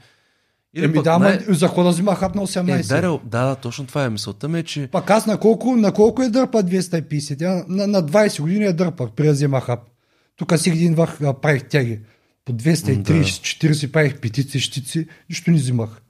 [0.76, 3.02] Или Еми пък да, най- ама за какво да взима хап на Е, 18?
[3.02, 5.92] да, да, да, точно това е мисълта ми, е, че Пак аз на колко, на
[5.92, 7.42] колко е дърпа 250?
[7.42, 9.80] Я на, на 20 години е дърпах, преди да взема хап.
[10.36, 12.00] Тук си един вах правих тяги.
[12.46, 16.02] По 230-40 правих петици, щици, нищо не взимах.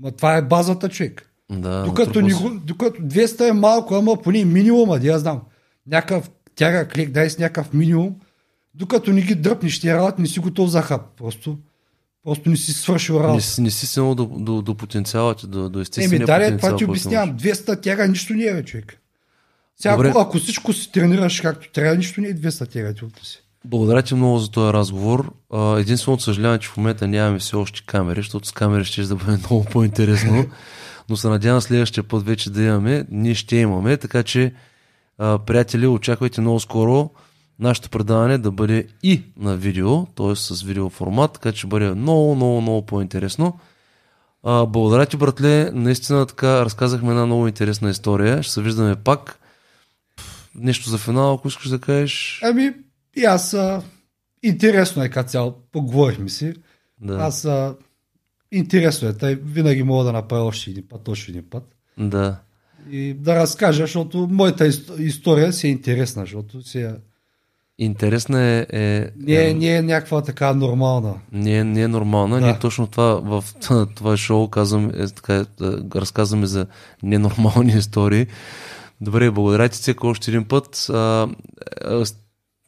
[0.00, 1.30] Ма това е базата, човек.
[1.50, 2.32] да, Докато, ни,
[2.64, 5.40] докато 200 е малко, ама поне минимума, да я знам.
[5.86, 8.14] Някакъв тяга клек, дай с някакъв минимум.
[8.74, 11.02] Докато не ги дръпнеш тия работи, не си готов за хап.
[11.16, 11.58] Просто,
[12.24, 13.44] просто не си свършил не, работа.
[13.44, 16.68] си- не си стигнал до, до, до потенциала ти, до, до естествения Еми, дале, потенциал.
[16.68, 17.38] това ти обяснявам.
[17.38, 18.98] 200 тяга нищо не е, човек.
[19.76, 20.08] Сега, Добре.
[20.08, 23.41] ако, ако всичко си тренираш както трябва, нищо не е 200 тяга ти си.
[23.64, 25.32] Благодаря ти много за този разговор.
[25.78, 29.36] Единственото съжалявам, че в момента нямаме все още камери, защото с камери ще да бъде
[29.50, 30.46] много по-интересно.
[31.08, 33.06] Но се надявам следващия път вече да имаме.
[33.10, 34.54] Ние ще имаме, така че
[35.18, 37.10] приятели, очаквайте много скоро
[37.58, 40.36] нашето предаване да бъде и на видео, т.е.
[40.36, 43.58] с видео формат, така че бъде много, много, много по-интересно.
[44.44, 45.70] Благодаря ти, братле.
[45.72, 48.42] Наистина така разказахме една много интересна история.
[48.42, 49.38] Ще се виждаме пак.
[50.54, 52.40] Нещо за финал, ако искаш да кажеш.
[52.44, 52.72] Ами,
[53.16, 53.82] и аз а,
[54.42, 55.54] интересно е като цяло.
[55.72, 56.54] Поговорихме си.
[57.00, 57.14] Да.
[57.14, 57.74] Аз а,
[58.52, 59.12] интересно е.
[59.12, 61.76] Тъй винаги мога да направя още един път, още един път.
[61.98, 62.36] Да.
[62.90, 66.94] И да разкажа, защото моята ис- история си е интересна, защото си е,
[67.78, 71.14] Интересна е, е, не, е, не е някаква така нормална.
[71.32, 72.40] не, е, не е нормална.
[72.40, 72.46] Да.
[72.46, 73.44] Ние точно това в
[73.94, 75.44] това шоу казвам, е, така, е,
[75.94, 76.66] разказваме за
[77.02, 78.26] ненормални истории.
[79.00, 80.86] Добре, благодаря ти, Цеко, още един път.
[80.90, 81.28] А,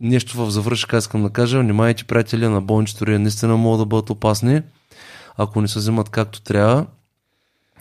[0.05, 1.61] нещо в завършка искам да кажа.
[1.61, 4.63] Внимайте, приятели, на болничето наистина могат да бъдат опасни,
[5.37, 6.87] ако не се вземат както трябва.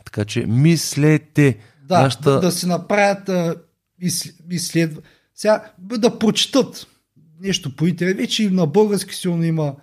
[0.06, 1.58] Така че мислете.
[1.84, 3.56] Да, Нашата- да, да си направят а,
[4.02, 5.02] из, изследва.
[5.36, 6.88] Сега да прочитат
[7.42, 8.18] нещо по интернет.
[8.18, 9.76] Вече и на български силно има.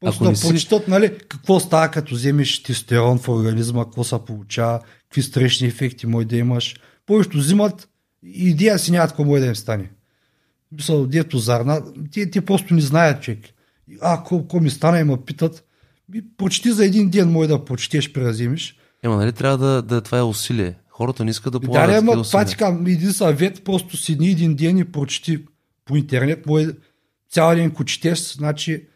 [0.00, 4.16] Просто Ако да си- прочитат, нали, какво става като вземеш тестостерон в организма, какво се
[4.26, 6.76] получава, какви странични ефекти може да имаш.
[7.06, 7.88] Повечето взимат
[8.22, 9.90] и идея си нямат какво може да им стане.
[10.72, 11.82] Мисъл, дето зарна,
[12.12, 13.38] те, те просто не знаят, човек.
[14.00, 15.64] А, какво ми стана и ме питат.
[16.08, 18.76] Ми, прочети за един ден, може да прочетеш, вземеш.
[19.02, 20.74] Ема, нали трябва да, да това е усилие.
[20.88, 24.54] Хората не искат да полагат да, ама това ти казвам, един съвет, просто седни един
[24.54, 25.44] ден и прочети
[25.84, 26.68] по интернет, може
[27.30, 28.86] цял ден ако четеш, значи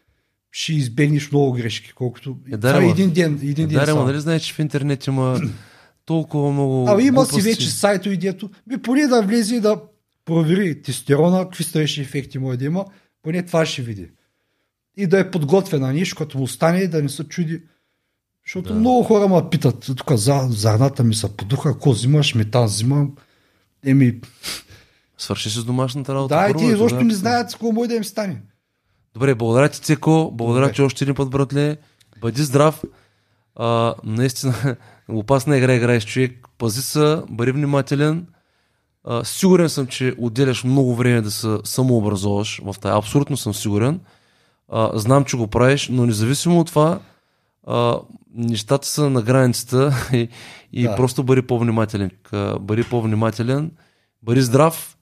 [0.53, 4.20] ще избегнеш много грешки, колкото Е, да, това е един ден, един ден Да, нали
[4.20, 5.40] знаеш, че в интернет има
[6.07, 7.40] толкова много А, има си глупости.
[7.40, 9.81] вече сайто и дето, ми поне да влезе и да
[10.24, 12.85] провери тестостерона, какви странични ефекти може да има,
[13.23, 14.11] поне това ще види.
[14.97, 17.62] И да е подготвена нещо, като му стане и да не се чуди.
[18.47, 18.74] Защото Да.
[18.74, 18.81] да.
[18.81, 23.12] много хора ме питат, тук за, зарната ми се подуха, ако взимаш, метан взимам.
[23.85, 24.20] Еми,
[25.19, 26.35] Свърши се с домашната работа.
[26.36, 28.43] да, и те изобщо тогава- не знаят какво може да им стане.
[29.15, 30.31] Добре, благодаря ти, Цеко.
[30.32, 30.74] Благодаря Добре.
[30.74, 31.77] ти още един път, братле.
[32.20, 32.82] Бъди здрав.
[33.57, 34.77] А, наистина,
[35.09, 36.47] опасна игра играеш човек.
[36.59, 38.27] Пази се, бъди внимателен.
[39.04, 42.96] А, сигурен съм, че отделяш много време да се самообразуваш в тая.
[42.96, 44.00] Абсолютно съм сигурен.
[44.68, 47.00] А, знам, че го правиш, но независимо от това,
[47.66, 48.00] а,
[48.34, 50.28] нещата са на границата и,
[50.72, 50.96] и Да.
[50.96, 52.10] просто бъди по-внимателен.
[52.60, 53.70] Бъди по-внимателен,
[54.22, 54.96] бъди здрав,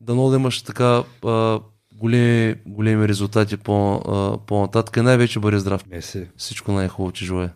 [0.00, 1.60] дано да имаш така а,
[1.94, 5.86] големи, големи резултати по, а, по-нататък най-вече бъди здрав.
[5.90, 6.26] Меси.
[6.36, 7.50] Всичко най-хубаво ти желая.